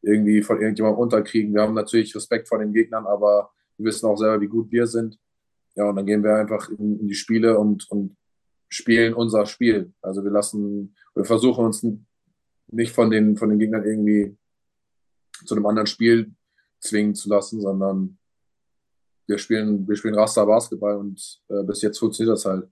irgendwie 0.00 0.42
von 0.42 0.60
irgendjemandem 0.60 1.00
unterkriegen. 1.00 1.54
Wir 1.54 1.62
haben 1.62 1.74
natürlich 1.74 2.14
Respekt 2.16 2.48
vor 2.48 2.58
den 2.58 2.72
Gegnern, 2.72 3.06
aber 3.06 3.50
wir 3.76 3.86
wissen 3.86 4.06
auch 4.06 4.16
selber, 4.16 4.40
wie 4.40 4.48
gut 4.48 4.70
wir 4.72 4.86
sind. 4.86 5.18
Ja, 5.76 5.88
und 5.88 5.96
dann 5.96 6.06
gehen 6.06 6.22
wir 6.22 6.36
einfach 6.36 6.68
in, 6.68 7.00
in 7.00 7.08
die 7.08 7.14
Spiele 7.14 7.58
und, 7.58 7.90
und 7.90 8.16
spielen 8.68 9.14
unser 9.14 9.46
Spiel. 9.46 9.92
Also 10.02 10.22
wir 10.24 10.30
lassen, 10.30 10.94
wir 11.14 11.24
versuchen 11.24 11.64
uns 11.64 11.86
nicht 12.68 12.92
von 12.92 13.10
den, 13.10 13.36
von 13.36 13.48
den 13.48 13.58
Gegnern 13.58 13.84
irgendwie 13.84 14.36
zu 15.44 15.54
einem 15.54 15.66
anderen 15.66 15.86
Spiel 15.86 16.32
zwingen 16.80 17.14
zu 17.14 17.28
lassen, 17.28 17.60
sondern 17.60 18.18
wir 19.26 19.38
spielen, 19.38 19.88
wir 19.88 19.96
spielen 19.96 20.14
Raster 20.14 20.44
Basketball 20.46 20.96
und 20.96 21.40
äh, 21.48 21.62
bis 21.64 21.82
jetzt 21.82 21.98
funktioniert 21.98 22.36
das 22.36 22.44
halt. 22.44 22.68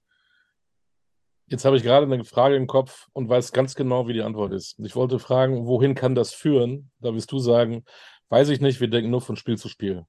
Jetzt 1.47 1.65
habe 1.65 1.77
ich 1.77 1.83
gerade 1.83 2.07
eine 2.07 2.25
Frage 2.25 2.57
im 2.57 2.67
Kopf 2.67 3.09
und 3.13 3.29
weiß 3.29 3.53
ganz 3.53 3.75
genau, 3.75 4.07
wie 4.07 4.13
die 4.13 4.23
Antwort 4.23 4.53
ist. 4.53 4.79
Ich 4.79 4.97
wollte 4.97 5.19
fragen, 5.19 5.67
wohin 5.67 5.95
kann 5.95 6.15
das 6.15 6.33
führen? 6.33 6.91
Da 7.01 7.15
wirst 7.15 7.33
du 7.33 7.39
sagen, 7.39 7.85
weiß 8.29 8.49
ich 8.51 8.61
nicht, 8.61 8.81
wir 8.81 8.89
denken 8.89 9.11
nur 9.11 9.21
von 9.21 9.37
Spiel 9.37 9.59
zu 9.59 9.69
Spiel. 9.69 10.05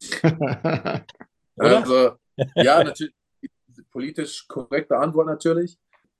also, 1.56 2.12
ja, 2.54 2.84
natürlich, 2.84 3.14
politisch 3.90 4.46
korrekte 4.48 4.96
Antwort 4.96 5.26
natürlich. 5.26 5.78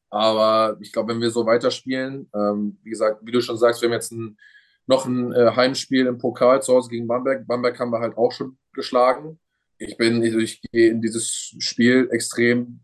Aber 0.09 0.77
ich 0.81 0.93
glaube, 0.93 1.13
wenn 1.13 1.21
wir 1.21 1.31
so 1.31 1.45
weiterspielen, 1.47 2.31
ähm, 2.35 2.79
wie 2.83 2.91
gesagt, 2.91 3.21
wie 3.23 3.33
du 3.33 3.41
schon 3.41 3.59
sagst, 3.59 3.83
wir 3.83 3.89
haben 3.89 3.95
jetzt 3.95 4.13
ein, 4.13 4.39
noch 4.87 5.05
ein 5.05 5.33
äh, 5.33 5.51
Heimspiel 5.55 6.07
im 6.07 6.19
Pokal 6.19 6.63
zu 6.63 6.75
Hause 6.75 6.89
gegen 6.89 7.07
Bamberg. 7.07 7.47
Bamberg 7.47 7.79
haben 7.79 7.91
wir 7.91 8.01
halt 8.01 8.17
auch 8.17 8.33
schon 8.33 8.57
geschlagen. 8.73 9.39
Ich 9.79 9.97
bin, 9.97 10.23
ich 10.23 10.63
gehe 10.63 10.91
in 10.91 11.03
dieses 11.03 11.55
Spiel 11.59 12.09
extrem 12.13 12.81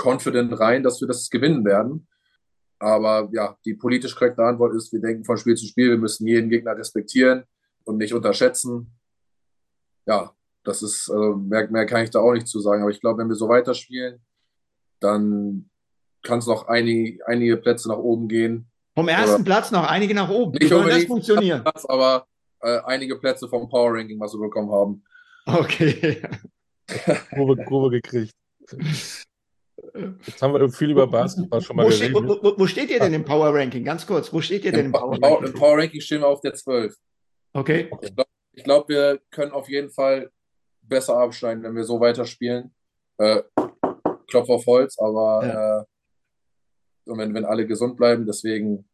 confident 0.00 0.58
rein, 0.60 0.82
dass 0.82 1.00
wir 1.00 1.08
das 1.08 1.28
gewinnen 1.28 1.64
werden. 1.64 2.06
Aber 2.78 3.28
ja, 3.32 3.56
die 3.64 3.74
politisch 3.74 4.14
korrekte 4.14 4.44
Antwort 4.44 4.74
ist, 4.74 4.92
wir 4.92 5.00
denken 5.00 5.24
von 5.24 5.36
Spiel 5.36 5.56
zu 5.56 5.66
Spiel, 5.66 5.90
wir 5.90 5.98
müssen 5.98 6.26
jeden 6.26 6.50
Gegner 6.50 6.76
respektieren 6.76 7.44
und 7.84 7.96
nicht 7.96 8.14
unterschätzen. 8.14 8.92
Ja, 10.06 10.32
das 10.68 10.82
ist, 10.82 11.10
also 11.10 11.36
mehr, 11.36 11.68
mehr 11.70 11.86
kann 11.86 12.04
ich 12.04 12.10
da 12.10 12.20
auch 12.20 12.34
nicht 12.34 12.46
zu 12.46 12.60
sagen. 12.60 12.82
Aber 12.82 12.90
ich 12.90 13.00
glaube, 13.00 13.18
wenn 13.18 13.28
wir 13.28 13.36
so 13.36 13.48
weiterspielen, 13.48 14.20
dann 15.00 15.70
kann 16.22 16.40
es 16.40 16.46
noch 16.46 16.68
einige, 16.68 17.26
einige 17.26 17.56
Plätze 17.56 17.88
nach 17.88 17.96
oben 17.96 18.28
gehen. 18.28 18.70
Vom 18.94 19.08
ersten 19.08 19.36
Oder 19.36 19.44
Platz 19.44 19.70
noch 19.70 19.88
einige 19.88 20.14
nach 20.14 20.28
oben. 20.28 20.60
Wie 20.60 20.66
soll 20.66 20.90
das 20.90 21.04
funktionieren? 21.04 21.62
Platz, 21.62 21.86
aber 21.86 22.26
äh, 22.60 22.80
einige 22.84 23.16
Plätze 23.16 23.48
vom 23.48 23.68
Power 23.68 23.94
Ranking, 23.94 24.20
was 24.20 24.34
wir 24.34 24.40
bekommen 24.40 24.70
haben. 24.70 25.04
Okay. 25.46 26.20
Kurve, 27.34 27.64
Kurve 27.64 27.90
gekriegt. 27.90 28.34
Jetzt 30.26 30.42
haben 30.42 30.52
wir 30.52 30.68
viel 30.68 30.90
über 30.90 31.06
Basketball 31.06 31.62
schon 31.62 31.76
mal 31.76 31.84
wo 31.84 31.88
geredet. 31.88 32.10
Steht, 32.10 32.42
wo, 32.42 32.58
wo, 32.58 32.66
steht 32.66 32.90
ihr 32.90 33.00
denn 33.00 33.14
im 33.14 33.24
Power 33.24 33.54
Ranking? 33.54 33.84
Ganz 33.84 34.06
kurz, 34.06 34.30
wo 34.32 34.42
steht 34.42 34.64
ihr 34.66 34.72
denn 34.72 34.86
im, 34.86 34.92
Power 34.92 35.18
Ranking? 35.22 35.46
Im 35.46 35.54
Power 35.54 35.78
Ranking 35.78 36.00
stehen 36.00 36.20
wir 36.20 36.28
auf 36.28 36.42
der 36.42 36.52
12. 36.52 36.94
Okay. 37.54 37.90
Ich 38.02 38.14
glaube, 38.14 38.30
glaub, 38.64 38.88
wir 38.88 39.20
können 39.30 39.52
auf 39.52 39.68
jeden 39.70 39.90
Fall 39.90 40.30
besser 40.88 41.18
abschneiden, 41.18 41.62
wenn 41.62 41.76
wir 41.76 41.84
so 41.84 42.00
weiterspielen. 42.00 42.74
Äh, 43.18 43.42
Klopf 44.28 44.48
auf 44.48 44.66
Holz, 44.66 44.98
aber 44.98 45.46
ja. 45.46 45.80
äh, 45.80 45.84
wenn, 47.06 47.34
wenn 47.34 47.44
alle 47.44 47.66
gesund 47.66 47.96
bleiben, 47.96 48.26
deswegen, 48.26 48.88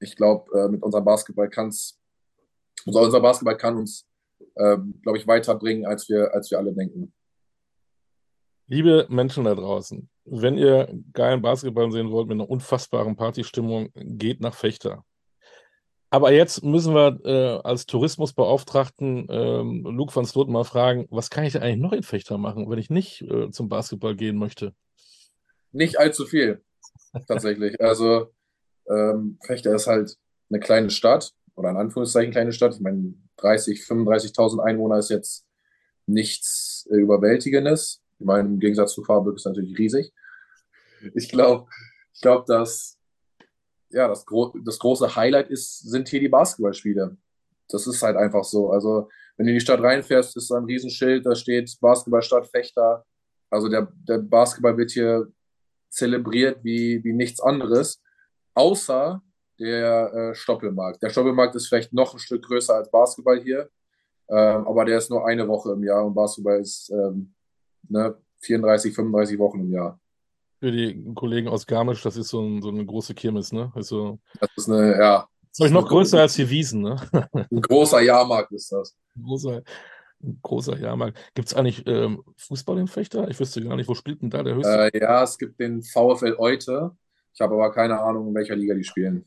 ich 0.00 0.16
glaube, 0.16 0.50
äh, 0.58 0.68
mit 0.68 0.82
unserem 0.82 1.04
Basketball 1.04 1.48
kann 1.48 1.68
es 1.68 1.98
unser, 2.86 3.02
unser 3.02 3.20
Basketball 3.20 3.56
kann 3.56 3.76
uns, 3.76 4.06
äh, 4.54 4.76
glaube 5.02 5.18
ich, 5.18 5.26
weiterbringen, 5.26 5.86
als 5.86 6.08
wir, 6.08 6.32
als 6.32 6.50
wir 6.50 6.58
alle 6.58 6.72
denken. 6.72 7.12
Liebe 8.68 9.06
Menschen 9.08 9.44
da 9.44 9.54
draußen, 9.54 10.08
wenn 10.24 10.58
ihr 10.58 10.92
geilen 11.12 11.40
Basketball 11.40 11.90
sehen 11.90 12.10
wollt 12.10 12.28
mit 12.28 12.34
einer 12.34 12.50
unfassbaren 12.50 13.14
Partystimmung, 13.14 13.90
geht 13.94 14.40
nach 14.40 14.54
Fechter. 14.54 15.04
Aber 16.16 16.32
jetzt 16.32 16.64
müssen 16.64 16.94
wir 16.94 17.20
äh, 17.26 17.60
als 17.62 17.84
Tourismusbeauftragten 17.84 19.28
äh, 19.28 19.90
Luke 19.90 20.16
van 20.16 20.24
Sloten 20.24 20.50
mal 20.50 20.64
fragen, 20.64 21.06
was 21.10 21.28
kann 21.28 21.44
ich 21.44 21.52
denn 21.52 21.60
eigentlich 21.60 21.76
noch 21.76 21.92
in 21.92 22.02
Fechter 22.02 22.38
machen, 22.38 22.70
wenn 22.70 22.78
ich 22.78 22.88
nicht 22.88 23.20
äh, 23.20 23.50
zum 23.50 23.68
Basketball 23.68 24.16
gehen 24.16 24.38
möchte? 24.38 24.72
Nicht 25.72 25.98
allzu 25.98 26.24
viel, 26.24 26.64
tatsächlich. 27.28 27.78
also 27.82 28.32
ähm, 28.88 29.38
Fechter 29.44 29.74
ist 29.74 29.88
halt 29.88 30.16
eine 30.48 30.58
kleine 30.58 30.88
Stadt 30.88 31.34
oder 31.54 31.68
in 31.68 31.76
Anführungszeichen 31.76 32.32
kleine 32.32 32.52
Stadt. 32.52 32.76
Ich 32.76 32.80
meine, 32.80 33.12
30, 33.36 33.80
35.000 33.80 34.64
Einwohner 34.64 34.96
ist 34.96 35.10
jetzt 35.10 35.44
nichts 36.06 36.88
äh, 36.90 36.96
Überwältigendes. 36.96 38.00
Ich 38.18 38.24
meine, 38.24 38.48
im 38.48 38.58
Gegensatz 38.58 38.94
zu 38.94 39.04
Freiburg 39.04 39.36
ist 39.36 39.44
natürlich 39.44 39.76
riesig. 39.76 40.14
Ich 41.14 41.28
glaube, 41.28 41.68
ich 42.14 42.22
glaube, 42.22 42.46
dass 42.48 42.95
ja, 43.90 44.08
das, 44.08 44.26
gro 44.26 44.54
das 44.64 44.78
große 44.78 45.16
Highlight 45.16 45.50
ist, 45.50 45.78
sind 45.88 46.08
hier 46.08 46.20
die 46.20 46.28
Basketballspiele. 46.28 47.16
Das 47.68 47.86
ist 47.86 48.02
halt 48.02 48.16
einfach 48.16 48.44
so. 48.44 48.70
Also, 48.70 49.08
wenn 49.36 49.46
du 49.46 49.52
in 49.52 49.58
die 49.58 49.60
Stadt 49.60 49.82
reinfährst, 49.82 50.36
ist 50.36 50.50
da 50.50 50.56
ein 50.56 50.64
Riesenschild, 50.64 51.26
da 51.26 51.34
steht 51.34 51.76
Basketballstadt 51.80 52.46
Fechter. 52.46 53.04
Also 53.50 53.68
der, 53.68 53.92
der 54.08 54.18
Basketball 54.18 54.76
wird 54.76 54.90
hier 54.90 55.30
zelebriert 55.88 56.62
wie, 56.62 57.02
wie 57.04 57.12
nichts 57.12 57.40
anderes, 57.40 58.02
außer 58.54 59.22
der 59.58 60.12
äh, 60.12 60.34
Stoppelmarkt. 60.34 61.02
Der 61.02 61.10
Stoppelmarkt 61.10 61.54
ist 61.54 61.68
vielleicht 61.68 61.92
noch 61.92 62.12
ein 62.12 62.18
Stück 62.18 62.44
größer 62.44 62.74
als 62.74 62.90
Basketball 62.90 63.40
hier, 63.40 63.70
ähm, 64.28 64.66
aber 64.66 64.84
der 64.84 64.98
ist 64.98 65.10
nur 65.10 65.26
eine 65.26 65.46
Woche 65.48 65.72
im 65.72 65.84
Jahr 65.84 66.04
und 66.04 66.14
Basketball 66.14 66.60
ist 66.60 66.90
ähm, 66.90 67.34
ne, 67.88 68.16
34, 68.40 68.94
35 68.94 69.38
Wochen 69.38 69.60
im 69.60 69.72
Jahr. 69.72 70.00
Für 70.66 70.72
die 70.72 71.14
Kollegen 71.14 71.46
aus 71.46 71.64
Garmisch, 71.64 72.02
das 72.02 72.16
ist 72.16 72.26
so, 72.26 72.40
ein, 72.40 72.60
so 72.60 72.70
eine 72.70 72.84
große 72.84 73.14
Kirmes, 73.14 73.52
ne? 73.52 73.70
Also, 73.76 74.18
Das 74.40 74.50
ist 74.56 74.68
eine, 74.68 74.98
ja, 74.98 75.28
ist 75.52 75.70
noch 75.70 75.86
größer 75.86 76.20
als 76.20 76.34
hier 76.34 76.50
Wiesen, 76.50 76.82
ne? 76.82 76.96
ein 77.32 77.60
großer 77.60 78.00
Jahrmarkt 78.00 78.50
ist 78.50 78.72
das. 78.72 78.96
Ein 79.16 79.22
großer, 79.22 79.62
ein 80.24 80.40
großer 80.42 80.76
Jahrmarkt. 80.76 81.16
Gibt 81.36 81.46
es 81.46 81.54
eigentlich 81.54 81.86
ähm, 81.86 82.24
Fußball 82.36 82.78
in 82.78 82.88
Fechter? 82.88 83.28
Ich 83.28 83.38
wüsste 83.38 83.62
gar 83.62 83.76
nicht, 83.76 83.88
wo 83.88 83.94
spielt 83.94 84.22
denn 84.22 84.30
da 84.30 84.42
der 84.42 84.56
höchste? 84.56 84.90
Äh, 84.92 85.00
ja, 85.00 85.22
es 85.22 85.38
gibt 85.38 85.60
den 85.60 85.84
VfL 85.84 86.34
Eute. 86.36 86.90
Ich 87.32 87.40
habe 87.40 87.54
aber 87.54 87.70
keine 87.70 88.00
Ahnung, 88.00 88.26
in 88.26 88.34
welcher 88.34 88.56
Liga 88.56 88.74
die 88.74 88.82
spielen. 88.82 89.24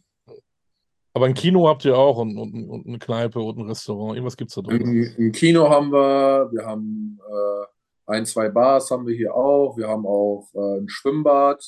Aber 1.13 1.25
ein 1.27 1.35
Kino 1.35 1.69
habt 1.69 1.85
ihr 1.85 1.97
auch 1.97 2.17
und, 2.17 2.37
und, 2.37 2.69
und 2.69 2.85
eine 2.85 2.99
Kneipe 2.99 3.39
und 3.39 3.59
ein 3.59 3.67
Restaurant. 3.69 4.17
Irgendwas 4.17 4.35
gibt 4.35 4.51
es 4.51 4.55
da 4.55 4.61
drüben. 4.61 4.91
Im, 4.91 5.15
Im 5.15 5.31
Kino 5.31 5.69
haben 5.69 5.89
wir, 5.89 6.49
wir 6.51 6.65
haben 6.65 7.17
äh, 7.25 7.65
ein, 8.09 8.25
zwei 8.25 8.49
Bars 8.49 8.89
haben 8.91 9.05
wir 9.07 9.15
hier 9.15 9.33
auch. 9.35 9.77
Wir 9.77 9.87
haben 9.87 10.05
auch 10.05 10.49
äh, 10.53 10.79
ein 10.81 10.89
Schwimmbad. 10.89 11.63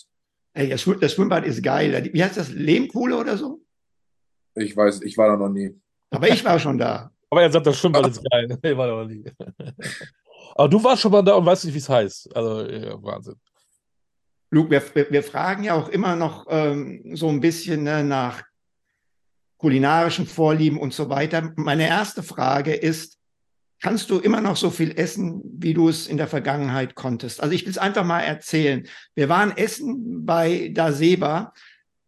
Ey, 0.53 0.69
das, 0.69 0.81
Schw- 0.81 0.99
das 0.99 1.13
Schwimmbad 1.13 1.45
ist 1.45 1.63
geil. 1.63 2.09
Wie 2.11 2.23
heißt 2.23 2.37
das? 2.37 2.49
Lehmkuhle 2.51 3.17
oder 3.17 3.37
so? 3.37 3.61
Ich 4.55 4.75
weiß, 4.75 5.01
ich 5.03 5.17
war 5.17 5.29
da 5.29 5.37
noch 5.37 5.49
nie. 5.49 5.79
Aber 6.09 6.27
ich 6.27 6.43
war 6.43 6.59
schon 6.59 6.77
da. 6.77 7.11
Aber 7.29 7.41
er 7.43 7.51
sagt, 7.51 7.65
das 7.67 7.79
Schwimmbad 7.79 8.07
ist 8.07 8.21
geil. 8.29 8.57
Nee, 8.63 8.75
war 8.75 8.87
doch 8.87 9.05
nie. 9.07 9.23
Aber 10.55 10.67
du 10.67 10.83
warst 10.83 11.01
schon 11.01 11.11
mal 11.11 11.21
da 11.21 11.35
und 11.35 11.45
weißt 11.45 11.63
nicht, 11.65 11.73
wie 11.73 11.79
es 11.79 11.87
heißt. 11.87 12.35
Also, 12.35 12.67
ja, 12.69 13.01
Wahnsinn. 13.01 13.35
Luke, 14.49 14.69
wir, 14.69 14.83
wir 14.93 15.09
wir 15.09 15.23
fragen 15.23 15.63
ja 15.63 15.75
auch 15.75 15.87
immer 15.87 16.17
noch 16.17 16.45
ähm, 16.49 17.15
so 17.15 17.29
ein 17.29 17.39
bisschen 17.39 17.83
ne, 17.83 18.03
nach 18.03 18.43
kulinarischen 19.55 20.25
Vorlieben 20.27 20.77
und 20.77 20.93
so 20.93 21.09
weiter. 21.09 21.53
Meine 21.55 21.87
erste 21.87 22.21
Frage 22.23 22.73
ist, 22.73 23.17
kannst 23.81 24.09
du 24.09 24.19
immer 24.19 24.41
noch 24.41 24.55
so 24.55 24.69
viel 24.69 24.97
essen, 24.97 25.41
wie 25.43 25.73
du 25.73 25.89
es 25.89 26.07
in 26.07 26.17
der 26.17 26.27
Vergangenheit 26.27 26.95
konntest? 26.95 27.41
Also 27.41 27.53
ich 27.53 27.65
will 27.65 27.71
es 27.71 27.77
einfach 27.77 28.05
mal 28.05 28.21
erzählen. 28.21 28.87
Wir 29.15 29.27
waren 29.27 29.57
essen 29.57 30.25
bei 30.25 30.71
Da 30.73 30.91
Seba, 30.91 31.53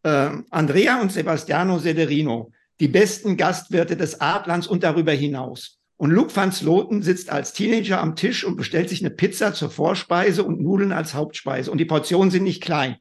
äh, 0.03 0.29
Andrea 0.51 1.01
und 1.01 1.11
Sebastiano 1.11 1.79
Sederino, 1.79 2.51
die 2.79 2.87
besten 2.87 3.37
Gastwirte 3.37 3.97
des 3.97 4.21
Adlands 4.21 4.67
und 4.67 4.83
darüber 4.83 5.11
hinaus. 5.11 5.79
Und 5.97 6.11
Luke 6.11 6.35
van 6.35 6.51
Sloten 6.51 7.01
sitzt 7.01 7.29
als 7.29 7.53
Teenager 7.53 8.01
am 8.01 8.15
Tisch 8.15 8.43
und 8.43 8.55
bestellt 8.55 8.89
sich 8.89 9.01
eine 9.01 9.11
Pizza 9.11 9.53
zur 9.53 9.69
Vorspeise 9.69 10.43
und 10.43 10.61
Nudeln 10.61 10.91
als 10.91 11.13
Hauptspeise. 11.13 11.71
Und 11.71 11.77
die 11.77 11.85
Portionen 11.85 12.31
sind 12.31 12.43
nicht 12.43 12.61
klein. 12.61 12.97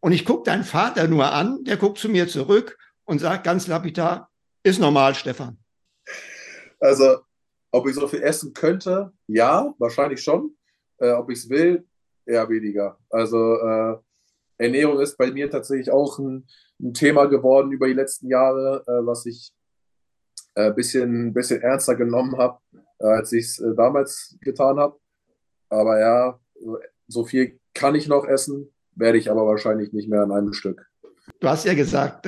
Und 0.00 0.12
ich 0.12 0.24
gucke 0.24 0.44
deinen 0.44 0.64
Vater 0.64 1.08
nur 1.08 1.32
an, 1.32 1.64
der 1.64 1.76
guckt 1.76 1.98
zu 1.98 2.08
mir 2.08 2.28
zurück 2.28 2.78
und 3.04 3.18
sagt 3.18 3.44
ganz 3.44 3.66
lapidar, 3.66 4.30
ist 4.62 4.78
normal, 4.78 5.14
Stefan. 5.14 5.58
Also, 6.80 7.18
ob 7.70 7.86
ich 7.88 7.94
so 7.94 8.06
viel 8.08 8.22
essen 8.22 8.52
könnte, 8.52 9.12
ja, 9.26 9.74
wahrscheinlich 9.78 10.22
schon. 10.22 10.56
Äh, 10.98 11.12
ob 11.12 11.30
ich 11.30 11.38
es 11.38 11.48
will, 11.50 11.86
eher 12.26 12.48
weniger. 12.48 12.98
Also, 13.10 13.56
äh, 13.60 13.96
Ernährung 14.58 15.00
ist 15.00 15.16
bei 15.16 15.30
mir 15.30 15.48
tatsächlich 15.50 15.90
auch 15.90 16.18
ein, 16.18 16.48
ein 16.80 16.92
Thema 16.92 17.26
geworden 17.26 17.70
über 17.70 17.86
die 17.86 17.92
letzten 17.94 18.28
Jahre, 18.28 18.82
äh, 18.86 19.06
was 19.06 19.24
ich 19.26 19.52
ein 20.56 20.72
äh, 20.72 20.74
bisschen, 20.74 21.32
bisschen 21.32 21.62
ernster 21.62 21.94
genommen 21.94 22.36
habe, 22.36 22.58
äh, 22.98 23.06
als 23.06 23.32
ich 23.32 23.44
es 23.46 23.58
äh, 23.60 23.74
damals 23.76 24.36
getan 24.40 24.78
habe. 24.78 24.98
Aber 25.68 26.00
ja, 26.00 26.40
so- 27.06 27.24
viel 27.24 27.60
kann 27.74 27.94
ich 27.94 28.08
noch 28.08 28.26
essen, 28.26 28.74
werde 28.96 29.18
ich 29.18 29.30
aber 29.30 29.46
wahrscheinlich 29.46 29.92
nicht 29.92 30.08
mehr 30.08 30.22
an 30.22 30.32
einem 30.32 30.52
Stück. 30.52 30.84
Du 31.38 31.48
hast 31.48 31.64
ja 31.66 31.74
gesagt, 31.74 32.26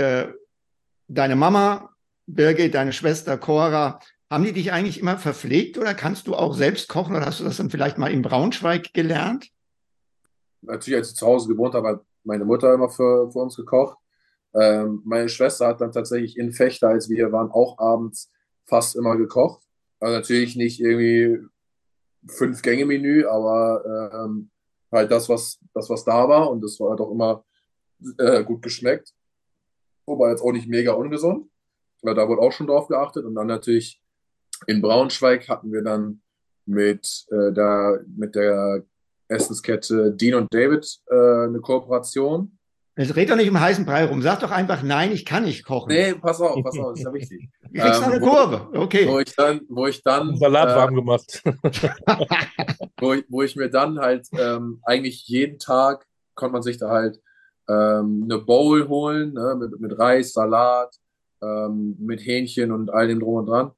deine 1.09 1.35
Mama, 1.37 1.93
Birgit, 2.27 2.75
deine 2.75 2.93
Schwester 2.93 3.37
Cora, 3.39 3.99
haben 4.31 4.45
die 4.45 4.53
dich 4.53 4.73
eigentlich 4.73 5.01
immer 5.01 5.19
verpflegt 5.19 5.77
oder 5.77 5.95
kannst 5.95 6.27
du 6.27 6.35
auch 6.35 6.55
selbst 6.55 6.89
kochen 6.89 7.17
oder 7.17 7.27
hast 7.27 7.41
du 7.41 7.45
das 7.45 7.57
dann 7.57 7.71
vielleicht 7.71 7.99
mal 7.99 8.13
in 8.13 8.23
Braunschweig 8.23 8.95
gelernt? 8.95 9.51
natürlich, 10.63 10.99
als 10.99 11.11
ich 11.11 11.17
zu 11.17 11.27
Hause 11.27 11.49
gewohnt 11.49 11.75
habe, 11.75 11.89
hat 11.89 12.05
meine 12.25 12.45
Mutter 12.45 12.73
immer 12.75 12.89
für, 12.89 13.31
für 13.31 13.39
uns 13.39 13.57
gekocht. 13.57 13.99
Ähm, 14.55 15.03
meine 15.05 15.29
Schwester 15.29 15.69
hat 15.69 15.81
dann 15.81 15.93
tatsächlich 15.93 16.37
in 16.37 16.53
Fechter, 16.53 16.89
als 16.89 17.09
wir 17.09 17.17
hier 17.17 17.33
waren, 17.33 17.51
auch 17.51 17.79
abends 17.79 18.31
fast 18.67 18.97
immer 18.97 19.17
gekocht. 19.17 19.63
Also 20.01 20.17
natürlich 20.17 20.57
nicht 20.57 20.81
irgendwie 20.81 21.39
Fünf-Gänge-Menü, 22.27 23.27
aber 23.27 24.13
ähm, 24.27 24.51
halt 24.91 25.11
das, 25.11 25.29
was, 25.29 25.59
das, 25.73 25.89
was 25.89 26.05
da 26.05 26.29
war. 26.29 26.51
Und 26.51 26.63
das 26.63 26.79
war 26.81 26.91
halt 26.91 27.01
auch 27.01 27.11
immer 27.11 27.45
äh, 28.19 28.43
gut 28.45 28.63
geschmeckt. 28.63 29.13
Wobei 30.07 30.31
jetzt 30.31 30.43
auch 30.43 30.53
nicht 30.53 30.69
mega 30.69 30.93
ungesund. 30.93 31.49
Weil 32.03 32.15
da 32.15 32.29
wurde 32.29 32.41
auch 32.41 32.53
schon 32.53 32.67
drauf 32.67 32.89
geachtet. 32.89 33.25
Und 33.25 33.35
dann 33.35 33.47
natürlich 33.47 34.03
in 34.67 34.81
Braunschweig 34.81 35.49
hatten 35.49 35.73
wir 35.73 35.83
dann 35.83 36.23
mit, 36.67 37.27
äh, 37.31 37.53
der, 37.53 38.01
mit 38.17 38.35
der 38.35 38.85
Essenskette 39.29 40.13
Dean 40.13 40.35
und 40.35 40.53
David 40.53 40.87
äh, 41.11 41.45
eine 41.45 41.61
Kooperation. 41.61 42.59
Jetzt 42.97 43.17
red 43.17 43.31
doch 43.31 43.37
nicht 43.37 43.47
im 43.47 43.59
heißen 43.59 43.87
Brei 43.87 44.05
rum. 44.05 44.21
Sag 44.21 44.41
doch 44.41 44.51
einfach, 44.51 44.83
nein, 44.83 45.13
ich 45.13 45.25
kann 45.25 45.45
nicht 45.45 45.65
kochen. 45.65 45.89
Nee, 45.91 46.15
pass 46.15 46.41
auf, 46.41 46.63
pass 46.63 46.79
auf, 46.79 46.97
ist 46.97 47.05
ja 47.05 47.13
wichtig. 47.13 47.49
Du 47.73 47.81
kriegst 47.81 48.03
ähm, 48.03 48.09
noch 48.09 48.15
eine 48.17 48.21
Kurve. 48.21 48.69
Okay. 48.77 49.07
Wo 49.09 49.21
ich 49.21 49.37
dann, 49.37 49.61
wo 49.69 49.87
ich 49.87 50.03
dann, 50.03 50.37
Salat 50.37 50.71
äh, 50.71 50.75
warm 50.75 50.95
gemacht. 50.97 51.41
wo 53.01 53.13
ich, 53.13 53.25
wo 53.29 53.43
ich 53.43 53.55
mir 53.55 53.71
dann 53.71 54.01
halt 54.01 54.27
ähm, 54.33 54.81
eigentlich 54.83 55.29
jeden 55.29 55.61
Tag 55.61 56.05
konnte 56.35 56.55
man 56.55 56.63
sich 56.63 56.79
da 56.79 56.89
halt 56.89 57.21
ähm, 57.69 58.23
eine 58.25 58.39
Bowl 58.39 58.89
holen, 58.89 59.35
ne, 59.35 59.57
mit, 59.57 59.79
mit 59.81 59.97
Reis, 59.97 60.33
Salat, 60.33 60.97
ähm, 61.41 61.97
mit 62.01 62.27
Hähnchen 62.27 62.73
und 62.73 62.91
all 62.91 63.07
dem 63.07 63.21
drum 63.21 63.35
und 63.35 63.47
dran. 63.47 63.71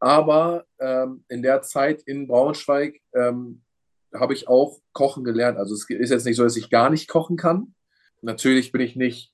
Aber 0.00 0.64
ähm, 0.78 1.24
in 1.28 1.42
der 1.42 1.62
Zeit 1.62 2.02
in 2.02 2.26
Braunschweig 2.26 3.00
ähm, 3.14 3.62
habe 4.14 4.32
ich 4.34 4.48
auch 4.48 4.80
kochen 4.92 5.22
gelernt. 5.24 5.58
Also 5.58 5.74
es 5.74 5.88
ist 5.88 6.10
jetzt 6.10 6.24
nicht 6.24 6.36
so, 6.36 6.42
dass 6.42 6.56
ich 6.56 6.70
gar 6.70 6.90
nicht 6.90 7.08
kochen 7.08 7.36
kann. 7.36 7.74
Natürlich 8.22 8.72
bin 8.72 8.80
ich 8.80 8.96
nicht 8.96 9.32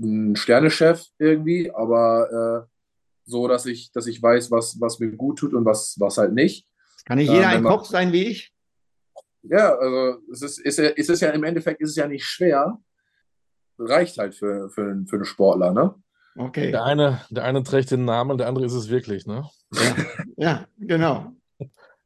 ein 0.00 0.34
Sternechef 0.34 1.04
irgendwie, 1.18 1.70
aber 1.72 2.66
äh, 2.66 2.70
so, 3.26 3.46
dass 3.46 3.64
ich, 3.66 3.92
dass 3.92 4.06
ich 4.06 4.20
weiß, 4.22 4.50
was, 4.50 4.80
was 4.80 4.98
mir 4.98 5.12
gut 5.12 5.38
tut 5.38 5.54
und 5.54 5.64
was, 5.64 5.94
was 6.00 6.18
halt 6.18 6.32
nicht. 6.32 6.66
Kann 7.04 7.18
nicht 7.18 7.28
Ja, 7.28 7.34
jeder 7.34 7.50
wenn 7.50 7.56
ein 7.58 7.64
Koch 7.64 7.84
sein 7.84 8.12
wie 8.12 8.24
ich? 8.24 8.52
Ja, 9.42 9.74
also 9.76 10.20
es 10.32 10.42
ist, 10.42 10.58
ist, 10.58 10.78
ja- 10.78 10.90
es 10.96 11.08
ist 11.10 11.20
ja 11.20 11.30
im 11.30 11.44
Endeffekt 11.44 11.80
ist 11.80 11.90
es 11.90 11.96
ja 11.96 12.08
nicht 12.08 12.24
schwer. 12.24 12.82
Reicht 13.78 14.18
halt 14.18 14.34
für, 14.34 14.70
für, 14.70 14.82
einen- 14.82 15.06
für 15.06 15.16
einen 15.16 15.24
Sportler, 15.26 15.72
ne? 15.72 15.94
Okay. 16.36 16.72
Der 16.72 16.84
eine, 16.84 17.20
der 17.30 17.44
eine 17.44 17.62
trägt 17.62 17.90
den 17.90 18.04
Namen, 18.04 18.38
der 18.38 18.48
andere 18.48 18.64
ist 18.64 18.72
es 18.72 18.88
wirklich, 18.88 19.26
ne? 19.26 19.48
Ja, 20.36 20.66
genau. 20.78 21.32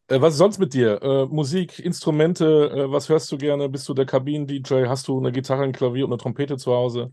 Äh, 0.08 0.20
was 0.20 0.34
ist 0.34 0.38
sonst 0.38 0.58
mit 0.58 0.74
dir? 0.74 1.02
Äh, 1.02 1.26
Musik, 1.26 1.78
Instrumente, 1.78 2.70
äh, 2.70 2.90
was 2.90 3.08
hörst 3.08 3.30
du 3.32 3.38
gerne? 3.38 3.68
Bist 3.68 3.88
du 3.88 3.94
der 3.94 4.06
Kabinen-DJ? 4.06 4.86
Hast 4.86 5.08
du 5.08 5.18
eine 5.18 5.32
Gitarre, 5.32 5.64
ein 5.64 5.72
Klavier 5.72 6.04
und 6.04 6.12
eine 6.12 6.18
Trompete 6.18 6.56
zu 6.56 6.72
Hause? 6.72 7.12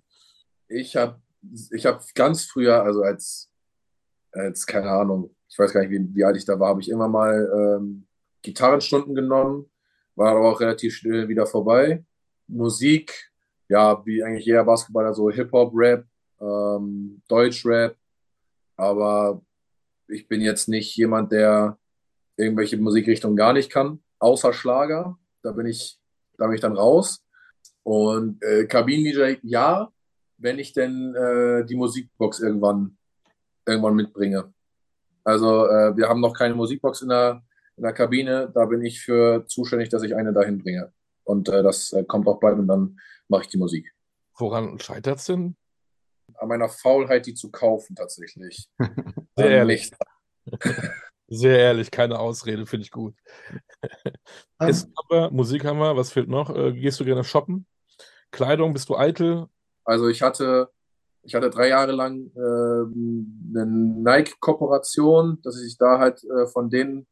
Ich 0.68 0.95
habe 0.95 1.22
ich 1.72 1.86
hab 1.86 2.01
ganz 2.16 2.45
früher, 2.45 2.82
also 2.84 3.01
als, 3.01 3.51
als, 4.32 4.66
keine 4.66 4.89
Ahnung, 4.89 5.36
ich 5.47 5.59
weiß 5.59 5.74
gar 5.74 5.82
nicht, 5.82 5.91
wie, 5.91 6.16
wie 6.16 6.24
alt 6.24 6.38
ich 6.38 6.45
da 6.45 6.59
war, 6.59 6.70
habe 6.70 6.82
ich 6.82 6.89
immer 6.89 7.07
mal 7.07 7.78
ähm, 7.80 8.07
Gitarrenstunden 8.41 9.13
genommen, 9.13 9.70
war 10.16 10.32
aber 10.32 10.49
auch 10.49 10.59
relativ 10.59 10.95
schnell 10.95 11.28
wieder 11.28 11.45
vorbei. 11.45 12.03
Musik, 12.47 13.32
ja, 13.70 14.05
wie 14.05 14.24
eigentlich 14.24 14.45
jeder 14.45 14.63
Basketballer, 14.63 15.13
so 15.13 15.30
Hip-Hop, 15.30 15.72
Rap, 15.76 16.05
ähm, 16.39 17.21
Deutsch-Rap, 17.27 17.95
aber 18.77 19.41
ich 20.07 20.27
bin 20.27 20.41
jetzt 20.41 20.67
nicht 20.67 20.95
jemand, 20.95 21.31
der 21.31 21.77
irgendwelche 22.38 22.77
Musikrichtungen 22.77 23.36
gar 23.36 23.53
nicht 23.53 23.71
kann, 23.71 24.01
außer 24.19 24.53
Schlager. 24.53 25.17
Da 25.41 25.51
bin 25.51 25.67
ich, 25.67 25.99
da 26.38 26.45
bin 26.45 26.55
ich 26.55 26.61
dann 26.61 26.75
raus. 26.75 27.23
Und 27.83 28.43
äh, 28.43 28.65
Kabinen-DJ, 28.65 29.38
ja, 29.43 29.91
wenn 30.38 30.59
ich 30.59 30.73
denn 30.73 31.15
äh, 31.15 31.65
die 31.65 31.75
Musikbox 31.75 32.39
irgendwann, 32.39 32.97
irgendwann 33.65 33.95
mitbringe. 33.95 34.53
Also 35.23 35.67
äh, 35.67 35.95
wir 35.95 36.09
haben 36.09 36.21
noch 36.21 36.33
keine 36.33 36.55
Musikbox 36.55 37.01
in 37.01 37.09
der, 37.09 37.43
in 37.77 37.83
der 37.83 37.93
Kabine. 37.93 38.51
Da 38.53 38.65
bin 38.65 38.83
ich 38.83 39.01
für 39.01 39.45
zuständig, 39.47 39.89
dass 39.89 40.03
ich 40.03 40.15
eine 40.15 40.33
dahin 40.33 40.59
bringe. 40.59 40.91
Und 41.23 41.49
äh, 41.49 41.63
das 41.63 41.93
äh, 41.93 42.03
kommt 42.03 42.27
auch 42.27 42.39
bald 42.39 42.59
und 42.59 42.67
dann 42.67 42.99
mache 43.27 43.43
ich 43.43 43.47
die 43.47 43.57
Musik. 43.57 43.93
Woran 44.38 44.79
scheitert 44.79 45.19
es 45.19 45.25
denn? 45.25 45.55
An 46.39 46.47
meiner 46.47 46.69
Faulheit, 46.69 47.25
die 47.25 47.33
zu 47.33 47.51
kaufen 47.51 47.95
tatsächlich. 47.95 48.67
Sehr 49.36 49.49
Ähm, 49.49 49.51
ehrlich. 49.51 49.91
Sehr 51.27 51.57
ehrlich, 51.59 51.89
keine 51.91 52.19
Ausrede, 52.19 52.65
finde 52.65 52.83
ich 52.86 52.91
gut. 52.91 53.15
Ähm, 54.61 54.69
Essen 54.69 54.93
haben 54.97 55.09
wir, 55.09 55.31
Musik 55.31 55.65
haben 55.65 55.79
wir, 55.79 55.97
was 55.97 56.11
fehlt 56.11 56.29
noch? 56.29 56.49
Äh, 56.55 56.71
gehst 56.73 56.99
du 56.99 57.05
gerne 57.05 57.23
shoppen? 57.25 57.65
Kleidung, 58.31 58.71
bist 58.73 58.88
du 58.89 58.95
eitel? 58.97 59.47
Also 59.83 60.07
ich 60.07 60.21
hatte, 60.21 60.69
ich 61.23 61.36
hatte 61.36 61.49
drei 61.49 61.67
Jahre 61.69 61.91
lang 61.91 62.31
ähm, 62.38 63.51
eine 63.53 63.65
Nike-Kooperation, 63.65 65.39
dass 65.43 65.61
ich 65.61 65.77
da 65.77 65.99
halt 65.99 66.23
äh, 66.23 66.47
von 66.47 66.69
denen 66.69 67.05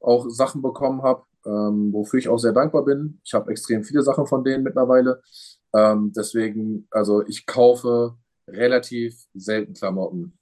auch 0.00 0.28
Sachen 0.30 0.62
bekommen 0.62 1.02
habe. 1.02 1.24
ähm, 1.46 1.92
wofür 1.92 2.18
ich 2.20 2.28
auch 2.28 2.38
sehr 2.38 2.52
dankbar 2.52 2.84
bin. 2.84 3.20
Ich 3.24 3.34
habe 3.34 3.50
extrem 3.50 3.82
viele 3.84 4.02
Sachen 4.02 4.26
von 4.26 4.44
denen 4.44 4.62
mittlerweile. 4.64 5.20
Ähm, 5.74 6.12
deswegen, 6.16 6.86
also 6.90 7.22
ich 7.26 7.44
kaufe 7.46 8.16
relativ 8.48 9.16
selten 9.34 9.74
Klamotten. 9.74 10.38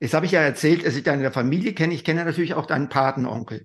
Jetzt 0.00 0.14
habe 0.14 0.26
ich 0.26 0.32
ja 0.32 0.40
erzählt, 0.40 0.84
dass 0.84 0.96
ich 0.96 1.04
deine 1.04 1.30
Familie 1.30 1.74
kenne. 1.74 1.94
Ich 1.94 2.04
kenne 2.04 2.24
natürlich 2.24 2.54
auch 2.54 2.66
deinen 2.66 2.88
Patenonkel. 2.88 3.64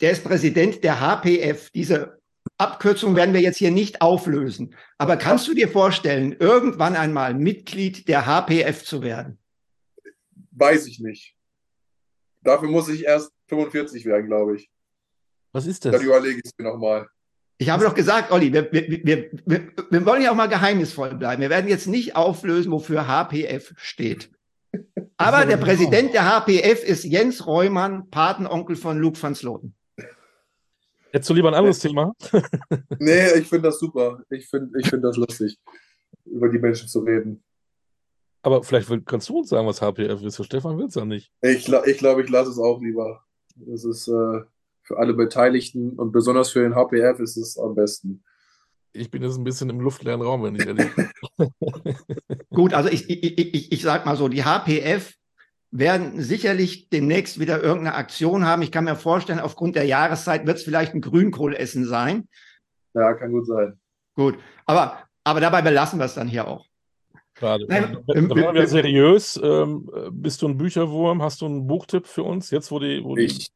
Der 0.00 0.12
ist 0.12 0.24
Präsident 0.24 0.82
der 0.82 1.00
HPF. 1.00 1.70
Diese 1.70 2.20
Abkürzung 2.56 3.16
werden 3.16 3.34
wir 3.34 3.40
jetzt 3.40 3.58
hier 3.58 3.70
nicht 3.70 4.00
auflösen. 4.00 4.74
Aber 4.96 5.16
kannst 5.16 5.46
du 5.48 5.54
dir 5.54 5.68
vorstellen, 5.68 6.32
irgendwann 6.32 6.96
einmal 6.96 7.34
Mitglied 7.34 8.08
der 8.08 8.26
HPF 8.26 8.84
zu 8.84 9.02
werden? 9.02 9.38
Weiß 10.52 10.86
ich 10.86 11.00
nicht. 11.00 11.36
Dafür 12.42 12.70
muss 12.70 12.88
ich 12.88 13.04
erst 13.04 13.30
45 13.48 14.06
werden, 14.06 14.26
glaube 14.26 14.56
ich. 14.56 14.70
Was 15.52 15.66
ist 15.66 15.84
das? 15.84 15.92
Dann 15.92 16.02
überlege 16.02 16.38
ich 16.38 16.44
es 16.44 16.52
mir 16.56 16.64
nochmal. 16.64 17.08
Ich 17.60 17.68
habe 17.68 17.84
doch 17.84 17.94
gesagt, 17.94 18.32
Olli, 18.32 18.54
wir, 18.54 18.72
wir, 18.72 18.88
wir, 19.04 19.30
wir, 19.44 19.68
wir 19.90 20.06
wollen 20.06 20.22
ja 20.22 20.30
auch 20.30 20.34
mal 20.34 20.48
geheimnisvoll 20.48 21.14
bleiben. 21.14 21.42
Wir 21.42 21.50
werden 21.50 21.68
jetzt 21.68 21.86
nicht 21.86 22.16
auflösen, 22.16 22.72
wofür 22.72 23.06
HPF 23.06 23.74
steht. 23.76 24.30
Aber 25.18 25.44
der 25.44 25.58
Präsident 25.58 26.14
der 26.14 26.24
HPF 26.24 26.82
ist 26.82 27.04
Jens 27.04 27.46
Reumann, 27.46 28.08
Patenonkel 28.08 28.76
von 28.76 28.98
Luke 28.98 29.22
van 29.22 29.34
Sloten. 29.34 29.74
Hättest 31.12 31.28
du 31.28 31.34
lieber 31.34 31.48
ein 31.48 31.54
anderes 31.54 31.80
Thema? 31.80 32.14
Nee, 32.98 33.30
ich 33.32 33.46
finde 33.46 33.68
das 33.68 33.78
super. 33.78 34.22
Ich 34.30 34.48
finde 34.48 34.78
ich 34.78 34.88
find 34.88 35.04
das 35.04 35.18
lustig, 35.18 35.58
über 36.24 36.48
die 36.48 36.58
Menschen 36.58 36.88
zu 36.88 37.00
reden. 37.00 37.42
Aber 38.40 38.62
vielleicht 38.62 38.88
kannst 39.04 39.28
du 39.28 39.38
uns 39.38 39.50
sagen, 39.50 39.66
was 39.66 39.82
HPF 39.82 40.22
ist. 40.22 40.42
Stefan 40.42 40.78
will 40.78 40.86
es 40.86 40.94
ja 40.94 41.04
nicht. 41.04 41.30
Ich 41.42 41.66
glaube, 41.66 41.90
ich, 41.90 41.98
glaub, 41.98 42.18
ich 42.20 42.30
lasse 42.30 42.52
es 42.52 42.58
auch 42.58 42.80
lieber. 42.80 43.22
Das 43.56 43.84
ist 43.84 44.08
äh, 44.08 44.40
für 44.90 44.98
alle 44.98 45.14
Beteiligten 45.14 45.90
und 45.90 46.10
besonders 46.10 46.50
für 46.50 46.62
den 46.62 46.74
HPF 46.74 47.20
ist 47.20 47.36
es 47.36 47.56
am 47.56 47.76
besten. 47.76 48.24
Ich 48.92 49.08
bin 49.08 49.22
jetzt 49.22 49.38
ein 49.38 49.44
bisschen 49.44 49.70
im 49.70 49.78
luftleeren 49.78 50.20
Raum, 50.20 50.42
wenn 50.42 50.56
ich 50.56 50.66
ehrlich 50.66 50.88
bin. 50.96 51.08
Gut, 52.50 52.74
also 52.74 52.88
ich, 52.88 53.08
ich, 53.08 53.38
ich, 53.38 53.70
ich, 53.70 53.82
sag 53.82 54.04
mal 54.04 54.16
so, 54.16 54.26
die 54.26 54.42
HPF 54.42 55.14
werden 55.70 56.20
sicherlich 56.20 56.88
demnächst 56.88 57.38
wieder 57.38 57.62
irgendeine 57.62 57.94
Aktion 57.94 58.44
haben. 58.44 58.62
Ich 58.62 58.72
kann 58.72 58.82
mir 58.82 58.96
vorstellen, 58.96 59.38
aufgrund 59.38 59.76
der 59.76 59.84
Jahreszeit 59.84 60.44
wird 60.44 60.56
es 60.56 60.64
vielleicht 60.64 60.92
ein 60.92 61.02
Grünkohlessen 61.02 61.84
sein. 61.84 62.28
Ja, 62.94 63.14
kann 63.14 63.30
gut 63.30 63.46
sein. 63.46 63.78
Gut, 64.16 64.38
aber, 64.66 65.04
aber 65.22 65.38
dabei 65.38 65.62
belassen 65.62 66.00
wir 66.00 66.06
es 66.06 66.14
dann 66.14 66.26
hier 66.26 66.48
auch. 66.48 66.66
Gerade. 67.34 67.64
Nein, 67.68 67.96
werden 68.08 68.54
wir 68.56 68.66
seriös. 68.66 69.38
Ähm, 69.40 69.88
bist 70.10 70.42
du 70.42 70.48
ein 70.48 70.58
Bücherwurm? 70.58 71.22
Hast 71.22 71.42
du 71.42 71.46
einen 71.46 71.68
Buchtipp 71.68 72.08
für 72.08 72.24
uns? 72.24 72.50
Jetzt, 72.50 72.72
wo 72.72 72.80
die, 72.80 73.04
wo 73.04 73.14
die 73.14 73.26
Ich, 73.26 73.52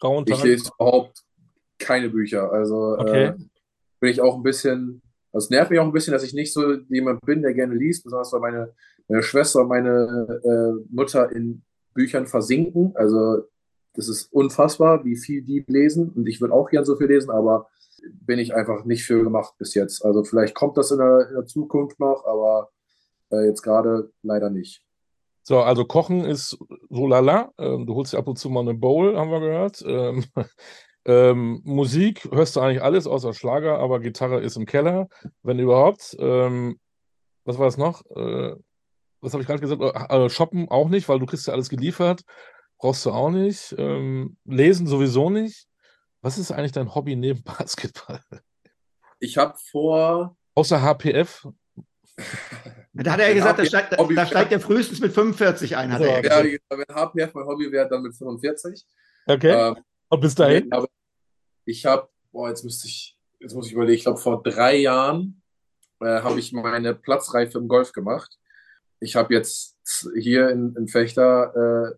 grauen 0.00 0.24
ich 0.26 0.34
Tage. 0.36 0.48
lese 0.48 0.70
überhaupt 0.76 1.22
keine 1.78 2.08
Bücher. 2.10 2.50
Also 2.52 2.96
Okay. 2.98 3.26
äh, 3.26 3.32
bin 4.00 4.10
ich 4.10 4.20
auch 4.20 4.36
ein 4.36 4.42
bisschen, 4.42 5.02
also 5.32 5.44
es 5.46 5.50
nervt 5.50 5.70
mich 5.70 5.78
auch 5.80 5.84
ein 5.84 5.92
bisschen, 5.92 6.12
dass 6.12 6.24
ich 6.24 6.34
nicht 6.34 6.52
so 6.52 6.74
jemand 6.88 7.20
bin, 7.22 7.42
der 7.42 7.54
gerne 7.54 7.74
liest, 7.74 8.04
besonders 8.04 8.32
weil 8.32 8.40
meine, 8.40 8.72
meine 9.08 9.22
Schwester 9.22 9.60
und 9.60 9.68
meine 9.68 10.40
äh, 10.44 10.84
Mutter 10.94 11.30
in 11.30 11.62
Büchern 11.94 12.26
versinken. 12.26 12.92
Also 12.96 13.44
das 13.94 14.08
ist 14.08 14.32
unfassbar, 14.32 15.04
wie 15.04 15.16
viel 15.16 15.42
die 15.42 15.64
lesen 15.66 16.10
und 16.10 16.26
ich 16.28 16.40
würde 16.40 16.54
auch 16.54 16.70
gern 16.70 16.84
so 16.84 16.96
viel 16.96 17.08
lesen, 17.08 17.30
aber 17.30 17.68
bin 18.12 18.38
ich 18.38 18.54
einfach 18.54 18.84
nicht 18.84 19.04
für 19.04 19.22
gemacht 19.22 19.54
bis 19.58 19.74
jetzt. 19.74 20.04
Also 20.04 20.24
vielleicht 20.24 20.54
kommt 20.54 20.76
das 20.78 20.90
in 20.90 20.98
der, 20.98 21.28
in 21.28 21.34
der 21.34 21.46
Zukunft 21.46 22.00
noch, 22.00 22.24
aber 22.24 22.70
äh, 23.30 23.46
jetzt 23.46 23.62
gerade 23.62 24.10
leider 24.22 24.48
nicht. 24.48 24.82
So, 25.42 25.60
also 25.60 25.84
Kochen 25.84 26.24
ist 26.24 26.58
so 26.88 27.06
lala. 27.06 27.52
Ähm, 27.58 27.86
du 27.86 27.94
holst 27.94 28.12
dir 28.12 28.18
ab 28.18 28.28
und 28.28 28.36
zu 28.36 28.50
mal 28.50 28.60
eine 28.60 28.74
Bowl, 28.74 29.16
haben 29.16 29.30
wir 29.30 29.40
gehört. 29.40 29.82
Ähm, 29.86 30.24
ähm, 31.04 31.60
Musik 31.64 32.28
hörst 32.30 32.56
du 32.56 32.60
eigentlich 32.60 32.82
alles 32.82 33.06
außer 33.06 33.32
Schlager, 33.32 33.78
aber 33.78 34.00
Gitarre 34.00 34.40
ist 34.40 34.56
im 34.56 34.66
Keller, 34.66 35.08
wenn 35.42 35.58
überhaupt. 35.58 36.16
Ähm, 36.18 36.78
was 37.44 37.58
war 37.58 37.66
das 37.66 37.78
noch? 37.78 38.04
Äh, 38.14 38.54
was 39.20 39.32
habe 39.32 39.42
ich 39.42 39.46
gerade 39.46 39.60
gesagt? 39.60 39.82
Äh, 39.82 40.24
äh, 40.24 40.30
shoppen 40.30 40.68
auch 40.68 40.88
nicht, 40.88 41.08
weil 41.08 41.18
du 41.18 41.26
kriegst 41.26 41.46
ja 41.46 41.52
alles 41.52 41.68
geliefert. 41.68 42.22
Brauchst 42.78 43.04
du 43.04 43.10
auch 43.10 43.30
nicht. 43.30 43.74
Ähm, 43.78 44.36
lesen 44.44 44.86
sowieso 44.86 45.30
nicht. 45.30 45.66
Was 46.22 46.38
ist 46.38 46.52
eigentlich 46.52 46.72
dein 46.72 46.94
Hobby 46.94 47.16
neben 47.16 47.42
Basketball? 47.44 48.20
Ich 49.18 49.36
habe 49.36 49.56
vor, 49.70 50.36
Außer 50.54 50.82
HPF? 50.82 51.46
Da 53.02 53.12
hat 53.12 53.20
er 53.20 53.28
ja 53.28 53.34
gesagt, 53.34 53.58
da 53.58 53.64
steigt, 53.64 53.96
Hobby 53.96 54.14
da 54.14 54.26
steigt 54.26 54.52
er 54.52 54.60
frühestens 54.60 55.00
mit 55.00 55.12
45 55.12 55.76
ein, 55.76 55.92
hat 55.92 56.02
er 56.02 56.10
ja 56.10 56.20
gesagt. 56.20 56.60
wenn 56.70 56.96
HPF 56.96 57.34
mein 57.34 57.46
Hobby 57.46 57.72
wäre, 57.72 57.88
dann 57.88 58.02
mit 58.02 58.14
45. 58.14 58.84
Okay. 59.26 59.50
Ähm, 59.50 59.76
Und 60.08 60.20
bis 60.20 60.34
dahin? 60.34 60.70
Aber 60.72 60.88
ich 61.64 61.86
habe, 61.86 62.08
boah, 62.32 62.48
jetzt 62.48 62.64
müsste 62.64 62.88
ich, 62.88 63.16
jetzt 63.38 63.54
muss 63.54 63.66
ich 63.66 63.72
überlegen, 63.72 63.96
ich 63.96 64.04
glaube 64.04 64.18
vor 64.18 64.42
drei 64.42 64.76
Jahren 64.76 65.40
äh, 66.00 66.20
habe 66.20 66.38
ich 66.38 66.52
meine 66.52 66.94
Platzreife 66.94 67.58
im 67.58 67.68
Golf 67.68 67.92
gemacht. 67.92 68.38
Ich 69.00 69.16
habe 69.16 69.32
jetzt 69.34 69.76
hier 70.18 70.50
in, 70.50 70.74
in 70.76 70.88
Fechter 70.88 71.92
äh, 71.92 71.96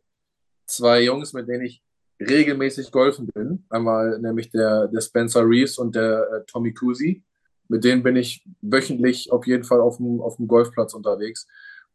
zwei 0.66 1.02
Jungs, 1.02 1.32
mit 1.32 1.48
denen 1.48 1.64
ich 1.64 1.82
regelmäßig 2.20 2.92
golfen 2.92 3.26
bin. 3.26 3.64
Einmal 3.70 4.18
nämlich 4.20 4.50
der, 4.50 4.88
der 4.88 5.00
Spencer 5.00 5.42
Reeves 5.44 5.78
und 5.78 5.96
der 5.96 6.28
äh, 6.30 6.44
Tommy 6.46 6.72
Kusi. 6.72 7.24
Mit 7.72 7.84
denen 7.84 8.02
bin 8.02 8.16
ich 8.16 8.44
wöchentlich 8.60 9.32
auf 9.32 9.46
jeden 9.46 9.64
Fall 9.64 9.80
auf 9.80 9.96
dem, 9.96 10.20
auf 10.20 10.36
dem 10.36 10.46
Golfplatz 10.46 10.92
unterwegs. 10.94 11.46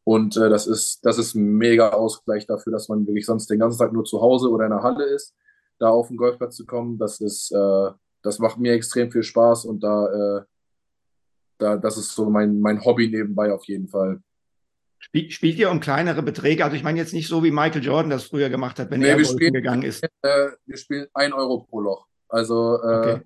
Und 0.03 0.35
äh, 0.37 0.49
das 0.49 0.65
ist, 0.67 1.05
das 1.05 1.17
ist 1.17 1.35
ein 1.35 1.57
mega 1.57 1.89
Ausgleich 1.89 2.47
dafür, 2.47 2.71
dass 2.73 2.89
man 2.89 3.05
wirklich 3.05 3.25
sonst 3.25 3.49
den 3.49 3.59
ganzen 3.59 3.77
Tag 3.77 3.93
nur 3.93 4.05
zu 4.05 4.21
Hause 4.21 4.49
oder 4.49 4.65
in 4.65 4.71
der 4.71 4.81
Halle 4.83 5.05
ist 5.05 5.33
da 5.79 5.89
auf 5.89 6.07
den 6.07 6.17
Golfplatz 6.17 6.55
zu 6.55 6.65
kommen, 6.65 6.97
das 6.97 7.21
ist, 7.21 7.51
äh, 7.51 7.91
das 8.23 8.39
macht 8.39 8.57
mir 8.57 8.73
extrem 8.73 9.11
viel 9.11 9.21
Spaß 9.21 9.65
und 9.65 9.83
da, 9.83 10.39
äh, 10.39 10.41
da, 11.59 11.77
das 11.77 11.97
ist 11.97 12.15
so 12.15 12.29
mein, 12.31 12.59
mein 12.61 12.83
Hobby 12.83 13.07
nebenbei 13.09 13.53
auf 13.53 13.63
jeden 13.65 13.87
Fall. 13.87 14.21
Spiel, 14.97 15.29
spielt 15.29 15.59
ihr 15.59 15.69
um 15.69 15.79
kleinere 15.79 16.23
Beträge? 16.23 16.63
Also 16.63 16.75
ich 16.75 16.83
meine 16.83 16.97
jetzt 16.97 17.13
nicht 17.13 17.27
so, 17.27 17.43
wie 17.43 17.51
Michael 17.51 17.83
Jordan 17.83 18.09
das 18.09 18.23
früher 18.23 18.49
gemacht 18.49 18.79
hat, 18.79 18.89
wenn 18.89 19.01
Nee, 19.01 19.09
er 19.09 19.17
wir 19.19 19.25
spielen- 19.25 19.53
gegangen 19.53 19.83
ist. 19.83 20.03
Äh, 20.23 20.47
wir 20.65 20.77
spielen 20.77 21.05
ein 21.13 21.31
Euro 21.33 21.59
pro 21.69 21.79
Loch. 21.81 22.07
Also, 22.27 22.81
äh, 22.81 22.97
Okay. 22.97 23.21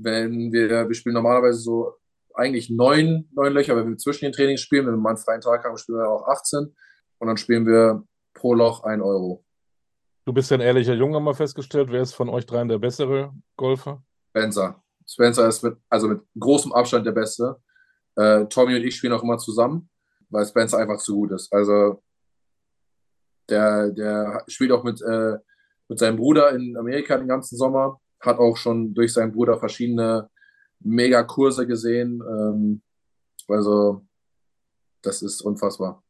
Wenn 0.00 0.52
wir, 0.52 0.88
wir 0.88 0.94
spielen 0.94 1.14
normalerweise 1.14 1.58
so 1.58 1.94
eigentlich 2.34 2.70
neun, 2.70 3.28
neun 3.32 3.52
Löcher, 3.52 3.76
wenn 3.76 3.88
wir 3.88 3.96
zwischen 3.96 4.26
den 4.26 4.32
Trainings 4.32 4.60
spielen, 4.60 4.86
wenn 4.86 4.94
wir 4.94 5.00
mal 5.00 5.10
einen 5.10 5.18
freien 5.18 5.40
Tag 5.40 5.64
haben, 5.64 5.76
spielen 5.76 5.98
wir 5.98 6.08
auch 6.08 6.28
18 6.28 6.74
und 7.18 7.26
dann 7.26 7.36
spielen 7.36 7.66
wir 7.66 8.04
pro 8.32 8.54
Loch 8.54 8.84
ein 8.84 9.02
Euro. 9.02 9.44
Du 10.24 10.32
bist 10.32 10.50
ja 10.50 10.56
ein 10.56 10.60
ehrlicher 10.60 10.94
Junge, 10.94 11.16
haben 11.16 11.24
wir 11.24 11.34
festgestellt. 11.34 11.90
Wer 11.90 12.02
ist 12.02 12.14
von 12.14 12.28
euch 12.28 12.46
dreien 12.46 12.68
der 12.68 12.78
bessere 12.78 13.32
Golfer? 13.56 14.02
Spencer. 14.30 14.82
Spencer 15.06 15.48
ist 15.48 15.62
mit, 15.64 15.76
also 15.88 16.06
mit 16.08 16.20
großem 16.38 16.72
Abstand 16.72 17.06
der 17.06 17.12
Beste. 17.12 17.56
Äh, 18.14 18.46
Tommy 18.46 18.76
und 18.76 18.84
ich 18.84 18.96
spielen 18.96 19.14
auch 19.14 19.22
immer 19.22 19.38
zusammen, 19.38 19.88
weil 20.28 20.46
Spencer 20.46 20.78
einfach 20.78 20.98
zu 20.98 21.14
gut 21.16 21.32
ist. 21.32 21.52
Also 21.52 22.02
der, 23.48 23.90
der 23.90 24.44
spielt 24.46 24.70
auch 24.70 24.84
mit, 24.84 25.00
äh, 25.00 25.38
mit 25.88 25.98
seinem 25.98 26.16
Bruder 26.16 26.50
in 26.50 26.76
Amerika 26.76 27.16
den 27.16 27.28
ganzen 27.28 27.56
Sommer, 27.56 27.98
hat 28.20 28.38
auch 28.38 28.56
schon 28.56 28.94
durch 28.94 29.12
seinen 29.12 29.32
Bruder 29.32 29.58
verschiedene 29.58 30.28
Megakurse 30.80 31.66
gesehen. 31.66 32.22
Ähm, 32.28 32.82
also 33.48 34.02
das 35.02 35.22
ist 35.22 35.40
unfassbar. 35.40 36.02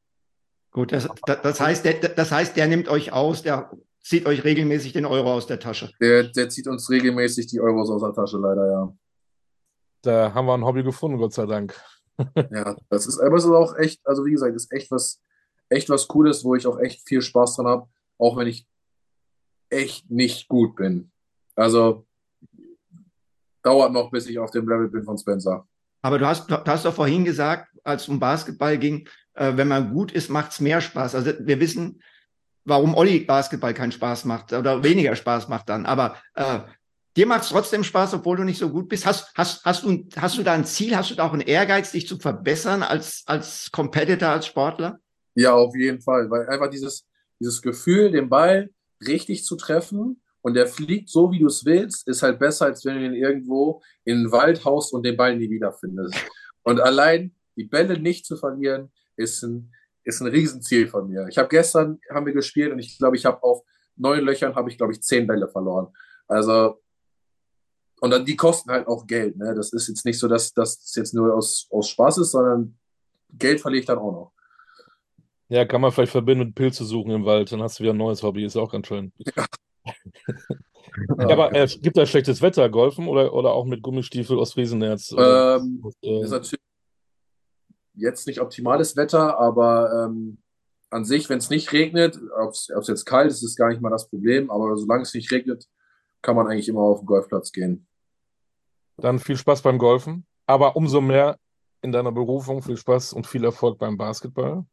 Gut, 0.70 0.92
das, 0.92 1.08
das, 1.26 1.60
heißt, 1.60 1.84
der, 1.84 1.94
das 1.94 2.30
heißt, 2.30 2.56
der 2.56 2.66
nimmt 2.66 2.88
euch 2.88 3.12
aus, 3.12 3.42
der 3.42 3.70
zieht 4.00 4.26
euch 4.26 4.44
regelmäßig 4.44 4.92
den 4.92 5.06
Euro 5.06 5.32
aus 5.32 5.46
der 5.46 5.58
Tasche. 5.58 5.90
Der, 6.00 6.24
der 6.24 6.48
zieht 6.48 6.66
uns 6.66 6.88
regelmäßig 6.90 7.46
die 7.46 7.60
Euros 7.60 7.90
aus 7.90 8.02
der 8.02 8.12
Tasche, 8.12 8.38
leider, 8.38 8.70
ja. 8.70 8.94
Da 10.02 10.34
haben 10.34 10.46
wir 10.46 10.54
ein 10.54 10.64
Hobby 10.64 10.82
gefunden, 10.82 11.18
Gott 11.18 11.34
sei 11.34 11.46
Dank. 11.46 11.74
Ja, 12.50 12.74
das 12.88 13.06
ist, 13.06 13.20
aber 13.20 13.36
es 13.36 13.44
ist 13.44 13.50
auch 13.50 13.76
echt, 13.76 14.04
also 14.04 14.24
wie 14.24 14.32
gesagt, 14.32 14.56
ist 14.56 14.72
echt 14.72 14.90
was, 14.90 15.22
echt 15.68 15.88
was 15.88 16.08
Cooles, 16.08 16.42
wo 16.42 16.56
ich 16.56 16.66
auch 16.66 16.80
echt 16.80 17.06
viel 17.06 17.22
Spaß 17.22 17.54
dran 17.54 17.68
habe, 17.68 17.88
auch 18.18 18.36
wenn 18.36 18.48
ich 18.48 18.66
echt 19.70 20.10
nicht 20.10 20.48
gut 20.48 20.74
bin. 20.74 21.12
Also 21.58 22.06
dauert 23.62 23.92
noch, 23.92 24.10
bis 24.10 24.28
ich 24.28 24.38
auf 24.38 24.52
dem 24.52 24.68
Level 24.68 24.88
bin 24.88 25.02
von 25.02 25.18
Spencer. 25.18 25.66
Aber 26.02 26.18
du 26.18 26.26
hast, 26.26 26.48
du 26.48 26.64
hast 26.64 26.84
doch 26.84 26.94
vorhin 26.94 27.24
gesagt, 27.24 27.68
als 27.82 28.02
es 28.02 28.08
um 28.08 28.20
Basketball 28.20 28.78
ging, 28.78 29.08
äh, 29.34 29.56
wenn 29.56 29.66
man 29.66 29.92
gut 29.92 30.12
ist, 30.12 30.30
macht 30.30 30.52
es 30.52 30.60
mehr 30.60 30.80
Spaß. 30.80 31.16
Also 31.16 31.32
wir 31.40 31.58
wissen, 31.58 32.00
warum 32.64 32.94
Olli 32.94 33.20
Basketball 33.20 33.74
keinen 33.74 33.90
Spaß 33.90 34.24
macht 34.24 34.52
oder 34.52 34.84
weniger 34.84 35.16
Spaß 35.16 35.48
macht 35.48 35.68
dann. 35.68 35.84
Aber 35.84 36.16
äh, 36.34 36.60
dir 37.16 37.26
macht 37.26 37.42
es 37.42 37.48
trotzdem 37.48 37.82
Spaß, 37.82 38.14
obwohl 38.14 38.36
du 38.36 38.44
nicht 38.44 38.58
so 38.58 38.70
gut 38.70 38.88
bist. 38.88 39.04
Hast, 39.04 39.32
hast, 39.34 39.64
hast, 39.64 39.82
du, 39.82 40.06
hast 40.16 40.38
du 40.38 40.44
da 40.44 40.52
ein 40.52 40.64
Ziel, 40.64 40.96
hast 40.96 41.10
du 41.10 41.16
da 41.16 41.26
auch 41.26 41.32
einen 41.32 41.42
Ehrgeiz, 41.42 41.90
dich 41.90 42.06
zu 42.06 42.18
verbessern 42.18 42.84
als, 42.84 43.24
als 43.26 43.72
Competitor, 43.72 44.28
als 44.28 44.46
Sportler? 44.46 45.00
Ja, 45.34 45.54
auf 45.54 45.74
jeden 45.74 46.00
Fall, 46.00 46.30
weil 46.30 46.48
einfach 46.48 46.70
dieses, 46.70 47.04
dieses 47.40 47.60
Gefühl, 47.62 48.12
den 48.12 48.28
Ball 48.28 48.70
richtig 49.04 49.44
zu 49.44 49.56
treffen 49.56 50.20
und 50.42 50.54
der 50.54 50.66
fliegt 50.66 51.08
so, 51.08 51.30
wie 51.30 51.40
du 51.40 51.46
es 51.46 51.64
willst, 51.64 52.06
ist 52.08 52.22
halt 52.22 52.38
besser, 52.38 52.66
als 52.66 52.84
wenn 52.84 52.96
du 52.96 53.06
ihn 53.06 53.14
irgendwo 53.14 53.82
in 54.04 54.24
den 54.24 54.32
Wald 54.32 54.64
haust 54.64 54.92
und 54.92 55.04
den 55.04 55.16
Ball 55.16 55.36
nie 55.36 55.50
wiederfindest. 55.50 56.14
Und 56.62 56.80
allein 56.80 57.34
die 57.56 57.64
Bälle 57.64 57.98
nicht 57.98 58.24
zu 58.24 58.36
verlieren, 58.36 58.90
ist 59.16 59.42
ein, 59.42 59.72
ist 60.04 60.20
ein 60.20 60.28
Riesenziel 60.28 60.86
von 60.86 61.08
mir. 61.08 61.26
Ich 61.28 61.38
habe 61.38 61.48
gestern, 61.48 61.98
haben 62.10 62.26
wir 62.26 62.32
gespielt 62.32 62.72
und 62.72 62.78
ich 62.78 62.98
glaube, 62.98 63.16
ich 63.16 63.26
habe 63.26 63.42
auf 63.42 63.62
neun 63.96 64.24
Löchern, 64.24 64.54
habe 64.54 64.70
ich, 64.70 64.76
glaube 64.78 64.92
ich, 64.92 65.02
zehn 65.02 65.26
Bälle 65.26 65.48
verloren. 65.48 65.88
Also 66.28 66.80
Und 68.00 68.10
dann, 68.10 68.24
die 68.24 68.36
kosten 68.36 68.70
halt 68.70 68.86
auch 68.86 69.06
Geld. 69.06 69.36
Ne? 69.36 69.54
Das 69.56 69.72
ist 69.72 69.88
jetzt 69.88 70.04
nicht 70.04 70.18
so, 70.18 70.28
dass 70.28 70.52
das 70.52 70.94
jetzt 70.94 71.14
nur 71.14 71.34
aus, 71.34 71.66
aus 71.70 71.88
Spaß 71.88 72.18
ist, 72.18 72.30
sondern 72.30 72.78
Geld 73.30 73.60
verliere 73.60 73.80
ich 73.80 73.86
dann 73.86 73.98
auch 73.98 74.12
noch. 74.12 74.32
Ja, 75.48 75.64
kann 75.64 75.80
man 75.80 75.90
vielleicht 75.90 76.12
verbinden 76.12 76.46
mit 76.46 76.54
Pilze 76.54 76.84
suchen 76.84 77.10
im 77.10 77.24
Wald, 77.24 77.50
dann 77.50 77.62
hast 77.62 77.78
du 77.78 77.82
wieder 77.82 77.94
ein 77.94 77.98
neues 77.98 78.22
Hobby, 78.22 78.44
ist 78.44 78.56
auch 78.56 78.70
ganz 78.70 78.86
schön. 78.86 79.12
Ja. 79.36 79.46
Ja, 81.18 81.28
aber 81.28 81.54
äh, 81.54 81.66
gibt 81.66 81.96
da 81.96 82.06
schlechtes 82.06 82.42
Wetter, 82.42 82.68
Golfen 82.68 83.08
oder, 83.08 83.32
oder 83.32 83.52
auch 83.52 83.64
mit 83.64 83.82
Gummistiefel 83.82 84.38
aus 84.38 84.56
Riesenerz? 84.56 85.14
Ähm, 85.16 85.82
äh, 86.02 86.22
ist 86.22 86.30
natürlich 86.30 86.62
jetzt 87.94 88.26
nicht 88.26 88.40
optimales 88.40 88.96
Wetter, 88.96 89.38
aber 89.38 90.06
ähm, 90.06 90.38
an 90.90 91.04
sich, 91.04 91.28
wenn 91.28 91.38
es 91.38 91.50
nicht 91.50 91.72
regnet, 91.72 92.18
ob 92.38 92.50
es 92.50 92.88
jetzt 92.88 93.04
kalt 93.04 93.30
ist, 93.30 93.42
ist 93.42 93.56
gar 93.56 93.68
nicht 93.68 93.80
mal 93.80 93.90
das 93.90 94.08
Problem, 94.08 94.50
aber 94.50 94.76
solange 94.76 95.02
es 95.02 95.14
nicht 95.14 95.30
regnet, 95.30 95.66
kann 96.22 96.36
man 96.36 96.46
eigentlich 96.46 96.68
immer 96.68 96.80
auf 96.80 97.00
den 97.00 97.06
Golfplatz 97.06 97.52
gehen. 97.52 97.86
Dann 98.96 99.18
viel 99.18 99.36
Spaß 99.36 99.62
beim 99.62 99.78
Golfen, 99.78 100.26
aber 100.46 100.76
umso 100.76 101.00
mehr 101.00 101.38
in 101.82 101.92
deiner 101.92 102.10
Berufung, 102.10 102.62
viel 102.62 102.76
Spaß 102.76 103.12
und 103.12 103.26
viel 103.26 103.44
Erfolg 103.44 103.78
beim 103.78 103.96
Basketball. 103.96 104.64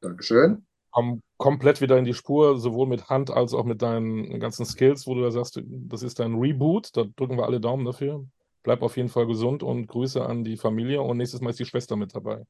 Dankeschön. 0.00 0.66
Komm 0.90 1.20
komplett 1.40 1.80
wieder 1.80 1.96
in 1.96 2.04
die 2.04 2.12
Spur, 2.12 2.58
sowohl 2.58 2.86
mit 2.86 3.08
Hand 3.08 3.30
als 3.30 3.54
auch 3.54 3.64
mit 3.64 3.80
deinen 3.80 4.38
ganzen 4.40 4.66
Skills, 4.66 5.06
wo 5.06 5.14
du 5.14 5.22
da 5.22 5.30
sagst, 5.30 5.58
das 5.64 6.02
ist 6.02 6.18
dein 6.20 6.34
Reboot. 6.34 6.94
Da 6.94 7.04
drücken 7.16 7.38
wir 7.38 7.46
alle 7.46 7.60
Daumen 7.60 7.86
dafür. 7.86 8.26
Bleib 8.62 8.82
auf 8.82 8.98
jeden 8.98 9.08
Fall 9.08 9.26
gesund 9.26 9.62
und 9.62 9.86
Grüße 9.86 10.24
an 10.24 10.44
die 10.44 10.58
Familie 10.58 11.00
und 11.00 11.16
nächstes 11.16 11.40
Mal 11.40 11.48
ist 11.50 11.58
die 11.58 11.64
Schwester 11.64 11.96
mit 11.96 12.14
dabei. 12.14 12.44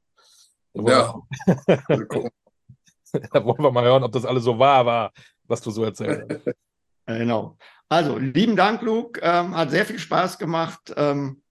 Ja. 0.73 1.15
da 3.31 3.45
wollen 3.45 3.63
wir 3.63 3.71
mal 3.71 3.85
hören, 3.85 4.03
ob 4.03 4.11
das 4.11 4.25
alles 4.25 4.43
so 4.43 4.59
wahr 4.59 4.85
war, 4.85 5.13
was 5.45 5.61
du 5.61 5.71
so 5.71 5.83
erzählt 5.83 6.25
hast. 6.29 6.55
Genau. 7.07 7.57
Also, 7.89 8.17
lieben 8.17 8.55
Dank, 8.55 8.83
Luke. 8.83 9.19
Ähm, 9.21 9.57
hat 9.57 9.71
sehr 9.71 9.85
viel 9.85 9.99
Spaß 9.99 10.37
gemacht. 10.37 10.93
Ähm, 10.95 11.41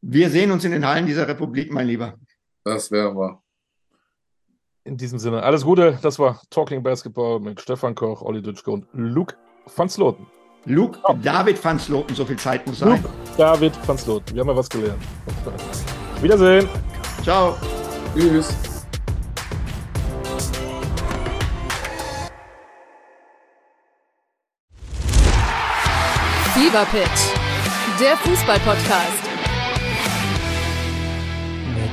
wir 0.00 0.30
sehen 0.30 0.52
uns 0.52 0.64
in 0.64 0.70
den 0.70 0.86
Hallen 0.86 1.06
dieser 1.06 1.26
Republik, 1.26 1.72
mein 1.72 1.88
Lieber. 1.88 2.18
Das 2.62 2.92
wäre 2.92 3.16
wahr. 3.16 3.42
In 4.84 4.96
diesem 4.96 5.18
Sinne, 5.18 5.42
alles 5.42 5.64
Gute. 5.64 5.98
Das 6.00 6.18
war 6.18 6.40
Talking 6.48 6.82
Basketball 6.82 7.38
mit 7.38 7.60
Stefan 7.60 7.94
Koch, 7.94 8.22
Olli 8.22 8.40
Dütschke 8.40 8.70
und 8.70 8.86
Luke 8.92 9.36
van 9.76 9.88
Sloten. 9.90 10.26
Luke 10.64 10.98
oh. 11.04 11.14
David 11.22 11.62
van 11.62 11.78
Sloten, 11.78 12.14
so 12.14 12.24
viel 12.24 12.38
Zeit 12.38 12.66
muss 12.66 12.78
sein. 12.78 12.90
Luke 13.02 13.08
David 13.36 13.72
van 13.86 13.98
Sloten. 13.98 14.34
Wir 14.34 14.40
haben 14.40 14.48
ja 14.48 14.56
was 14.56 14.68
gelernt. 14.68 15.02
Wiedersehen. 16.22 16.66
Ciao. 17.22 17.56
Tschüss. 18.14 18.54
Fever 26.54 26.86
Pitch, 26.86 28.00
der 28.00 28.16
Fußball-Podcast. 28.16 29.29